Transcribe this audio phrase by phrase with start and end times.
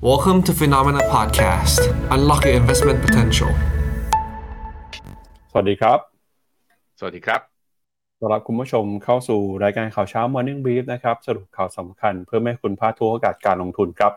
[0.00, 1.80] Welcome to Phenomena Podcast.
[2.14, 3.50] Unlock your investment potential.
[5.50, 5.98] สวัสดีครับ
[6.98, 7.40] สวัสดีครับ
[8.18, 14.12] ต้อนรับคุณผู้ชมเข้าสู่รายการข่าวเช้า Morning Brief นะครับ สรุปข่าวสำคัญเพื่อไม่ให้คุณพลาดทุกโอกาสการลงทุนครับ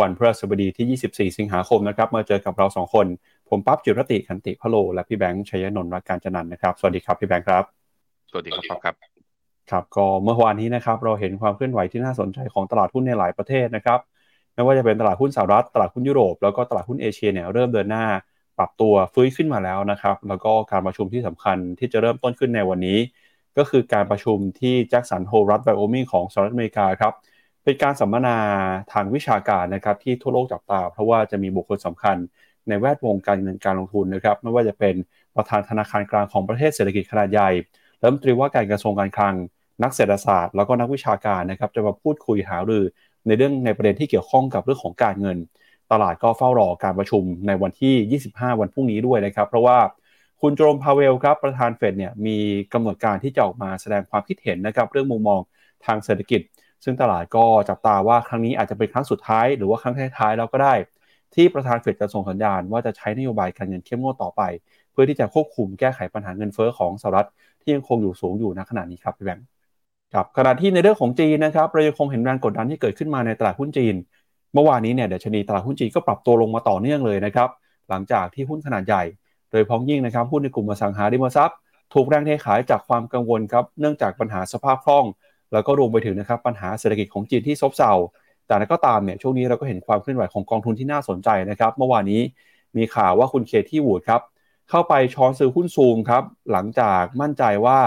[0.00, 3.06] วันพฤหัสบดีที่ 24 สิงหาคมนะครับ มาเจอกับเราสองคน
[3.48, 7.64] ผมปั๊บจิรติขันติพะโล และพี่แบงค์ชัยนนท์รักการจันนันท์นะครับ สวัสดีครับพี่แบงค์ครับ
[8.30, 8.94] สวัสดีครับครับ
[9.70, 14.00] ครับ ก็เมื่อวานนี้นะครับ เราเห็นความเคลื่อนไหวที่น่าสนใจของตลาดหุ้นในหลายประเทศนะครับ
[14.54, 18.04] ไม่ว่าจะเป็นตลาดหุ้นสหรัฐตลาดหุ้นยุโรปแล้วก็ตลาดหุ้นเอเชียเนี่ยเริ่มเดินหน้า
[18.58, 22.98] ปรับตัวฟื้นขึ้นมาแล้วนะครับ แล้วก็การประชุมที่สำคัญที่จะเริ่มต้นขึ้นในวันนี้
[23.58, 27.12] ก็คือการประชุมที่แจ็คสันโฮรัฐไบโอมิงของสหรัฐอเมริกาครับ
[27.64, 28.38] เป็นการสัมมนา
[28.92, 32.16] ทางวิชาการนะครับที่ทั่วโลกจับตา เพราะว่าจะมีบุคคลสำคัญ
[32.68, 34.94] ในแวดวงการเงินการลงทุนนะครับไม่ว่าจะเป็น
[35.36, 37.50] ประธานธนาคารกลางของประเทศเศรษฐกิจขนาดใหญ่
[38.00, 39.34] รัฐมนตรีว่าการกระทรวงการคลัง
[39.82, 42.84] นักเศรษฐศาสตร์ แล้วก็นักวิชาการนะครับจะมาพูดคุยหารือ
[43.26, 45.38] ในเรื่องในประเด็นที่เกี่ยวข้องกับเรื่องของการเงิน
[45.92, 49.78] ตลาดก็เฝ้ารอการประชุมในวันที่ 25 วันพรุ่งนี้ด้วยนะครับ เพราะว่า
[50.40, 52.38] คุณโจมพาเวลครับประธานเฟดเนี่ยมี
[52.72, 55.40] กำหนดการที่จะออกมาแสดงความคิดเห็นนะครับเรื่องมุมมอง
[55.84, 56.40] ทางเศรษฐกิจ
[56.84, 60.74] ซึ่งตลาดก็จับตาว่าครั้งนี้อาจจะเป็นครั้งสุดท้าย หรือว่าครั้งท้ายๆแล้วก็ได้
[61.34, 64.42] ที่ประธานเฟดจะส่งสัญญาณว่าจะใช้นโยบายการเงินเข้มงวดต่อไป
[64.92, 67.28] เพื่อที่จะควบคุมแก้ไขปัญหาเงินเฟ้อของสหรัฐ
[67.60, 69.51] ที่ยังคงอยู่สูงอยู่ณขณะนี้ครับพี่แบงค์
[70.12, 73.94] ครับขณะที่ในเรื่องของจีนนะครับเรายังคงเห็นแรงกดดันที่เกิดขึ้นมาในตลาดหุ้นจีน
[74.54, 77.48] เมื่อวานนี้เนี่ยเดชนีตลาดหุ้นจีนก็ปรับตัวลงมาต่อเนื่องเลยนะครับ
[77.88, 79.02] หลังจากที่หุ้นขนาดใหญ่
[79.50, 81.58] โดยพ้องยิ่งนะครับหุ้นในกลุ่มอสังหาริมทรัพย์
[81.94, 85.04] ถูกแรงเทขายจากความกังวลครับเนื่องจากปัญหาสภาพคล่อง
[85.52, 87.92] แล้วก็รวมไปถึงนะครับปัญหาเศรษฐกิจของจีนที่ซบเซา
[88.46, 92.20] แต่ก็ตามเนี่ยช่วงนี้เราก็เห็นความเคลื่อนไหวของกองทุนที่น่าสนใจนะครับเมื่อวานนี้
[92.76, 94.20] มีข่าวว่าคุณเคที่วูดครับ
[94.70, 96.22] เข้าไปช้อนซื้อหุ้นซูมครับ
[96.52, 97.78] หลังจากมั่นใจว่า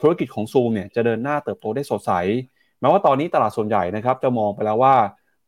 [0.00, 2.12] ธุรกิจของซูมเนี่ยจะเดินหน้าเติบโตได้สดใส
[2.80, 4.96] แม้ว่าตอนนี้ตลาดส่วนใหญ่นะครับจะมองไปแล้วว่า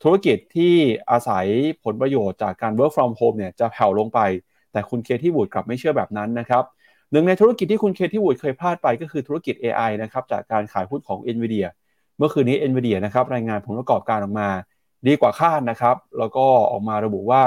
[0.02, 0.74] ธุรกิจที่
[1.10, 1.46] อาศัย
[1.84, 4.20] ผลประโยชน์จากการ work from home เนี่ยจะแผ่วลงไป
[4.72, 6.64] แต่คุณเคที่วูดกลับไม่เชื่อแบบนั้นนะครับ
[7.12, 11.66] หนึ่งในธุรกิจที่คุณเคที่วูดเคยพลาดไปก็คือธุรกิจ AI นะครับจากการขายหุ้นของ NVIDIA
[12.18, 14.48] เมื่อคืนนี้ NVIDIA นะครับรายงานผลประกอบการออกมา
[15.06, 17.42] ดีกว่าคาดนะครับ แล้วก็ออกมาระบุว่า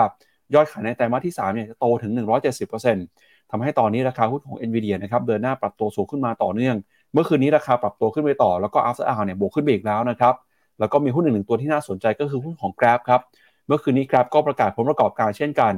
[0.54, 6.76] ยอดขายในไตรมาสที่3เนี่ยจะโตถึง 170% ทำให้ตอนนี้ราคาหุ้นของ NVIDIA นะครับเดินหน้าปรับตัวสูงขึ้นมาต่อเนื่อง
[7.14, 10.34] เมื่อคืนนี้ราคาปรับตัวขึ้นไปต่อแล้วก็ after hour เนี่ยบวกขึ้นไปอีกแล้วนะครับ
[10.80, 13.22] แล้วก็มีหุ้นหนึ่งตัวที่น่าสนใจก็คือหุ้นของ Grab ครับ
[13.68, 15.74] เมื่อคืนนี้ Grab ก็ประกาศผลประกอบการเช่นกัน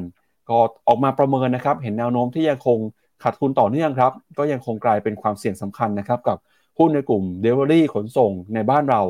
[0.50, 2.78] ก็ออกมาประเมินนะครับเห็นแนวโน้มที่ยังคง
[3.24, 6.38] ขาดทุนต่อเนื่องครับก็ยังคงกลายเป็นความเสี่ยงสำคัญนะครับกับ
[6.80, 9.02] หุ้นในกลุ่ม Delivery ขนส่งในบ้านเรา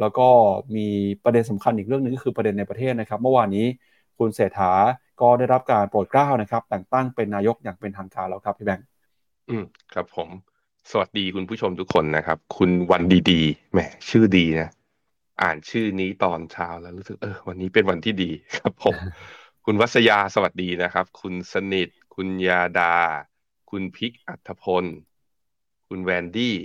[0.00, 0.28] แล้วก็
[0.76, 0.86] มี
[1.24, 3.66] ประเด็นสำคัญอีกเรื่องหนึงก็คือประเด็นในประเทศนะครับ เมื่อวานนี้
[4.18, 4.72] คุณเศรษฐา
[5.20, 8.86] ก็ได้รับการโปรดเกล้านะครับ แต่งตั้งเป็นนายกอย่างเป็นทางการแล้วครับพี่แบงค์
[9.48, 10.28] อืมครับผม
[10.90, 13.78] สวัสดีคุณผู้ชมทุกคนนะครับ คุณวันดีๆแหม
[14.08, 14.68] ชื่อดีนะ
[15.42, 18.96] อ่านชื่อนี้ตอนเช้าแล้วรู้สึกเออวันนี้เป็นวันที่ดีครับผม
[19.64, 22.94] คุณวัสยาสวัสดีนะครับ คุณสนิท คุณยาดา
[23.70, 24.84] คุณพิกอัธพล
[25.88, 26.56] คุณแวนดี้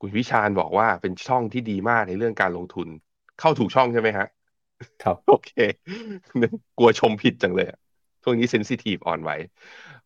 [0.00, 2.88] คุณวิชาญบอกว่าเป็นช่องที่ดีมากในเรื่องการลงทุน
[3.40, 4.26] เข้าถูกช่องใช่ไหมฮะ
[5.02, 5.50] ครับโอเค
[6.78, 7.78] กลัวชมผิดจังเลยอะ
[8.22, 9.30] ช่วงนี้เซนซิทีฟอ่อนไหว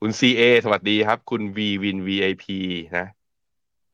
[0.01, 2.45] คุณ CA สวัสดีครับ คุณ V Win VIP
[2.99, 3.07] นะ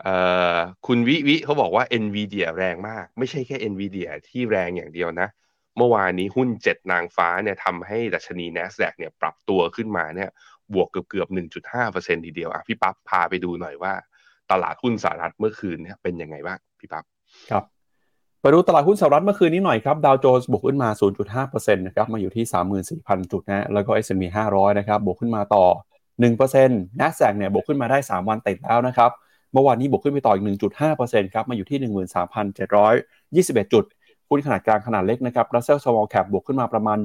[0.03, 0.15] เอ่
[0.57, 5.29] อคุณวิวิเขาบอกว่า NVIDIA แรงมาก ไม่ใช่แค่ NVIDIA ที่แรงอย่างเดียวนะ
[5.77, 10.31] เมื่อวานนี้หุ้นเจ็ดนางฟ้าเนี่ยทำให้ดัชนี NASDAQ เนี่ยปรับตัวขึ้นมาเนี่ย
[10.75, 11.29] บวกเกือบเกือบ
[11.73, 13.93] 1.5%ทีเดียวอะพี่ปั๊บพาไปดูหน่อยว่า
[14.51, 17.05] ตลาดหุ้นสหรัฐเมื่อคืนเนี่ยเป็นยังไงบ้างพี่ปั๊บ
[17.51, 17.65] ครับ
[18.43, 20.89] ไปดูตลาดหุ้นสหรัฐเมื่อคืนนี้หน่อยครับ ดาวโจนส์บวกขึ้นมา
[21.39, 22.45] 0.5%นะครับ มาอยู่ที่
[22.85, 25.65] 34,000 จุดนะ แล้วก็ S&P 500 นะครับ บวกขึ้นมาต่อ
[26.33, 29.11] 1% NASDAQ เนี่ยบวกขึ้นมาได้ 3 วันติดแล้วนะครับ
[29.53, 30.45] เมื่อวานนี้บวกขึ้นไปต่ออีก
[30.89, 31.79] 1.5%ครับ มาอยู่ที่
[33.65, 33.85] 13,721 จุด
[34.29, 36.97] หุ้นขนาดกลางขนาดเล็กนะครับ Russell Small Cap บวกขึ้นมาประมาณ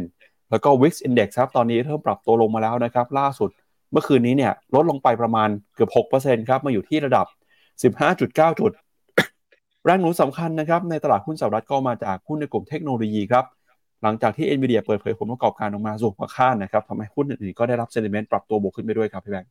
[0.00, 3.50] 1%แล้วก็ Wix Index ครับ ตอนนี้เริ่มปรับตัวลงมาแล้วนะครับ ล่าสุด
[3.92, 5.90] เมื่อคืนนี้เนี่ยลดลงไปประมาณเกือบ
[6.20, 7.26] 6%ครับ มาอยู่ที่ระดับ
[7.92, 8.72] 15.9 จุด
[9.84, 13.44] แรงหนุนสำคัญนะครับในตลาดหุ้นสหรัฐก็มาจากหุ้นในกลุ่มเทคโนโลยีครับ
[14.02, 19.50] หลังจากที่ NVIDIA เปิดเผยผลประกอบการออกมาสูงกว่าคาดนะครับทำให้หุ้นอื่นๆก็ได้รับเซนิเมนต์ปรับตัวบวกขึ้นไปด้วยครับพี่แบงค์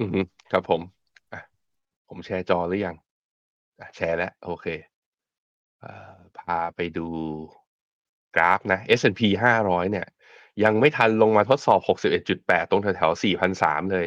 [0.00, 0.20] อือฮึ
[0.52, 0.80] ครับผม
[2.08, 2.96] ผมแชร์จอหรือยัง
[3.96, 4.66] แชร์แล้ว โอเค
[5.80, 7.06] เออพาไปดู
[8.36, 9.20] กราฟนะ S&P
[9.60, 10.06] 500 เนี่ย
[10.64, 11.80] ยังไม่ทันลงมาทดสอบ
[12.26, 14.06] 61.8 ตรงแถวๆ4,003 เลย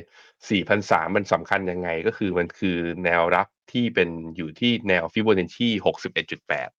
[0.58, 6.70] 4,003 มันสำคัญยังไงก็คือมันคือแนวรับ ที่เป็นอยู่ที่แนวฟิโบนัชชี61.8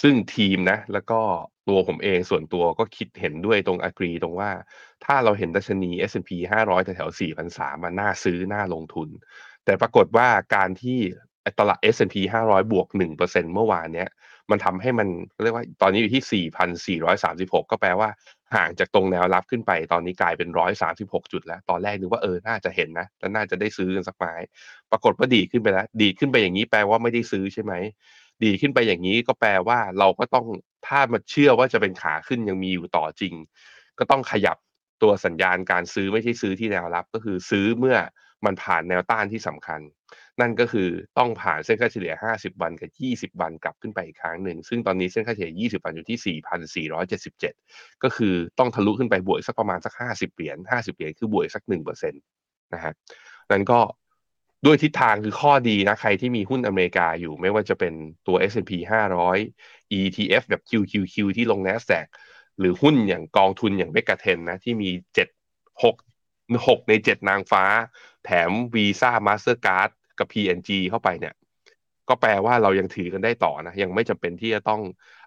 [0.00, 1.20] ซึ่งทีมนะ แล้วก็
[1.68, 4.50] ตัวผมเองส่วนตัวก็คิดเห็นด้วยตรงอกรีตรงว่า
[5.04, 9.08] ถ้าเราเห็นดัชนี S&P 500 แถวๆ4,003มันน่าซื้อน่าลงทุน
[9.64, 10.98] แต่ปรากฏว่าการที่
[11.58, 12.16] ตลาด S&P
[12.48, 14.08] 500 บวก 1%เมื่อวานเนี้ย
[14.50, 15.08] มันทำให้มัน
[15.42, 16.44] เรียกว่าตอนนี้อยู่ที่
[17.50, 18.08] 4,436 ก็แปลว่า
[18.56, 24.34] ห่างจากตรงแนวรับขึ้นไปตอนนี้กลายเป็น136จุดแล้ว ตอนแรกนึกว่าเออน่าจะเห็นนะแล้วน่าจะได้ซื้อกันสักไม้
[24.90, 27.72] ปรากฏว่าดีขึ้นไปแล้ว ดีขึ้นไปอย่างนี้แปลว่าไม่ได้ซื้อใช่ไหม
[28.44, 30.46] ดีขึ้นไปอย่างนี้ก็แปลว่าเราก็ต้อง
[30.86, 33.34] ถ้ามันเชื่อว่าจะเป็นขาขึ้นยังมีอยู่ต่อจริง
[33.98, 34.56] ก็ต้องขยับ
[35.02, 37.96] ตัวสัญญาณการซื้อไม่ใช่ซื้อที่แนวรับ ก็คือซื้อเมื่อ
[38.44, 39.80] มันผ่านแนวต้านที่สำคัญ
[40.40, 40.88] นั่นก็คือ
[41.18, 42.90] ต้องผ่านเส้นค่าเฉลี่ย 50 วันกับ
[43.34, 46.38] 20 วันกลับขึ้นไปอีกครั้งหนึ่ง ซึ่งตอนนี้เส้นค่าเฉลี่ย 20 วันอยู่ที่
[46.98, 52.92] 4,477 ก็คือต้องทะลุขึ้นไปบวกสักประมาณสัก 50 เหรียญ 50 เหรียญคือบวกสัก1%นะฮะ
[53.52, 53.80] นั้นก็
[54.66, 57.94] ด้วยทิศทางคือข้อดีนะ ใครที่มีหุ้นอเมริกาอยู่ไม่ว่าจะเป็น
[58.26, 58.72] ตัว S&P
[59.36, 62.06] 500 ETF แบบ QQQ ที่ลง NASDAQ
[62.58, 65.28] หรือหุ้นอย่างกองทุนอย่าง Mega Ten นะ ที่มีเจ็ด
[65.82, 65.96] หก
[66.68, 67.64] หกในเจ็ดนางฟ้า
[68.24, 69.60] แถม Visa Master
[70.18, 71.34] กับ P&G เข้าไปเนี่ย
[72.08, 74.80] ก็แปลว่าเรายังถือกันได้ต่อนะ ยังไม่จำเป็นที่จะต้อง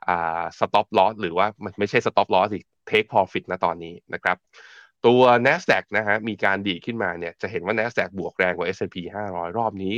[0.07, 4.37] อ่า stop loss หรือว่ามันไม่ใช่ stop loss สิ take profit นะตอนนี้นะครับ
[5.05, 8.95] ตัว NASDAQ นะฮะมีการดีขึ้นมาเนี่ยจะเห็นว่า NASDAQ บวกแรงกว่า S&P
[9.31, 9.95] 500 รอบนี้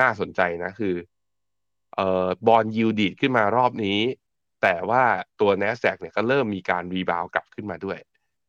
[0.00, 0.94] น่าสนใจนะคือ
[1.94, 3.98] เอ่อบอลยูดีดขึ้นมารอบนี้
[4.62, 5.02] แต่ว่า
[5.40, 7.98] ตัว NASDAQ เนี่ยก็เริ่มมีการรีบาวกลับขึ้นมาด้วย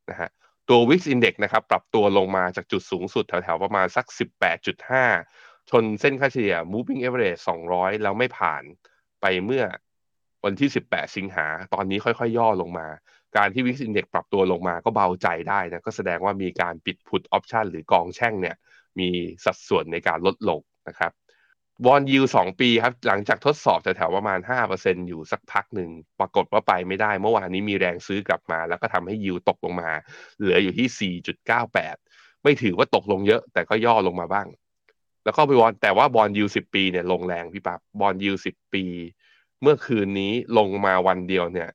[0.09, 0.29] นะฮะ
[0.69, 4.05] ตัว Wix Index นะครับปรับตัวลงมาจากจุดสูงสุดแถวๆประมาณสัก
[4.63, 7.41] 18.5 ชนเส้นค่าเฉลี่ย moving average
[7.71, 8.63] 200 แล้วไม่ผ่าน
[9.21, 9.63] ไปเมื่อ
[10.45, 12.87] วันที่ 18 สิงหา ตอนนี้ค่อยๆ ย่อลงมา
[13.37, 18.55] การที่ Wix Index ปรับตัวลงมาก็เบาใจได้นะ ก็แสดงว่ามีการปิด put option หรือกองแช่งเนี่ย
[18.99, 19.09] มี
[19.45, 21.11] สัดส่วนในการลดลงนะครับ
[21.85, 24.39] bond yield สองปีครับ หลังจากทดสอบแถวๆประมาณ
[24.73, 25.89] 5%อยู่สักพักหนึ่ง
[26.19, 29.91] ปรากฏว่าไปไม่ได้ เมื่อวานนี้มีแรงซื้อกลับมา แล้วก็ทำให้ยูตกลงมา
[30.39, 31.13] เหลืออยู่ที่
[31.61, 34.47] 4.98 ไม่ถือว่าตกลงเยอะ แต่ก็ย่อลงมาบ้าง
[35.25, 38.85] แล้วก็ไป bond แต่ว่า bond yield สิบปีเนี่ยลงแรงพี่ปับ bond yield สิบปี
[39.61, 41.69] เมื่อคืนนี้ลงมาวันเดียวเนี่ย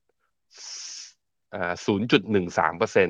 [1.87, 3.09] ศูนย์จุดหนึ่งสามเปอร์เซ็น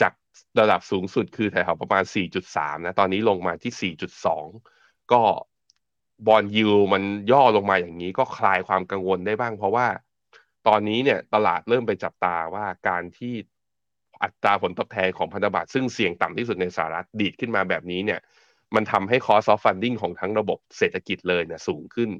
[0.00, 0.12] จาก
[0.60, 2.04] ระดับสูงสุดคือแถวๆประมาณ
[2.44, 3.94] 4.3 นะ ตอนนี้ลงมาที่
[4.48, 5.22] 4.2 ก็
[6.26, 7.02] บอลยูมัน
[7.32, 9.86] ย่อลงมาอย่างนี้ก็คลายความกังวลได้บ้าง เพราะว่า
[10.68, 13.34] ตอนนี้เนี่ยตลาดเริ่มไปจับตาว่าการที่
[14.22, 18.20] อัตราผลตอบแทนของพันธบัตรซึ่งเสี่ยงต่ำที่สุดในสหรัฐดีดขึ้นมาแบบนี้เนี่ย
[18.74, 22.10] มันทำให้ cost of funding ของทั้งระบบเศรษฐกิจเลยเนี่ยสูงขึ้น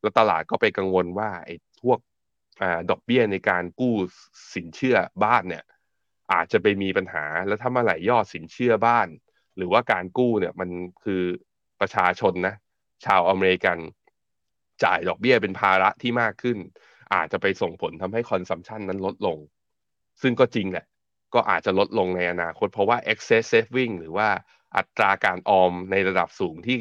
[0.00, 1.98] แล้วตลาดก็ไปกังวลว่าไอ้พวก
[2.62, 3.94] อดอกเบี้ยในการกู้
[4.54, 5.64] สินเชื่อบ้านเนี่ย
[6.32, 9.08] อาจจะไปมีปัญหาแล้วถ้าเมื่อไหร่ยอดสินเชื่อบ้าน
[9.56, 10.70] หรือว่าการกู้เนี่ยมัน
[11.04, 11.22] คือ
[11.80, 12.54] ประชาชนนะ
[13.04, 13.78] ชาวอเมริกัน
[14.84, 16.58] จ่ายดอกเบี้ยเป็นภาระที่มากขึ้น
[17.14, 19.38] อาจจะไปส่งผลทำให้ consumption นั้นลดลง
[20.22, 20.86] ซึ่งก็จริงแหละ
[21.34, 24.28] ก็อาจจะลดลงในอนาคตเพราะว่า excess saving หรือว่า
[24.76, 26.78] อัตราการออมในระดับสูงที่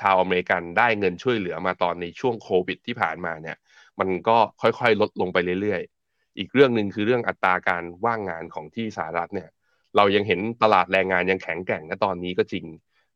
[0.00, 3.56] ชาวอเมริกันได้เงินช่วยเหลือมาตอนในช่วงโควิดที่ผ่านมาเนี่ย
[4.00, 9.48] มันก็ค่อยๆ ลดลงไปเรื่อยๆ อีกเรื่องหนึ่งคือเรื่องอัตราการว่างงานของที่สหรัฐเนี่ย
[9.96, 12.64] เรายังเห็นตลาดแรงงานยังแข็งแกร่งนะตอนนี้ก็จริง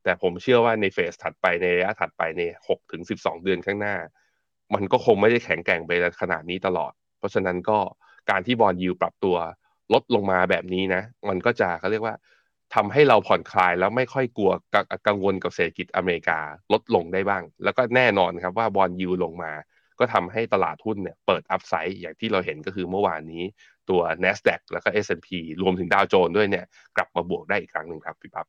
[0.04, 3.96] แต่ผมเชื่อว่าในเฟสถัดไปในระยะถัดไปในหกถึงสิบสองเดือนข้างหน้า
[4.74, 5.90] มันก็คงไม่ได้แข็งแกร่งไป
[6.20, 7.78] ขนาดนี้ตลอด เพราะฉะนั้นก็
[8.30, 9.36] การที่บอลยูปรับตัว
[9.92, 12.14] ลดลงมาแบบนี้นะ มันก็จะเขาเรียกว่า
[12.74, 14.52] ทำให้เราผ่อนคลายแล้วไม่ค่อยกลัว
[15.06, 16.40] กังวลกับเศรษฐกิจอเมริกา
[16.72, 19.52] ลดลงได้บ้าง แล้วก็แน่นอนครับว่าบอลยูลงมา
[19.98, 23.42] ก็ทำให้ตลาดหุ้นเนี่ยเปิดอัพไซด์อย่างที่เราเห็นก็คือเมื่อวานนี้
[23.90, 25.28] ตัว NASDAQ แล้วก็ S&P
[25.62, 26.64] รวมถึงดาวโจนส์ด้วยเนี่ย
[26.96, 28.46] กลับมาบวกได้อีกครั้งหนึ่งครับพี่ปั๊บ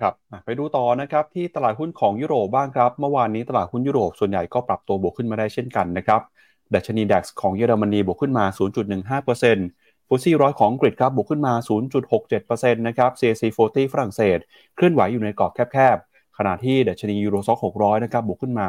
[0.00, 0.14] ครับ
[0.44, 6.20] ไปดูต่อนะครับที่ตลาดหุ้นของยุโรปบ้างครับ เมื่อวานนี้ตลาดหุ้นยุโรปส่วนใหญ่ก็ปรับตัวบวกขึ้นมาได้เช่นกันนะครับ
[6.74, 8.44] ดัชนีดัคของเยอรมนีบวกขึ้นมา
[9.18, 11.54] 0.15% ฟุตซี่ร้อยของอังกฤษครับบวกขึ้นมา
[12.18, 14.38] 0.67%นะครับ CAC 40 ฝรั่งเศส
[14.76, 18.66] เคลื่อนไหวอยู่ในกรอบแคบๆ ขณะที่ดัชนียูโรซ็อก600 นะครับบวกขึ้นมา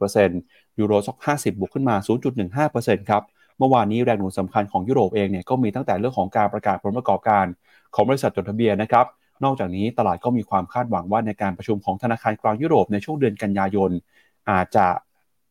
[0.00, 1.96] 0.4%ยูโรซ็อก50 บวกขึ้นมา
[2.52, 3.22] 0.15%ครับ
[3.58, 7.44] เมื่อวานนี้แรงหนุนสำคัญของยุโรปเองเนี่ยก็มีตั้งแต่เรื่องของการประกาศผลประกอบการ
[7.94, 9.06] ของบริษัทจดทะเบียนนะครับ
[9.44, 13.90] นอกจากนี้ตลาดก็มีความคาดหวังว่าในการประชุมของธนาคารกลางยุโรปในช่วงเดือนกันยายน
[14.50, 14.86] อาจจะ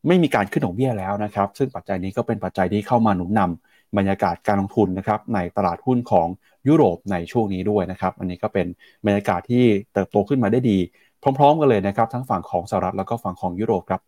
[0.06, 6.28] ไม่มีการขึ้นดอกเบี้ยแล้วนะครับ ซึ่งปัจจัยนี้ก็เป็นปัจจัยที่เข้ามาหนุนนำ บรรยากาศการลงทุนนะครับในตลาดหุ้นของ
[6.68, 8.66] ยุโรปในช่วงนี้ด้วยนะครับอันนี้ก็เป็น
[9.06, 10.78] บรรยากาศที่เติบโตขึ้นมาได้ดี
[11.22, 14.00] พร้อม ๆ กันเลยนะครับ ทั้งฝั่งของสหรัฐแล้วก็ฝั่งของยุโรปครับ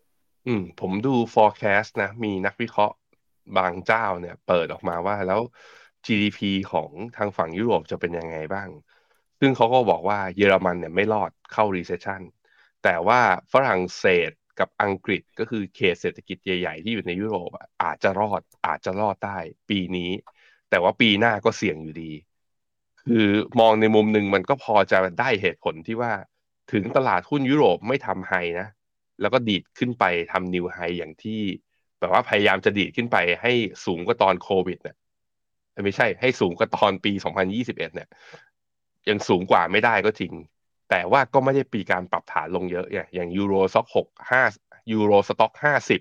[0.46, 2.94] อืมผมดู forecast นะ มีนักวิเคราะห์
[3.56, 5.40] บางเจ้าเนี่ย เปิดออกมาว่าแล้ว
[6.06, 6.40] GDP
[6.72, 8.68] ของทางฝั่งยุโรปจะเป็นยังไงบ้าง
[9.40, 12.22] ซึ่งเขาก็บอกว่าเยอรมันเนี่ยไม่รอดเข้า recession
[12.84, 13.20] แต่ว่า
[13.52, 14.30] ฝรั่งเศส
[14.62, 17.50] กับอังกฤษก็คือเขตเศรษฐกิจใหญ่ๆ ที่อยู่ในยุโรป
[17.82, 19.38] อาจจะรอดอาจจะรอดได้
[19.70, 20.10] ปีนี้
[20.70, 22.12] แต่ว่าปีหน้าก็เสี่ยงอยู่ดี
[23.02, 23.26] คือ
[23.60, 26.12] มองในมุมหนึ่งมันก็พอจะได้เหตุผลที่ว่า
[26.72, 28.68] ถึงตลาดหุ้นยุโรปไม่ทำไฮนะ
[29.20, 31.40] แล้วก็ดีดขึ้นไปทำนิวไฮอย่างที่
[32.00, 33.52] แบบว่าพยายามจะดีดขึ้นไปให้
[33.84, 34.96] สูงกว่าตอนโควิดเนี่ย
[35.84, 37.12] ไม่ใช่ให้สูงกว่าตอนปี
[37.48, 38.08] 2021 เนี่ย
[39.08, 40.32] ยังสูงกว่าไม่ได้ก็จริง
[40.94, 44.42] แต่ว่าก็ไม่ได้ปีการปรับฐานลงเยอะ อย่าง Euro Stoxx หกห้า
[44.92, 46.00] Euro Stoxx ห้าสิบ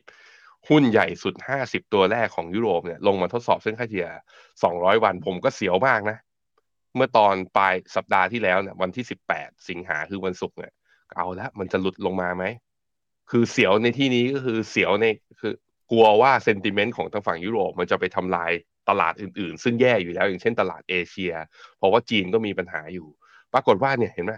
[0.69, 4.07] หุ้นใหญ่สุด 50 ตัวแรกของยุโรปเนี่ยลงมาทดสอบเส้นค่าเฉลี่ย
[4.55, 6.17] 200 วันผมก็เสียวมากนะ
[6.95, 9.05] เมื่อตอนปลายสัปดาห์ที่แล้วเนี่ยวันที่
[9.35, 10.73] 18 สิงหาคือวันศุกร์เนี่ย
[11.15, 12.45] เอาละมันจะหลุดลงมาไหม
[13.31, 15.05] คือเสียวในที่นี้ก็คือเสียวใน
[15.39, 15.53] คือ
[15.91, 18.51] กลัวว่า sentiment ของทางฝั่งยุโรปมันจะไปทำลาย
[18.89, 21.33] ตลาดอื่นๆ ซึ่งแย่อยู่แล้วอย่างเช่นตลาดเอเชีย
[21.77, 23.07] เพราะว่าจีนก็มีปัญหาอยู่
[23.53, 24.33] ปรากฏว่าเนี่ยเห็นไหม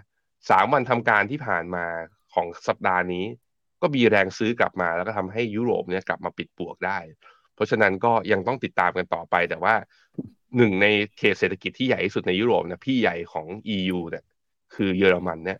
[0.50, 1.86] สามวันทำการที่ผ่านมา
[2.34, 3.24] ของสัปดาห์นี้
[3.82, 6.98] ก็มีแรงซื้อกลับมา แล้วก็ทำให้ยุโรปเนี่ยกลับมาปิดปวกได้
[7.54, 9.74] เพราะฉะนั้นก็ยังต้องติดตามกันต่อไป แต่ว่า
[10.56, 10.86] หนึ่งใน
[11.18, 13.46] เขตเศรษฐกิจที่ใหญ่ที่สุดในยุโรปนะพี่ใหญ่ของ
[13.76, 14.24] EU เนี่ย
[14.74, 15.58] คือเยอรมันเนี่ย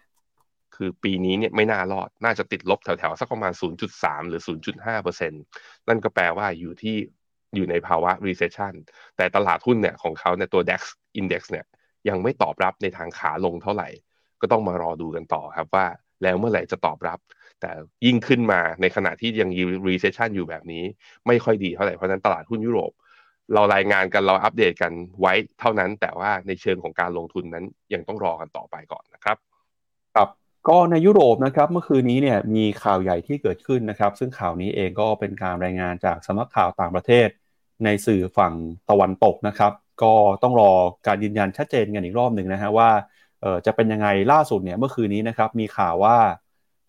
[0.77, 3.53] คือปีนี้เนี่ยไม่น่ารอด น่าจะติดลบแถวๆ สักประมาณ
[3.91, 5.33] 0.3 หรือ 0.5เปอร์เซ็น
[5.89, 6.97] นั่นก็แปลว่าอยู่ที่
[7.55, 8.75] อยู่ในภาวะ recession
[9.17, 10.83] แต่ตลาดหุ้นเนี่ยของเขาเนี่ยตัว DAX
[11.21, 11.65] index เนี่ย
[12.09, 13.89] ยังไม่ตอบรับในทางขาลงเท่าไหร่
[14.41, 15.87] ก็ต้องมารอดูกันต่อครับว่า
[16.23, 17.19] แล้วเมื่อไหร่จะตอบรับ
[17.61, 17.71] แต่
[18.07, 19.51] ยิ่งขึ้นมาในขณะที่ยัง
[19.89, 20.85] recession อยู่แบบนี้
[21.27, 22.93] ไม่ค่อยดีเท่าไหร่เพราะนั้นตลาดหุ้นยุโรป
[23.55, 27.65] เรารายงานกันเราอัปเดตกันไว้เท่านั้น แต่ว่าในเชิงของการลงทุนนั้น
[27.95, 29.37] ยังต้องรอกันต่อไปก่อนนะครับ
[30.15, 30.29] ครับ
[30.69, 37.29] ก็ในยุโรปนะครับเมื่อคืนนี้เนี่ยมีข่าวใหญ่ที่เกิดขึ้นนะครับ ซึ่งข่าวนี้เองก็เป็นการรายงานจากสำนักข่าวต่างประเทศ
[37.85, 38.55] ในสื่อฝั่ง
[38.91, 39.73] ตะวันตกนะครับ
[40.03, 40.13] ก็
[40.43, 40.73] ต้องรอ
[41.07, 42.91] การยืนยันชัดเจนกันอีกรอบหนึ่งนะฮะว่า
[43.67, 46.17] จะเป็นยังไงล่าสุดเนี่ยเมื่อคืนนี้นะครับมีข่าวว่า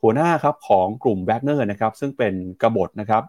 [0.01, 3.23] หัวหน้าครับของกลุ่มแบกเนอร์นะครับซึ่งเป็นกบฏนะครับ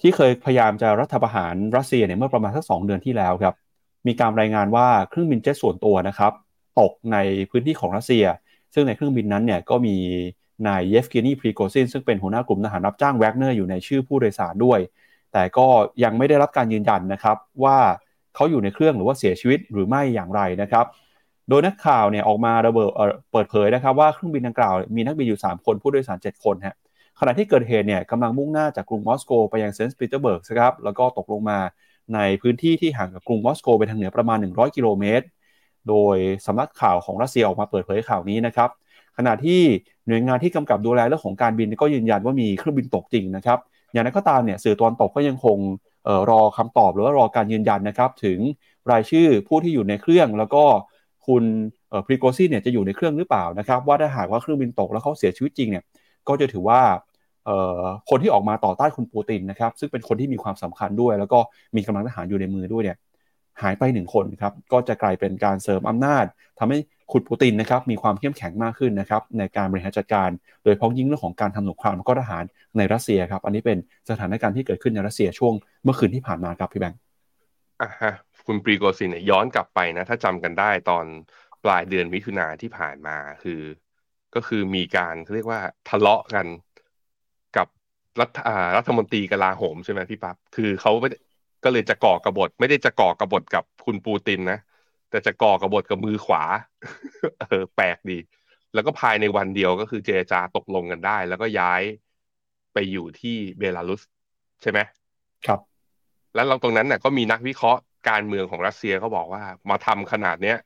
[0.00, 3.54] ที่เคยพยายามจะรัฐประหารรัสเซียเนี่ยเมื่อประมาณสักสเดือนที่แล้วครับ
[4.06, 6.32] มีการรายงานว่าเครื่องบินเจ็ตส่วนตัวนะครับ
[6.80, 7.16] ตกใน
[7.50, 8.24] พื้นที่ของรัสเซีย
[8.74, 9.96] ซึ่งในเครื่องบินนั้นเนี่ยก็มี
[10.66, 14.80] นายเยฟเกนีพริโกซินซึ่งเป็นหัวหน้ากลุ่มทหารรับจ้างแวกเนอร์อยู่ในชื่อผู้โดยสารด้วย
[15.32, 15.66] แต่ก็
[16.04, 17.78] ยังไม่ได้รับการยืนยันนะครับว่า
[18.34, 20.86] เขาอยู่ในเครื่องหรือว่าเสียชีวิตหรือไม่อย่างไรนะครับ
[21.48, 22.90] โดยนักข่าวเนี่ยออกมาระเบิด
[23.32, 26.76] เปิดเผยนะครับว่าเครื่องบินดังกล่าวมีนักบินอยู่ 3 คนผู้โดยสาร 7 คนฮะ
[27.20, 31.58] ขณะที่เกิดเหตุเนี่ยกำลังมุ่งหน้าจากกรุงมอสโกไปยังเซนต์ปีเตอร์เบิร์กครับแล้วก็ตกลงมา
[32.14, 35.26] ในพื้นที่ที่ห่างจากกรุงมอสโกไปทางเหนือประมาณ 100 กิโลเมตร
[35.88, 38.70] โดยสำนักข่าวของรัสเซียออกมาเปิดเผยข่าวนี้นะครับ
[39.18, 39.60] ขณะที่
[40.06, 43.58] หน่วยงานที่กำกับดูแลเรื่องของการบินก็ยืนยันว่ามีเครื่องบินตกจริงนะครับ
[43.92, 45.58] อย่างไรก็ตามเนี่ยสื่อตอนตกก็ยังคง
[46.08, 48.38] ออรอคำตอบหรือว่ารอการยืนยันนะครับถึง
[48.90, 50.64] รายชื่อผู้ที่อยู่ในเครื่องแล้วก็
[51.26, 51.44] คุณ
[52.06, 55.84] พรีโกซีเนี่ยจะอยู่ในเครื่องหรือเปล่านะครับ ว่าถ้าหากว่าเครื่องบินตกแล้วเขาเสียชีวิตจริงเนี่ย
[56.28, 56.80] ก็จะถือว่า
[58.10, 61.38] คนที่ออกมาต่อต้านคุณปูตินนะครับ ซึ่งเป็นคนที่มีความสำคัญด้วย แล้วก็
[61.76, 62.96] มีกำลังทหารอยู่ในมือด้วยเนี่ย
[63.62, 66.24] หายไปหนึ่งคนครับก็จะกลายเป็นการเสริมอำนาจ
[66.58, 66.78] ทำให้
[67.12, 70.30] คุณปูตินนะครับมีความเข้มแข็งมากขึ้นนะครับในการบริหารจัดการ
[70.64, 72.44] โดยพ้องยิ่งเรื่องของการทำสงครามก็ทหาร
[72.76, 73.78] ในรัสเซียครับ อันนี้เป็น
[74.10, 75.52] สถานการณ์ที่เกิดขึ้นในรัสเซียช่วง
[75.84, 77.00] เมื่อคืนที่ผ่านมาครับพี่แบงค์
[77.80, 78.12] อะฮะ
[78.46, 81.06] คุณปรีโกซินเนี่ยย้อนกลับไปนะ ถ้าจำกันได้ตอน
[81.64, 83.60] ปลายเดือนมิถุนาที่ผ่านมาคือ
[84.34, 86.46] ก็คือมีการเรียกว่าทะเลาะกัน
[87.56, 87.66] กับ
[88.20, 88.38] รัฐ
[88.76, 91.08] รัฐมนตรีกลาโหมใช่ไหมพี่ปั๊บคือเขาไม่
[91.64, 94.58] ก็เลยจะก่อกระบฏไม่ได้จะก่อกระบฏกับคุณปูตินนะ
[95.10, 96.42] แต่จะก่อกระบฏกับมือขวา
[97.40, 98.18] เออแปลกดี
[98.74, 101.82] แล้วก็ภายในวันเดียวก็คือเจรจาตกลงกันได้ แล้วก็ย้าย
[102.72, 104.02] ไปอยู่ที่เบลารุส
[104.62, 104.78] ใช่ไหม
[105.46, 105.60] ครับ
[106.34, 110.58] แล้วเราตรงนั้นน่ะก็มีนักวิเคราะห์ การเมืองของรัสเซียก็บอกว่า มาทำขนาดเนี้ย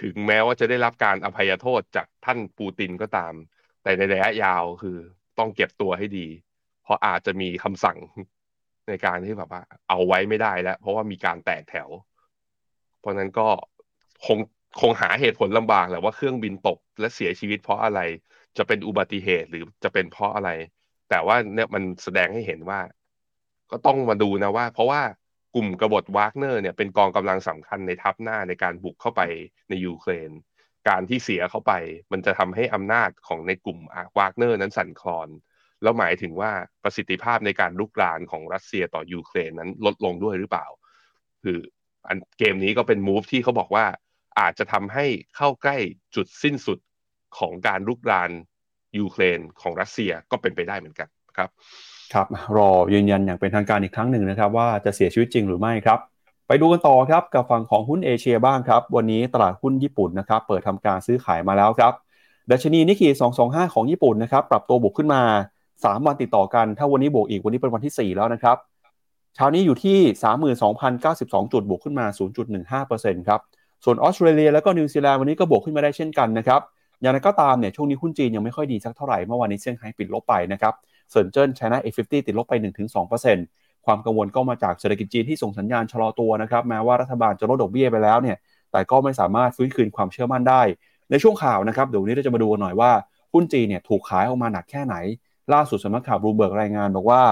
[0.00, 3.34] ถึงแม้ว่าจะได้รับการอภัยโทษจากท่านปูตินก็ตาม
[3.82, 4.96] แต่ในระยะยาวคือ
[5.38, 6.26] ต้องเก็บตัวให้ดี
[6.82, 7.98] เพราะอาจจะมีคำสั่ง
[8.88, 11.88] ในการที่แบบว่า เอาไว้ไม่ได้แล้ว เพราะว่ามีการแตกแถว
[13.00, 13.48] เพราะนั้นก็
[14.26, 14.38] คง
[14.80, 18.00] คงหาเหตุผลลำบากแหละว่าเครื่องบินตกและเสียชีวิตเพราะอะไร
[18.58, 20.50] จะเป็นอุบัติเหตุหรือจะเป็นเพราะอะไร
[21.08, 22.80] แต่ว่าเนี่ยมันแสดงให้เห็นว่า
[23.70, 25.00] ก็ต้องมาดูนะว่า เพราะว่า
[25.54, 29.22] กลุ่มกบฏวากเนอร์เนี่ยเป็นกองกำลังสำคัญในทัพหน้าในการบุกเข้าไป
[29.68, 30.30] ในยูเครน
[30.88, 31.72] การที่เสียเข้าไป
[32.12, 33.78] มันจะทำให้อำนาจของในกลุ่ม
[34.18, 35.28] วากเนอร์นั้นสั่นคลอน
[35.82, 36.52] แล้วหมายถึงว่า
[36.82, 40.66] ประสิทธิภาพในการลุกรานของรัสเซียต่อยูเครนนั้นลดลงด้วยหรือเปล่า
[41.42, 41.58] คือ
[42.08, 43.86] อันเกมนี้ก็เป็น move ที่เขาบอกว่า
[44.40, 45.76] อาจจะทำให้เข้าใกล้
[46.16, 46.78] จุดสิ้นสุด
[47.38, 48.30] ของการลุกราน
[48.98, 51.50] ยูเครนของรัสเซียก็เป็นไปได้เหมือนกันครับ
[52.14, 55.98] ครับรอยืนยันอย่างเป็นทางการอีกครั้งหนึ่งนะครับว่าจะเสียชีวิตจริงหรือไม่ครับ
[56.46, 61.92] ไปดูกันต่อครับกับฝั่งของหุ้นเอเชียบ้างครับ วันนี้ตลาดหุ้นญี่ปุ่นนะครับเปิดทำการซื้อขายมาแล้วครับ
[62.50, 63.08] ดัชนีนิกเกอิ
[63.42, 65.22] 225 ของญี่ปุ่นนะครับปรับตัวบวกขึ้นมา
[65.66, 68.56] 3 วันติดต่อกัน ถ้าวันนี้บวกอีกวันนี้เป็นวันที่ 4 แล้วนะครับ
[69.34, 69.98] เช้านี้อยู่ที่
[70.74, 72.06] 32,092 จุดบวกขึ้นมา
[72.66, 73.40] 0.15%ครับ
[73.84, 76.60] ส่วนออสเตรเลียแล้วก็นิวซีแลนด์วันนี้ก็บวกขึ้นมาได้เช่นกันนะครับ
[77.00, 80.74] อย่างไรก็ตามเนี่ยช่วงนี้หุ้นจีนยังไม่ค่อยดีสักเท่าไหร่เมื่อวานนี้เซี่ยงไฮ้ปิดลบไปนะครับ
[81.10, 82.54] เซินเจิ้น China A50 ติดลบไป
[83.20, 88.36] 1-2%ความกังวลก็มาจากเศรษฐกิจจีนที่ส่งสัญญาณชะลอตัวนะครับแม้ว่ารัฐบาลจะลดดอกเบี้ยไปแล้วเนี่ย
[88.72, 90.62] แต่ก็ไม่สามารถฟื้นคืนความเชื่อมั่นได้
[91.10, 92.90] ในช่วงข่าวนะครับเดี๋ยวนี้เราจะมาดูกันหน่อยว่า
[93.32, 94.96] หุ้นจีนเนี่ยถูกขายออกมาหนักแค่ไหน
[95.52, 97.22] ล่าสุดสำนักข่าวบลูมเบิร์กรายงานบอกว่า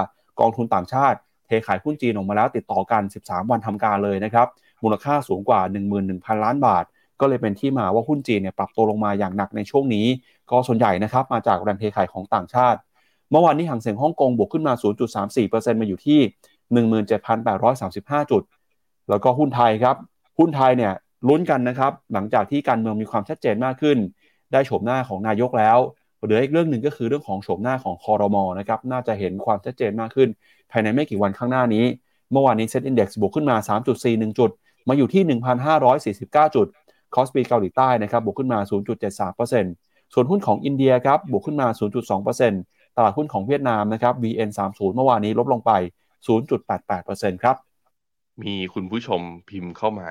[0.41, 4.47] กองทุนต่างชาติเทขายหุ้นจีนออกมาแล้วติดต่อกัน 13 วันทำการเลยนะครับ
[4.83, 5.61] มูลค่าสูงกว่า
[6.03, 6.85] 11,000 ล้านบาท
[7.21, 10.07] ก็เลยเป็นที่มาว่าหุ้นจีนเนี่ยปรับตัวลงมาอย่างหนักในช่วงนี้
[10.51, 12.79] ก็ส่วนใหญ่นะครับมาจากแรงเทขายของต่างชาติ
[13.31, 14.73] เมื่อวานนี้หางเสียงฮ่องกงบวกขึ้นมา
[15.27, 16.21] 0.34%มาอยู่ที่
[17.25, 18.43] 17,835 จุด
[19.09, 19.97] แล้วก็หุ้นไทยครับ
[20.39, 20.93] หุ้นไทยเนี่ย
[21.29, 23.99] ลุ้นกันนะครับ หลังจากที่การเมืองมีความชัดเจนมากขึ้น
[24.53, 25.79] ได้โฉมหน้าของนายกแล้ว
[26.25, 30.29] เหลืออีกเรื่องหนึ่งก็คือเรื่องของโฉมหน้าของคอรมอนะครับ น่าจะเห็นความชัดเจนมากขึ้น
[30.71, 31.85] ภายในไม่กี่วันข้างหน้านี้
[32.33, 33.57] เมื่อวานนี้ SET Index บวกขึ้นมา
[33.99, 34.51] 3.41 จุด
[34.89, 35.23] มาอยู่ที่
[35.91, 36.67] 1,549 จุด
[37.15, 38.59] คอสปีเกาหลีใต้นะครับ บวกขึ้นมา
[39.37, 45.73] 0.73%ส่วนหุ้นของอินเดียครับ บวกขึ้นมา 0.2% ตลาดหุ้นของเวียดนามนะครับ VN30 เมื่อวานนี้ลดลงไป
[46.59, 47.57] 0.88%ครับ
[48.43, 50.11] มีคุณผู้ชมพิมพ์เข้ามา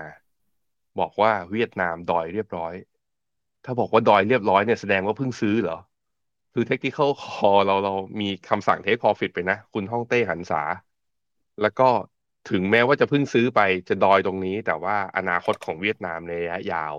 [0.99, 2.73] บอกว่าเวียดนามดอยเรียบร้อย
[3.65, 5.79] ถ้าบอกว่าดอยเรียบร้อยเนี่ยแสดงว่าเพิ่งซื้อเหรอ
[6.53, 10.61] คือ technical call เราเรามีคำสั่ง take profit ไปนะ คุณฮ่องเต้หันษา
[11.61, 11.89] แล้วก็
[12.51, 16.95] ถึงแม้ว่าจะเพิ่งซื้อไปจะดอยตรงนี้ แต่ว่าอนาคตของเวียดนามในระยะยาว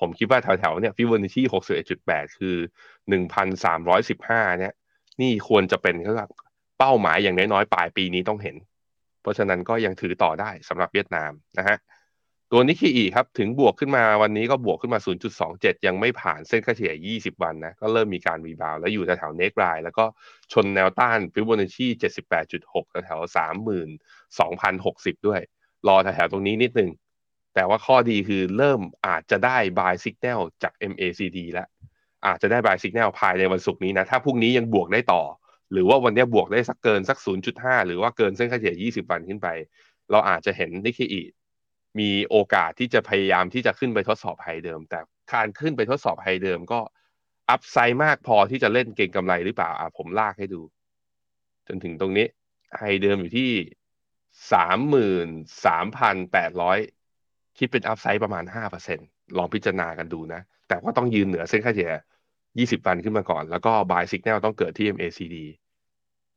[0.00, 2.56] ผมคิดว่าแถวๆเนี่ยฟิวเนชี่หกสิบเอ็ดจุดแปดคือ
[3.08, 4.72] หนึ่งพันสามร้อยสิบห้าเนี่ย
[5.20, 6.14] นี่ควรจะเป็นเขา
[6.78, 8.56] เป้าหมายอย่างน้อยๆปลายปีนี้ต้องเห็น
[9.22, 11.76] เพราะฉะนั้นก็ยังถือต่อได้สำหรับเวียดนามนะฮะ
[12.54, 15.00] ตัวนิกเกอีครับถึงบวกขึ้นมาวันนี้ก็บวกขึ้นมา
[15.42, 20.04] 0.27 ยังไม่ผ่านเส้นค่าเฉลี่ย 20 วันนะก็เริ่มมีการ rebound แล้วอยู่แถวๆ neckline แล้วก็
[20.52, 21.86] ชนแนวต้านฟิวโบนัชชี
[22.44, 23.36] 78.6 แถวๆ
[25.14, 25.40] 32,060 ด้วย
[25.88, 26.90] รอแถวๆตรงนี้นิดนึง
[27.54, 31.68] แต่ว่าข้อดีคือเริ่มอาจจะได้ buy signal จาก MACD แล้ว
[32.26, 35.22] อาจจะได้ buy signal ภายในวันศุกร์นี้นะถ้าพรุ่งนี้ยังบวกได้ต่อ
[35.72, 37.18] หรือว่าวันนี้บวกได้สักเกินสัก
[37.52, 39.48] 0.5 หรือว่าเกินเส้นค่าเฉลี่ย 20 วันขึ้นไป
[40.10, 41.22] เราอาจจะเห็นนิกเกอิ
[41.98, 44.98] มีโอกาสที่จะพยายามที่จะขึ้นไปทดสอบ high เดิม แต่
[45.32, 46.80] การขึ้นไปทดสอบ high เดิมก็
[47.50, 50.60] upside มากพอที่จะเล่นเก่งกำไรหรือเปล่าอะผมลากให้ดู
[51.68, 52.26] จนถึงตรงนี้
[52.78, 53.50] high เดิมอยู่ที่
[54.52, 55.28] สามหมื่น
[55.66, 56.78] สามพันแปดร้อย
[57.58, 58.98] คิดเป็น upside ประมาณห้าเปอร์เซ็น
[59.36, 61.92] ลองพิจารณากันดูนะ แต่ว่าต้องยืนเหนือเส้นค่าเฉลี่ย
[62.58, 65.36] ยี่สิบวันขึ้นมาก่อน แล้วก็ buy signal ต้องเกิดที่ MACD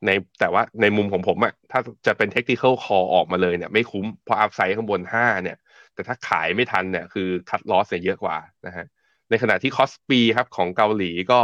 [0.05, 5.57] ในแต่ว่าในมุมของผมอะถ้าจะเป็น technical call ออกมาเลยเนี่ย ไม่คุ้มเพราะ upside ข้างบนห้าเนี่ย
[5.93, 8.85] แต่ถ้าขายไม่ทันเนี่ยคือ cut loss เนี่ยเยอะกว่านะฮะ
[9.29, 11.39] ในขณะที่คอสปีครับของเกาหลีก็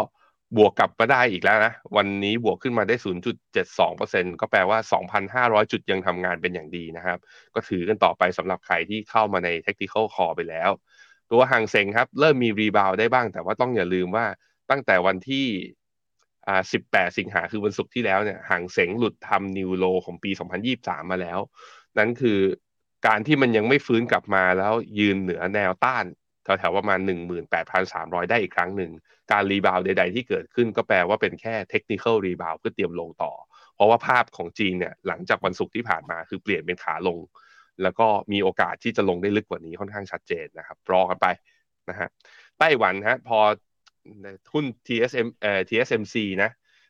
[0.58, 2.96] บวกกลับมาได้อีกแล้วนะ วันนี้บวกขึ้นมาได้
[3.68, 4.78] 0.72%ก็แปลว่า
[5.22, 7.18] 2,500 จุดยังทำงานเป็นอย่างดีนะครับ
[7.54, 10.72] ก็ถือกันต่อไปสำหรับใครที่เข้ามาใน technical call ไปแล้ว
[11.32, 14.26] ตัวฮั่งเส็งครับ เริ่มมี rebound ได้บ้าง แต่ว่าต้องอย่าลืมว่า
[14.72, 15.48] ตั้งแต่วันที่
[16.48, 20.32] อ่า18 สิงหาคือวันศุกร์ที่แล้วเนี่ยฮั่งเส็งหลุดทำ new low ของปี
[20.72, 21.40] 2023 มาแล้ว
[21.98, 22.40] นั่นคือ
[23.08, 26.06] การที่มันยังไม่ฟื้นกลับมาแล้วยืนเหนือแนวต้าน
[26.44, 27.00] แถวๆประมาณ
[27.66, 28.92] 18,300 ได้อีกครั้งหนึ่ง
[29.32, 33.32] การ rebound ใด ๆ ที่เกิดขึ้นก็แปลว่าเป็นแค่ technical rebound เพื่อเตรียมลงต่อ
[33.76, 37.18] เพราะว่าภาพของจีนเนี่ยหลังจากวันศุกร์ที่ผ่านมาคือเปลี่ยนเป็นขาลง
[37.84, 41.28] แล้วก็มีโอกาสที่จะลงได้ลึกกว่านี้ค่อนข้างชัดเจนนะครับ รอกันไป
[41.90, 42.10] นะฮะ
[42.60, 43.40] ไต้หวันฮะพอ
[44.54, 46.50] หุ้น TSM เอ่อ TSMC นะ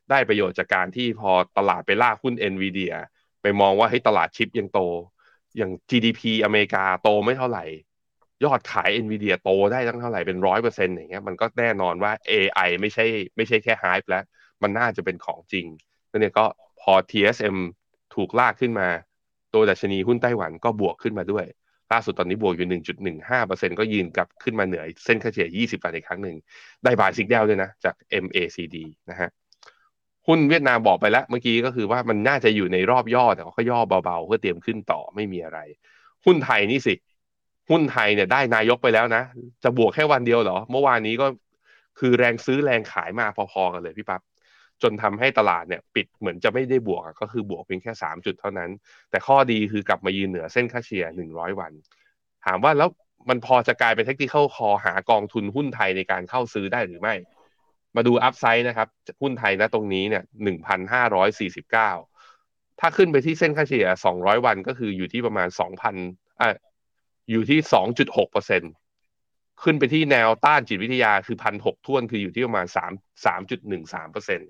[0.09, 2.93] ได้ประโยชน์จากการที่พอตลาดไปล่าหุ้น NVIDIA
[3.41, 4.79] ไปมองว่าให้ตลาดชิปยังโต
[5.57, 7.63] อย่าง GDP อเมริกาโตไม่เท่าไหร่
[8.45, 14.23] ยอดขาย NVIDIA โตได้ตั้งเท่าไหร่เป็นร้อยเปอร์เซ็นต์อย่างเงี้ยมันก็แน่นอนว่า AI ไม่ใช่ไม่ใช่แค่ไฮป์แล้ว
[14.63, 15.67] มันน่าจะเป็นของจริง
[16.09, 16.45] แล้วเนี่ยก็
[16.81, 17.57] พอ TSM
[18.15, 18.87] ถูกลากขึ้นมา
[19.53, 21.45] ตัวดัชนีหุ้นไต้หวันก็บวกขึ้นมาด้วย
[21.91, 22.67] ล่าสุดตอนนี้บวกอยู่
[23.19, 26.35] 1.15%ก็ยืนกลับขึ้นมาเหนือเส้นค่าเฉลี่ย 20วันอีกครั้งหนึ่ง
[26.83, 28.77] ได้บายซิกแนลด้วยนะ จาก MACD
[29.09, 29.29] นะฮะ
[30.27, 35.59] หุ้นเวียดนามบอกไปแล้ว เมื่อกี้ก็คือว่ามันน่าจะอยู่ในรอบย่อ แต่ก็ย่อเบาๆ เพื่อเตรียมขึ้นต่อไม่มีอะไร
[36.25, 36.95] หุ้นไทยนี่สิ
[37.69, 39.23] หุ้นไทยเนี่ยได้นายกไปแล้วนะ
[39.63, 41.27] จะบวกแค่วันเดียวเหรอ เมื่อวานนี้ก็
[41.99, 44.21] คือแรงซื้อแรงขายมาพอๆกันเลยพี่ปับ๊บ
[44.83, 48.69] จนทำให้ตลาดเนี่ยปิดเหมือนจะไม่ได้บวกก็คือบวกเพียงแค่สามจุดเท่านั้น
[49.09, 51.71] แต่ข้อดีคือกลับมายืนเหนือเส้นค่าเฉลี่ยหนึ่งร้อยวัน
[52.45, 52.89] ถามว่าแล้ว
[53.29, 57.15] มันพอจะกลายเป็นเทคนิคคอหากองทุนหุ้นไทยในการเข้าซื้อได้หรือไม่
[57.95, 58.87] มาดูอัพไซด์นะครับ
[59.21, 61.91] หุ้นไทยนะตรงนี้เนี่ยหนึ่งพันห้าร้อยสี่สิบเก้า
[62.79, 65.95] ถ้าขึ้นไปที่เส้นค่าเฉลี่ยสองร้อยวันก็คืออยู่ที่ประมาณสองพัน
[66.41, 66.49] อะ
[67.31, 68.63] อยู่ที่สองจุดหกเปอร์เซ็น
[69.63, 72.91] ขึ้นไปที่แนวต้านจิตวิทยาคือพันหกท่วนคืออยู่ที่ประมาณสาม
[73.25, 74.49] สามจุดหนึ่งสามเปอร์เซ็นต์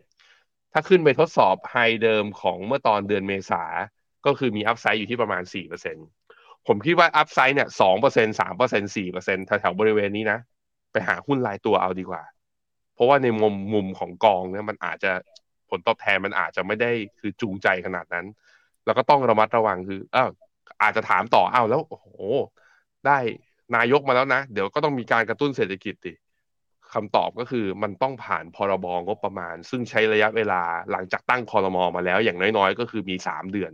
[0.73, 3.63] ถ้าขึ้นไปทดสอบ high เดิมของเมื่อตอนเดือนเมษา
[4.25, 5.97] ก็คือมี upside อยู่ที่ประมาณสี่เปอร์เซ็นต์
[6.67, 10.39] ผมคิดว่า upside เนี่ยสองเปอร์เซ็นต์สามเปอร์เซ็นต์สี่เปอร์เซ็นต์แถวๆบริเวณนี้นะ
[10.91, 12.23] ไปหาหุ้นรายตัวเอาดีกว่า
[12.93, 15.11] เพราะว่าในมุมมุมของกองเนี่ยมันอาจจะ
[15.69, 18.25] ผลตอบแทนมันอาจจะไม่ได้คือจูงใจขนาดนั้น
[18.85, 20.29] แล้วก็ต้องระมัดระวังคืออ้าว
[20.81, 22.07] อาจจะถามต่ออ้าวแล้วโอ้โห
[23.07, 23.17] ได้
[23.75, 26.13] นายกมาแล้วนะ เดี๋ยวก็ต้องมีการกระตุ้นเศรษฐกิจดิ
[26.93, 33.71] คำตอบก็คือมันต้องผ่านพรบงบประมาณ ซึ่งใช้ระยะเวลาหลังจากตั้งคอรมอมาแล้ว อย่างน้อยๆ ก็คือมีสามเดือน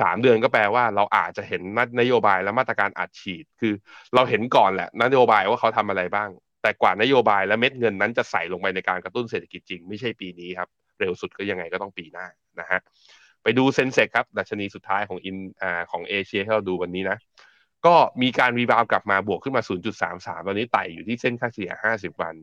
[0.00, 1.62] สามเดือนก็แปลว่าเราอาจจะเห็น
[2.00, 3.72] นโยบายและมาตรการอัดฉีด คือ
[4.14, 6.28] เราเห็นก่อนแหละนโยบายว่าเขาทำอะไรบ้าง
[6.62, 10.68] แต่กว่านโยบายและเม็ดเงินนั้นจะใส่ลงไปในการกระตุ้นเศรษฐกิจจริง ไม่ใช่ปีนี้ครับ
[11.00, 12.26] เร็วสุดก็ยังไงก็ต้องปีหน้า
[12.60, 12.80] นะฮะ
[13.42, 17.18] ไปดูเซนเซกครับ ดัชนีสุดท้ายของอินอ่าของเอเชียที่เราดูวันนี้นะ
[17.86, 19.62] ก็มีการ rebound กลับมาบวกขึ้นมา
[20.04, 22.34] 0.33 ตอนนี้ไต่อยู่ที่เส้นค่าเฉลี่ย 50 วัน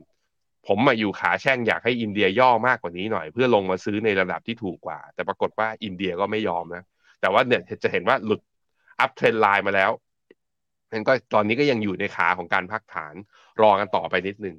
[0.66, 6.84] ผมมาอยู่ขาแช่งอยากให้อินเดียย่อมากกว่านี้หน่อย เพื่อลงมาซื้อในระดับที่ถูกกว่า แต่ปรากฏว่าอินเดียก็ไม่ยอมนะ
[7.20, 8.40] แต่ว่าเนี่ยจะเห็นว่าหลุด
[9.00, 9.90] uptrend line มาแล้ว
[10.92, 13.14] มันก็ตอนนี้ก็ยังอยู่ในขาของการพักฐาน
[13.62, 14.56] รอกันต่อไปนิดนึง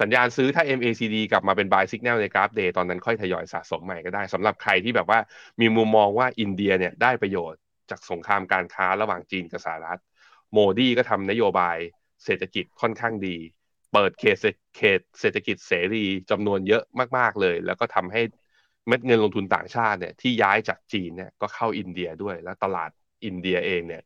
[0.00, 5.18] สัญญาณซื้อถ้า MACD กลับมาเป็น buy signal ในกราฟ day ตอนนั้นค่อยทยอยสะสมใหม่ก็ได้สำหรับใครที่แบบว่า
[5.60, 10.00] มีมุมมองว่าอินเดียเนี่ยได้ประโยชน์จากสงครามการค้าระหว่างจีนกับสหรัฐ
[10.52, 11.76] โมดีก็ทำนโยบาย
[12.24, 13.36] เศรษฐกิจค่อนข้างดี
[13.92, 14.36] เปิดเขต
[14.76, 16.82] เขตเศรษฐกิจเสรีจำนวนเยอะ
[17.18, 18.22] มาก ๆ เลย แล้วก็ทำให้
[18.88, 22.90] เม็ดเงินลงทุนต่างชาติเนี่ยที่ย้ายจากจีนเนี่ยก็เข้าอินเดียด้วย แล้วตลาด
[23.24, 24.02] อินเดียเองเนี่ย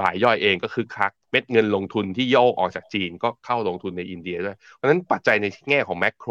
[0.00, 6.30] รายย่อยเองก็คือคักเม็ดเงินลงทุนที่โยกออกจากจีนก็เข้าลงทุนในอินเดียด้วย เพราะฉะนั้นปัจจัยในแง่ของแมกโร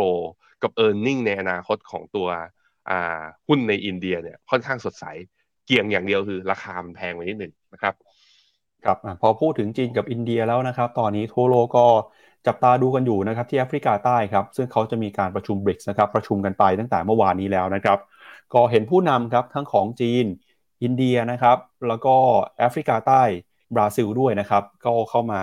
[0.63, 2.27] กับเออร์เน็งในอนาคตของตัว
[3.47, 5.05] หุ้นในอินเดียเนี่ยค่อนข้างสดใส
[5.65, 7.93] เกี่ยงอย่างเดียวคือราคามันแพงไปนิดหนึ่งนะครับ
[8.87, 11.85] ครับพอพูดถึงจีนกับอินเดียแล้วนะครับ ตอนนี้ทั่วโลกก็
[12.47, 17.99] จับตาดูกันอยู่นะครับที่แอฟริกาใต้ครับ ซึ่งเขาจะมีการประชุมบริกส์นะครับ ประชุมกันไปตั้งแต่เมื่อวานนี้แล้วนะครับ
[18.53, 20.25] ก็เห็นผู้นำครับทั้งของจีน
[20.83, 22.15] อินเดียนะครับ แล้วก็
[22.59, 23.21] แอฟริกาใต้
[23.75, 25.41] บราซิลด้วยนะครับ ก็เข้ามา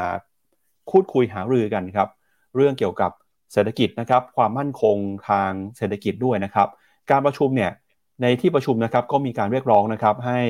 [0.91, 2.09] พูดคุยหารือกันครับ
[2.57, 3.11] เรื่องเกี่ยวกับ
[3.53, 4.97] เศรษฐกิจนะครับ ความมั่นคง
[5.29, 6.69] ทางเศรษฐกิจด้วยนะครับ
[7.11, 7.71] การประชุมเนี่ย
[8.23, 10.41] ในที่ประชุมนะครับก็มีการเรียกร้องนะครับให้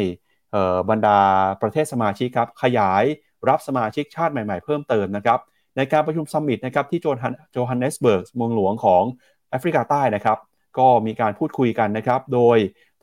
[0.91, 1.21] บรรดา
[1.63, 3.05] ประเทศสมาชิกครับขยาย
[3.49, 5.41] รับสมาชิกชาติใหม่ๆเพิ่มเติมนะครับ
[5.77, 9.03] ในการประชุม summit นะครับที่โจฮันเนสเบิร์กเมืองหลวงของ
[9.51, 10.39] แอฟริกาใต้นะครับ
[10.79, 12.59] ก็มีการพูดคุยกันนะครับ โดย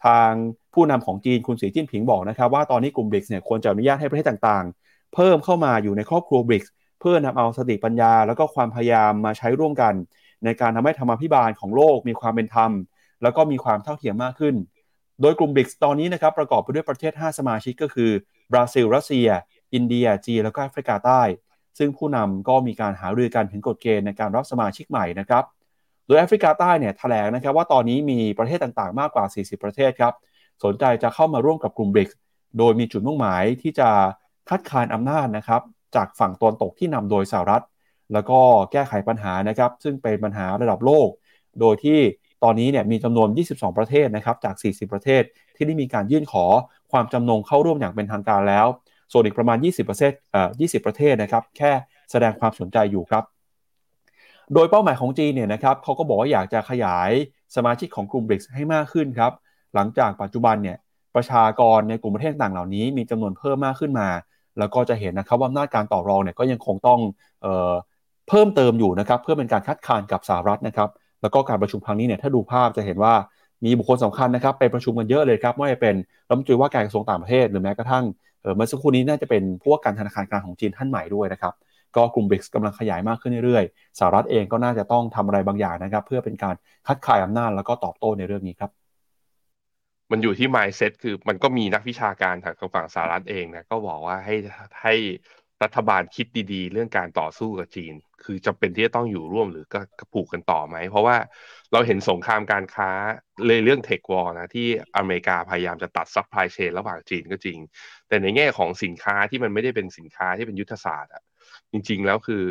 [0.06, 0.32] ทาง
[0.74, 6.64] ผู้นำของจีนคุณสีจิ้นผิงบอกนะครับ ว่าตอนนี้กลุ่มบริกเนี่ยควรจะอนุญาตให้ประเทศต่างๆ เพิ่มเข้ามาอยู่ในครอบครัวบริก
[7.00, 9.94] เพื่อนำเอาสติปัญญา แล้วก็ความพยายามมาใช้ร่วมกัน
[10.44, 12.72] ในการทำให้ธรรมาพิบาลของโลกมีความเป็นธรรม
[13.24, 14.56] แล้วก็มีความเท่าเทียมมากขึ้น
[15.22, 18.12] โดยกลุ่มบริกตอนนี้นะครับประกอบไปด้วยประเทศ 5 สมาชิกก็คือ
[18.52, 19.28] บราซิล รัสเซีย
[19.74, 21.22] อินเดีย จีน แล้วก็แอฟริกาใต้
[21.78, 25.44] ซึ่งผู้นำก็มีการหารือกันถึงกฎเกณฑ์ในการรับสมาชิกใหม่นะครับ
[26.06, 30.14] โดยแอฟริกาใต้เนี่ยแถลงนะครับว่าตอนนี้มีประเทศต่างๆ มากกว่า 40 ประเทศครับ
[30.64, 32.10] สนใจจะเข้ามาร่วมกับกลุ่มบริก
[32.58, 33.90] โดยมีจุดมุ่งหมายที่จะ
[34.50, 35.62] คัดค้านอำนาจนะครับ
[35.96, 37.64] จากฝั่งตนตกที่นำโดยสหรัฐ
[38.14, 38.40] แล้วก็
[38.72, 41.10] แก้ไขปัญหานะครับ ซึ่งเป็นปัญหาระดับโลก
[41.60, 42.00] โดยที่
[42.44, 45.24] ตอนนี้เนี่ยมีจำนวน 22 ประเทศนะครับจาก 40 ประเทศ
[45.56, 46.46] ที่ได้มีการยื่นขอ
[46.92, 48.68] ความจำนงเข้าร่วมอย่างเป็นทางการแล้ว
[49.12, 51.72] ส่วนอีกประมาณ 20ประเทศเอ่อ20 ประเทศนะครับแค่
[52.12, 53.24] แสดงความสนใจอยู่ครับ
[54.54, 57.12] โดยเป้าหมายของจีนเนี่ยนะครับเขาก็บอกว่าอยากจะขยาย
[57.56, 59.32] สมาชิกของกลุ่มบริกให้มากขึ้นครับ
[59.76, 60.78] หลังจากปัจจุบันเนี่ย
[61.16, 64.08] ประชากรในกลุ่มประเทศต่างเหล่านี้ มีจำนวนเพิ่มมากขึ้นมา
[64.60, 67.00] แล้วก็จะเห็นนะครับว่าอำนาจการต่อรองเนี่ยก็ยังคงต้อง
[67.42, 67.74] เออ
[68.30, 70.90] เพิ่มเติมอยู่นะครับเพื่อเป็นการคัดค้านกับสหรัฐนะครับ
[71.22, 73.14] แล้วก็การประชุมครั้งนี้เนี่ยถ้าดูภาพจะเห็นว่า
[73.66, 75.96] มีบุคคลสำคัญนะครับไปประชุมกันเยอะเลยครับไม่ว่าจะเป็น
[76.28, 78.04] รัฐมนตรีว่าการกระทรวงต่างประเทศหรือแม้กระทั่ง
[78.56, 81.54] เมื่อสักครู่นี้น่าจะเป็นผู้ว่าการธนาคารกลางของจีนท่านใหม่ด้วยนะครับ
[81.96, 86.56] ก็กลุ่มบริกส์กำลังขยายมากขึ้นเรื่อยๆสหรัฐเองก็น่าจะต้องทำอะไรบางอย่างนะครับ เพื่อเป็นการ
[86.88, 88.72] คัดคานอำนาจแล้วก็ตอบโต้ในเรื่องนี้ครับ
[90.12, 94.36] มันอยู่ที่ mindset คือมันก็มีนักวิชาการทางฝั่งสหรัฐเองนะก็บอกว่าให้
[94.82, 94.96] ให้
[95.64, 97.94] รัฐบาลคิดดีๆ เรื่องการต่อสู้กับจีน
[98.24, 99.80] คือจำเป็นที่จะต้องอยู่ร่วมหรือก็
[100.14, 101.16] ผูกกันต่อไหม เพราะว่า
[101.74, 102.90] เราเห็นสงครามการค้า
[103.46, 107.58] เลยเรื่อง tech war นะที่อเมริกาพยายามจะตัด supply chain ระหว่างจีนก็จริง
[108.08, 111.24] แต่ในแง่ของสินค้าที่มันไม่ได้เป็นสินค้าที่เป็นยุทธศาสตร์อะ
[111.72, 112.44] จริง ๆ แล้วคือ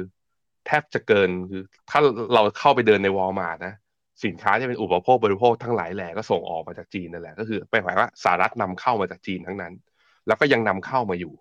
[0.66, 2.00] แทบจะเกินคือถ้า
[2.34, 3.74] เราเข้าไปเดินในวอลมาร์นะ
[4.24, 9.72] สินค้าที่เป็นอุปโภคบริโภคทั้งหลายแหล่ก็ส่งออกมาจากจีนนั่นแหละก็คือไปหมายว่าสหรัฐนำเข้ามาจากจีนทั้งนั้น
[10.26, 11.32] แล้วก็ยังนำเข้ามาอยู่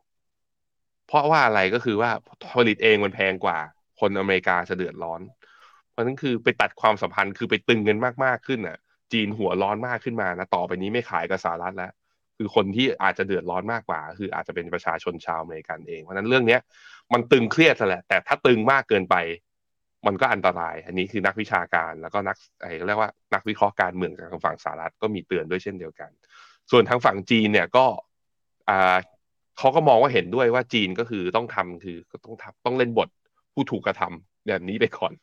[1.10, 2.12] เพราะว่าอะไรก็คือว่า
[2.56, 3.58] ผลิตเองมันแพงกว่า
[4.00, 5.22] คนอเมริกาจะเดือดร้อน
[5.92, 8.78] เพราะนั้นคือไปตัดความสัมพันธ์คือไปตึงเงินมากๆขึ้นอะ
[9.14, 11.92] จีนหัวร้อนมากขึ้นมานะต่อไปนี้ไม่ขายกับสหรัฐแล้ว
[12.38, 16.62] คือคนที่อาจจะเดือดร้อนมากกว่า คืออาจจะเป็นประชาชนชาวอเมริกันเองเพราะนั้นเรื่องเนี้ย
[17.14, 19.16] มันตึงเครียดแหละ แต่ถ้าตึงมากเกินไป
[20.08, 26.12] มันก็อันตราย อันนี้คือนักวิชาการแล้วก็นักไอ้เรียกว่านักวิเคราะห์การเมืองจากทางฝั่งสหรัฐก็มีเตือนด้วยเช่นเดียวกัน
[26.72, 27.86] ส่วนทางฝั่งจีนเนี่ยก็
[28.70, 28.96] อ่า
[29.60, 33.10] เขาก็มองว่าเห็นด้วยว่าจีนก็คือต้องทำคือต้องทำต้องเล่นบท
[33.54, 35.14] ผู้ถูกกระทำแบบนี้ไปก่อน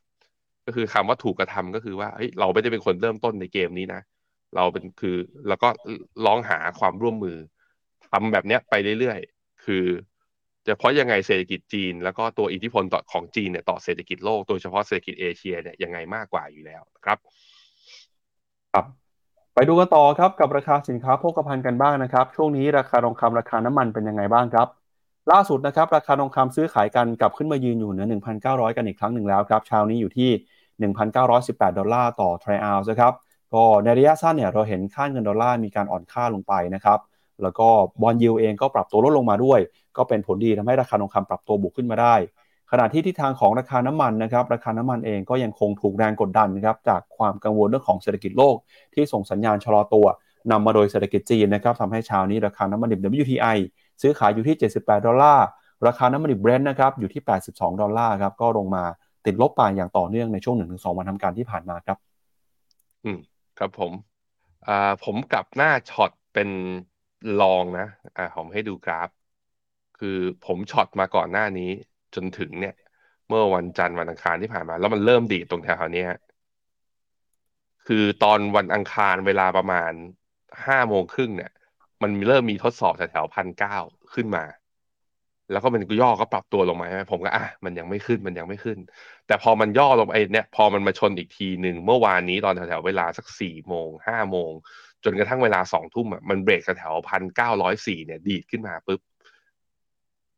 [0.67, 4.01] ก็คือคำว่าถูกกระทำก็คือว่าเฮ้ยเราไม่ได้เป็นคนเริ่มต้นในเกมนี้นะ
[4.57, 5.17] เราเป็นคือ
[5.49, 5.69] แล้วก็
[6.27, 7.37] ลองหาความร่วมมือ
[8.11, 9.85] ทำแบบเนี้ยไปเรื่อยๆ คือ
[10.67, 17.19] จะเพราะยังไงเศรษฐกิจจีน แล้วก็ตัวอิทธิพลต่อของจีนเนี่ยต่อเศรษฐกิจโลกโดยเฉพาะเศรษฐกิจเอเชียเนี่ยยังไงมากกว่าอยู่แล้วครับ
[18.73, 19.06] ครับ
[19.59, 24.67] ไปดูกันต่อครับกับราคาสินค้าโภคภัณฑ์กันบ้างนะครับ ช่วงนี้ราคาทองคำราคาน้ำมันเป็นยังไงบ้างครับ
[25.33, 28.07] ล่าสุดนะครับราคาทองคำซื้อขายกันกลับขึ้นมายืนอยู่เหนือ
[28.43, 30.31] 1,900 กันอีกครั้งหนึ่งแล้วครับเช้านี้อยู่ที่
[30.85, 33.13] 1,918 ดอลลาร์ต่อทรอยออนซ์นะครับ
[33.55, 36.99] ก็ในระยะสั้นเนี่ยเราเห็นค่าเงินดอลลาร์มีการอ่อนค่าลงไปนะครับ
[37.43, 37.69] แล้วก็
[38.03, 39.61] bond yield เองก็ปรับตัวลดลงมาด้วย
[39.97, 42.15] ก็เป็นผลดีทำให้ราคาทองคำปรับตัวบวกขึ้นมาได้
[42.71, 48.57] ขณะที่ทิศทางของราคาน้ำมันนะครับราคาน้ำมันเองก็ยังคงถูกแรงกดดันนะครับจากความกังวลเรื่องของเศรษฐกิจโลก
[48.95, 50.07] ที่ส่งสัญญาณชะลอตัว
[50.51, 53.59] นำมาโดยเศรษฐกิจจีนนะครับทำให้เช้านี้ราคาน้ำมันดิบ WTI
[54.03, 55.47] ซื้อขายอยู่ที่ 78 ดอลลาร์
[55.87, 58.85] ราคาน้ำมันดิบเบรนท์นะครับอยู่ที่ 82 ดอลลาร์ครับก็ลงมา
[59.27, 61.99] ติดลบไปอย่างต่อเนื่องในช่วง 1-2 วันทำการที่ผ่านมาครับ
[63.05, 63.19] อืม
[63.59, 63.93] ครับผม
[64.69, 66.49] อ่าผมกลับหน้าช็อตเป็น
[67.41, 69.09] ลองนะอ่าผมให้ดูกราฟ
[69.99, 71.71] คือผมช็อตมาก่อนหน้านี้
[72.17, 72.75] จนถึงเนี่ย
[73.29, 76.05] เมื่อวันจันทร์วันอังคารที่ผ่านมา แล้วมันเริ่มดีดตรงแถวๆนี้
[77.87, 79.93] คือตอนวันอังคารเวลาประมาณ
[80.67, 81.53] ห้าโมงครึ่งเนี่ย
[82.03, 83.77] มันเริ่มมีทดสอบแถวๆพันเก้า
[84.15, 84.45] ขึ้นมา
[85.53, 88.79] แล้วก็เป็นย่อก็ปรับตัวลงมาใช่ไหมผมก็อะมันยังไม่ขึ้นมันยังไม่ขึ้น
[89.27, 94.53] แต่พอมันย่อลงไปเนี่ย พอมันมาชนอีกทีหนึ่งเมื่อวานนี้ตอนแถวๆเวลาสักสี่โมงห้าโมง
[95.05, 99.01] จนกระทั่งเวลาสองทุ่มอะมันเบรกแถวพันเก้าร้อยสี่เนี่ย ดีดขึ้นมาปุ๊บ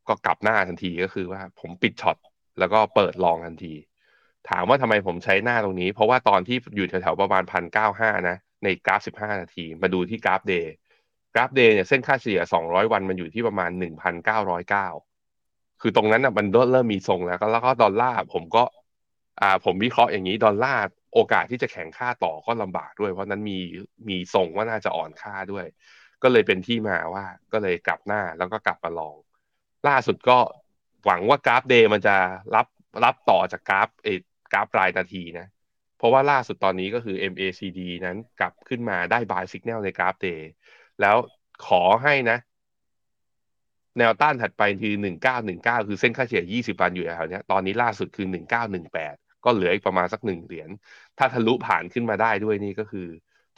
[0.09, 2.17] ก็กลับหน้าทันทีก็คือว่าผมปิดช็อต
[2.59, 3.73] แล้วก็เปิดลองทันที
[4.49, 10.73] ถามว่าทำไมผมใช้หน้าตรงนี้ เพราะว่าตอนที่อยู่แถวๆประมาณพันเก้าห้านะ ในกราฟสิบห้านาที มาดูที่กราฟเดย์
[11.35, 14.87] กราฟเดย์เนี่ยเส้นค่าเฉลี่ยสองร้อยวันมันอยู่ที่ประมาณหนึ่งพันเก้าร้อยเก้า
[15.81, 18.63] คือตรงนั้นอะมันเริ่มมีทรงแล้ว แล้วก็ดอลลาร์ผมก็
[19.41, 23.59] อ่า ผมวิเคราะห์อย่างนี้ดอลลาร์โอกาสที่จะแข็งค่าต่อก็ลำบากด้วย เพราะนั้นมี
[24.09, 25.65] มีทรงว่าน่าจะอ่อนค่าด้วย
[26.23, 29.15] ก็เลยเป็นที่มาว่าก็เลยกลับหน้าแล้วก็กลับมาลอง
[29.87, 30.37] ล่าสุดก็
[31.05, 32.15] หวังว่ากราฟเดย์มันจะ
[32.55, 32.67] รับ
[33.03, 34.09] รับต่อจากกราฟเอ
[34.53, 35.47] กราฟรายนาทีนะ
[35.97, 40.49] เพราะว่าล่าสุดตอนนี้ก็คือ MACD นั้นกลับขึ้นมาได้ buy signal ในกราฟ day
[41.01, 41.15] แล้ว
[41.67, 42.37] ขอให้นะ
[43.97, 49.15] แนวต้านถัดไปคือหนึ่งเก้าหนึ่งเก้าคือเส้นค่าเฉลี่ยยี่สิบวันอยู่แถวเนี้ยตอนนี้ล่าสุดคือหนึ่งเก้าหนึ่งแปด
[49.45, 50.69] ก็เหลืออีกประมาณสักหนึ่งเหรียญ
[51.17, 53.07] ถ้าทะลุผ่านขึ้นมาได้ด้วยนี่ก็คือ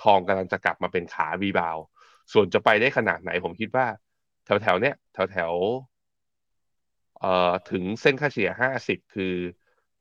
[0.03, 1.77] ทองกำลังจะกลับมาเป็นขาวีบาว
[2.33, 3.85] ส่วนจะไปได้ขนาดไหนผมคิดว่า
[4.45, 5.51] แถวแถวเนี้ยแถวแถว
[7.21, 9.35] เอ่อถึงเส้นค่าเฉลี่ยห้าสิบคือ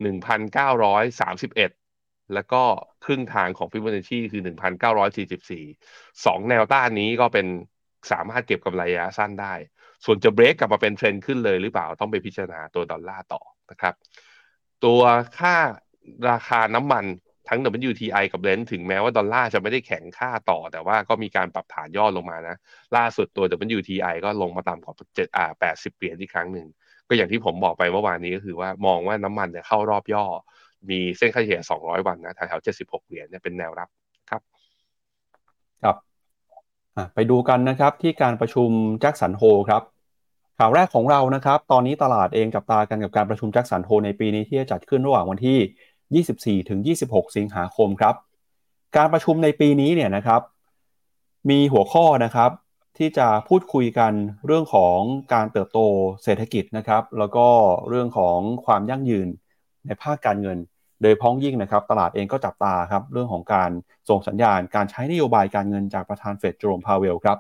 [0.03, 1.71] หนึ่งพันเก้าร้อยสามสิบเอ็ด
[2.35, 2.63] แล้วก็
[3.05, 5.65] ครึ่งทางของฟิบ b o น a ช c คือหนึ่งพันเก้าร้อยสี่สิบสี่
[6.27, 7.47] สองแนวต้านนี้ก็เป็น
[8.13, 9.55] สามารถเก็บกำไรระยะสั้นได้
[10.05, 13.95] ส่วนจะเบรกกลับมาเป็นเทรนด์ขึ้นเลยหรือเปล่าต้องไปพิจารณาตัวดอลลาร์ต่อนะครับ
[14.85, 15.01] ตัว
[15.39, 15.57] ค่า
[16.31, 17.05] ราคาน้ำมัน
[17.49, 22.57] ทั้ง WTI กับ Brent ถึงแม้ว่าดอลลาร์จะไม่ได้แข็งค่าต่อ แต่ว่าก็มีการปรับฐานย่อลงมานะ
[22.97, 23.45] ล่าสุดตัว
[23.77, 26.67] WTI ก็ลงมาต่ำกว่าเจ็ดอ่าแปดสิบเหรียญอีกครั้งหนึ่ง
[27.11, 30.25] ก็อย่างที่ผมบอกไปเมื่อวานนี้ก็คือว่ามองว่าน้ำมันเนี่ยเข้ารอบย่อ
[30.91, 33.89] มีเส้นค่าเฉลี่ย 200 วันนะแถวๆ76 เหรียญเนี่ยเป็นแนวรับ
[34.31, 34.43] ครับ
[35.85, 35.97] ครับ
[37.15, 38.71] ไปดูกันนะครับที่การประชุม
[39.01, 39.83] แจ็คสันโฮครับ
[40.59, 48.15] ข่าวแรกของเรานะครับ ตอนนี้ตลาดเองจับตากันกับการประชุมแจ็คสันโฮในปีนี้ที่จะจัดขึ้นระหว่างวันที่ 24 ถึง 26 สิงหาคมครับ
[48.97, 50.41] การประชุมในปีนี้เนี่ยนะครับ
[51.51, 52.51] มีหัวข้อนะครับ
[52.99, 54.13] ที่จะพูดคุยกัน
[54.47, 54.99] เรื่องของ
[55.35, 55.79] การเติบโต
[56.25, 57.47] เศรษฐกิจนะครับ แล้วก็
[57.89, 59.29] เรื่องของความยั่งยืน
[59.87, 60.59] ในภาคการเงิน
[61.03, 63.71] โดยเฉพาะอย่างยิ่งนะครับ ตลาดเองก็จับตาครับเรื่องของการ
[64.09, 67.39] ส่งสัญญาณ การใช้นโยบายการเงินจากประธานเฟดเจอโรมพาวเวลครับ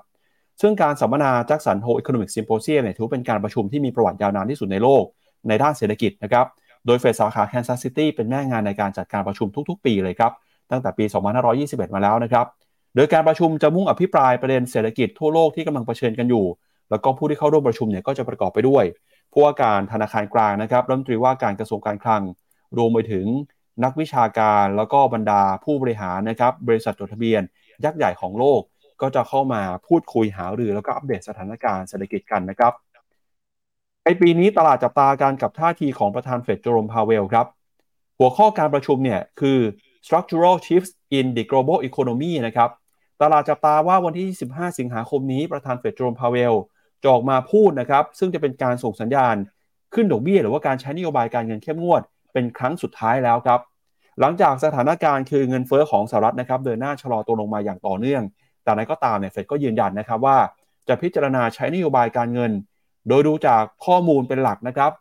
[0.60, 5.04] ซึ่งการสัมมนา Jackson Hole Economic Symposium เนี่ยถือเป็นการประชุมที่มีประวัติยาวนานที่สุดในโลก
[5.48, 6.46] ในด้านเศรษฐกิจนะครับ
[6.86, 10.32] โดยเฟดสาขาแคนซัสซิตี้เป็นแม่งานในการจัดการประชุมทุกๆ ปีเลยครับ
[10.70, 11.04] ตั้งแต่ปี
[11.50, 12.46] 2521 มาแล้วนะครับ
[12.94, 16.44] โดยการประชุมจะมุ่งอภิปรายประเด็นเศรษฐกิจทั่วโลกที่กำลังเผชิญกันอยู่
[16.90, 18.85] แล้วก็ผู้ที่เข้าร่วมประชุมเนี่ยก็จะประกอบไปด้วย
[19.33, 22.22] ผู้ว่าการธนาคารกลางนะครับรัฐมนตรีว่าการกระทรวงการคลัง
[22.76, 23.26] รวมไปถึง
[23.85, 27.42] นักวิชาการแล้วก็บรรดาผู้บริหารนะครับบริษัทจดทะเบียน
[27.85, 28.61] ยักษ์ใหญ่ของโลก
[29.03, 32.72] ก็จะเข้ามาพูดคุยหารือแล้วก็อัปเดตสถานการณ์เศรษฐกิจกันนะครับ
[34.05, 37.46] ในปีนี้ตลาดจับตาการกับท่าทีของประธานเฟดโจรมพาเวลครับ
[38.18, 39.59] หัวข้อการประชุมเนี่ยคือ
[40.06, 42.70] structural shifts in the global economy นะครับ
[43.22, 46.54] ตลาดจับตาว่าวันที่ 25 สิงหาคมนี้ประธานเฟดโจมพาเวล
[47.02, 49.36] จะออกมาพูดนะครับ ซึ่งจะเป็นการส่งสัญญาณ
[49.94, 53.60] ขึ้นดอกเบี้ยหรือว่าการใช้นโยบายการเงินเข้มงวด เป็นครั้งสุดท้ายแล้วครับ
[54.20, 58.22] หลังจากสถานการณ์คือเงินเฟอ้อของสหรัฐนะครับ เดินหน้าชะลอตัวลงมาอย่างต่อเนื่อง
[58.62, 60.38] แต่นั้นก็ตามเนี่ยเฟดก็ยืนยันนะครับว่า
[60.88, 62.52] จะพิจารณาใช้นโยบายการเงิน
[63.08, 64.92] โดยดูจากข้อมูลเป็นหลักนะครับ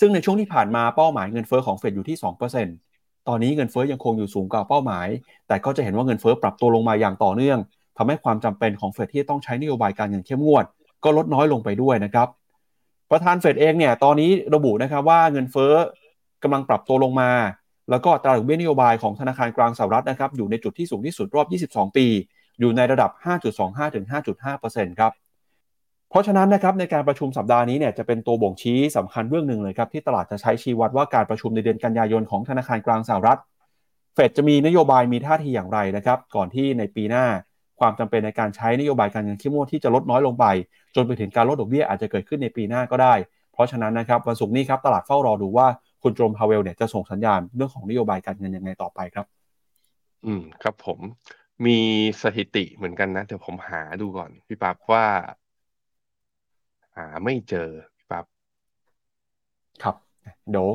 [0.00, 2.85] ซึ่งในช่วงที่ผ่านมาเป้าหมายเงินเฟอ้อของเฟดอยู่ที่ 2%
[3.28, 5.08] ตอนนี้เงินเฟ้อยังคงอยู่สูงกว่าเป้าหมาย
[5.48, 7.58] แต่ก็จะเห็นว่าเงินเฟ้อปรับตัวลงมาอย่างต่อเนื่อง
[7.98, 10.64] ทำให้ความจำเป็นของเฟดที่ต้องใช้นโยบายการเงินเข้มงวด
[11.04, 12.28] ก็ลดน้อยลงไปด้วยนะครับ
[13.10, 15.72] ประธานเฟดเองเนี่ยตอนนี้ระบุนะครับว่าเงินเฟ้อ
[16.42, 17.30] กำลังปรับตัวลงมา
[17.90, 22.06] แล้วก็ตราดอกเบี้ยนโยบายของธนาคารกลางสหรัฐนะครับอยู่ในจุดที่สูงที่สุดรอบ 22 ปี
[22.60, 25.12] อยู่ในระดับ 5.25-5.5%ครับ
[26.10, 33.38] เพราะฉะนั้นนะครับในการประชุมสัปดาห์นี้เนี่ยจะเป็นตัวบ่งชี้สำคัญเรื่องหนึ่งเลยครับที่ตลาดจะใช้ชี้วัดว่าการประชุมในเดือนกันยายนของธนาคารกลางสหรัฐ
[34.14, 37.24] เฟดจะมีนโยบายมีท่าทีอย่างไรนะครับก่อนที่ในปีหน้า
[37.80, 40.44] ความจำเป็นในการใช้นโยบายการเงินเข้มงวดที่จะลดน้อยลงไป
[40.94, 43.14] จนไปถึงการลดดอกเบี้ยอาจจะเกิดขึ้นในปีหน้าก็ได้
[43.52, 45.66] เพราะฉะนั้นนะครับวันศุกร์นี้ครับตลาดเฝ้ารอดูว่า
[46.02, 49.26] คุณโจมพาเวลเนี่ยจะส่งสัญญาณเรื่องของนโยบายการเงินยังไงต่อไปครับ
[50.26, 50.98] อืมครับผม
[51.66, 51.78] มี
[52.22, 55.04] สถิติเหมือนกันนะเดี๋ยวผมหาดูก่อนพี่ปั๊บว่า
[56.96, 58.24] หาไม่เจอพี่ปั๊บ
[59.82, 59.96] ครับ
[60.50, 60.68] เดี๋ยว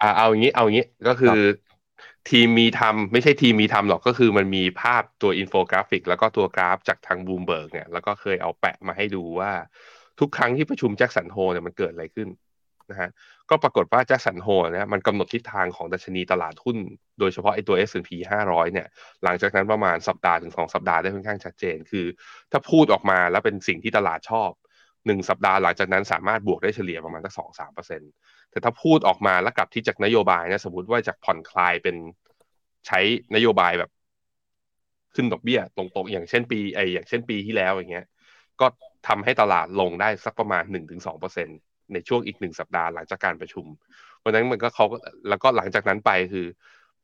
[0.00, 1.38] อ่าเอาอย่างนี้เอาอย่างนี้ก็คือ
[2.30, 9.52] ทีมมีทำไม่ใช่ทีมมีทำหรอกก็คือมันมีภาพตัวอินโฟกราฟิก แล้วก็ตัวกราฟจากทางบูมเบิร์กเนี่ยแล้วก็เคยเอาแปะมาให้ดูว่า
[10.20, 12.28] ทุกครั้งที่ประชุม Jackson Hole เนี่ยมันเกิดอะไรขึ้น
[12.90, 13.10] นะฮะ
[13.50, 16.76] ก็ปรากฏว่า Jackson Hole เนี่ยมันกำหนดทิศทางของดัชนีตลาดหุ้น
[17.18, 18.10] โดยเฉพาะไอ้ตัว S&P
[18.46, 18.86] 500 เนี่ย
[19.24, 22.06] หลังจากนั้นประมาณสัปดาห์ถึงสองสัปดาห์ได้ค่อนข้างชัดเจนคือ
[22.52, 24.50] ถ้าพูดออกมาแล้วเป็นสิ่งที่ตลาดชอบ
[25.06, 28.10] หนึ่งสัปดาห์หลังจากนั้นสามารถบวกได้เฉลี่ยประมาณสักสองสามเปอร์เซ็นต์
[28.50, 31.96] แต่ถ้าพูดออกมาแล้วกลับที่จากนโยบายนะสมมติว่าจากผ่อนคลายเป็น
[32.86, 33.00] ใช้
[33.34, 33.90] นโยบายแบบ
[35.14, 38.06] ขึ้นดอกเบี้ยตรงๆ อย่างเช่นปีไออย่างเช่นปีที่แล้วอย่างเงี้ย
[38.60, 38.66] ก็
[39.08, 41.48] ทำให้ตลาดลงได้สักประมาณหนึ่งถึงสองเปอร์เซ็น
[41.92, 43.66] ในช่วงอีกหนึ่งสัปดาห์หลังจากการประชุม
[44.18, 44.86] เพราะฉะนั้นมันก็เขา
[45.28, 46.46] แล้วก็หลังจากนั้นไปคือ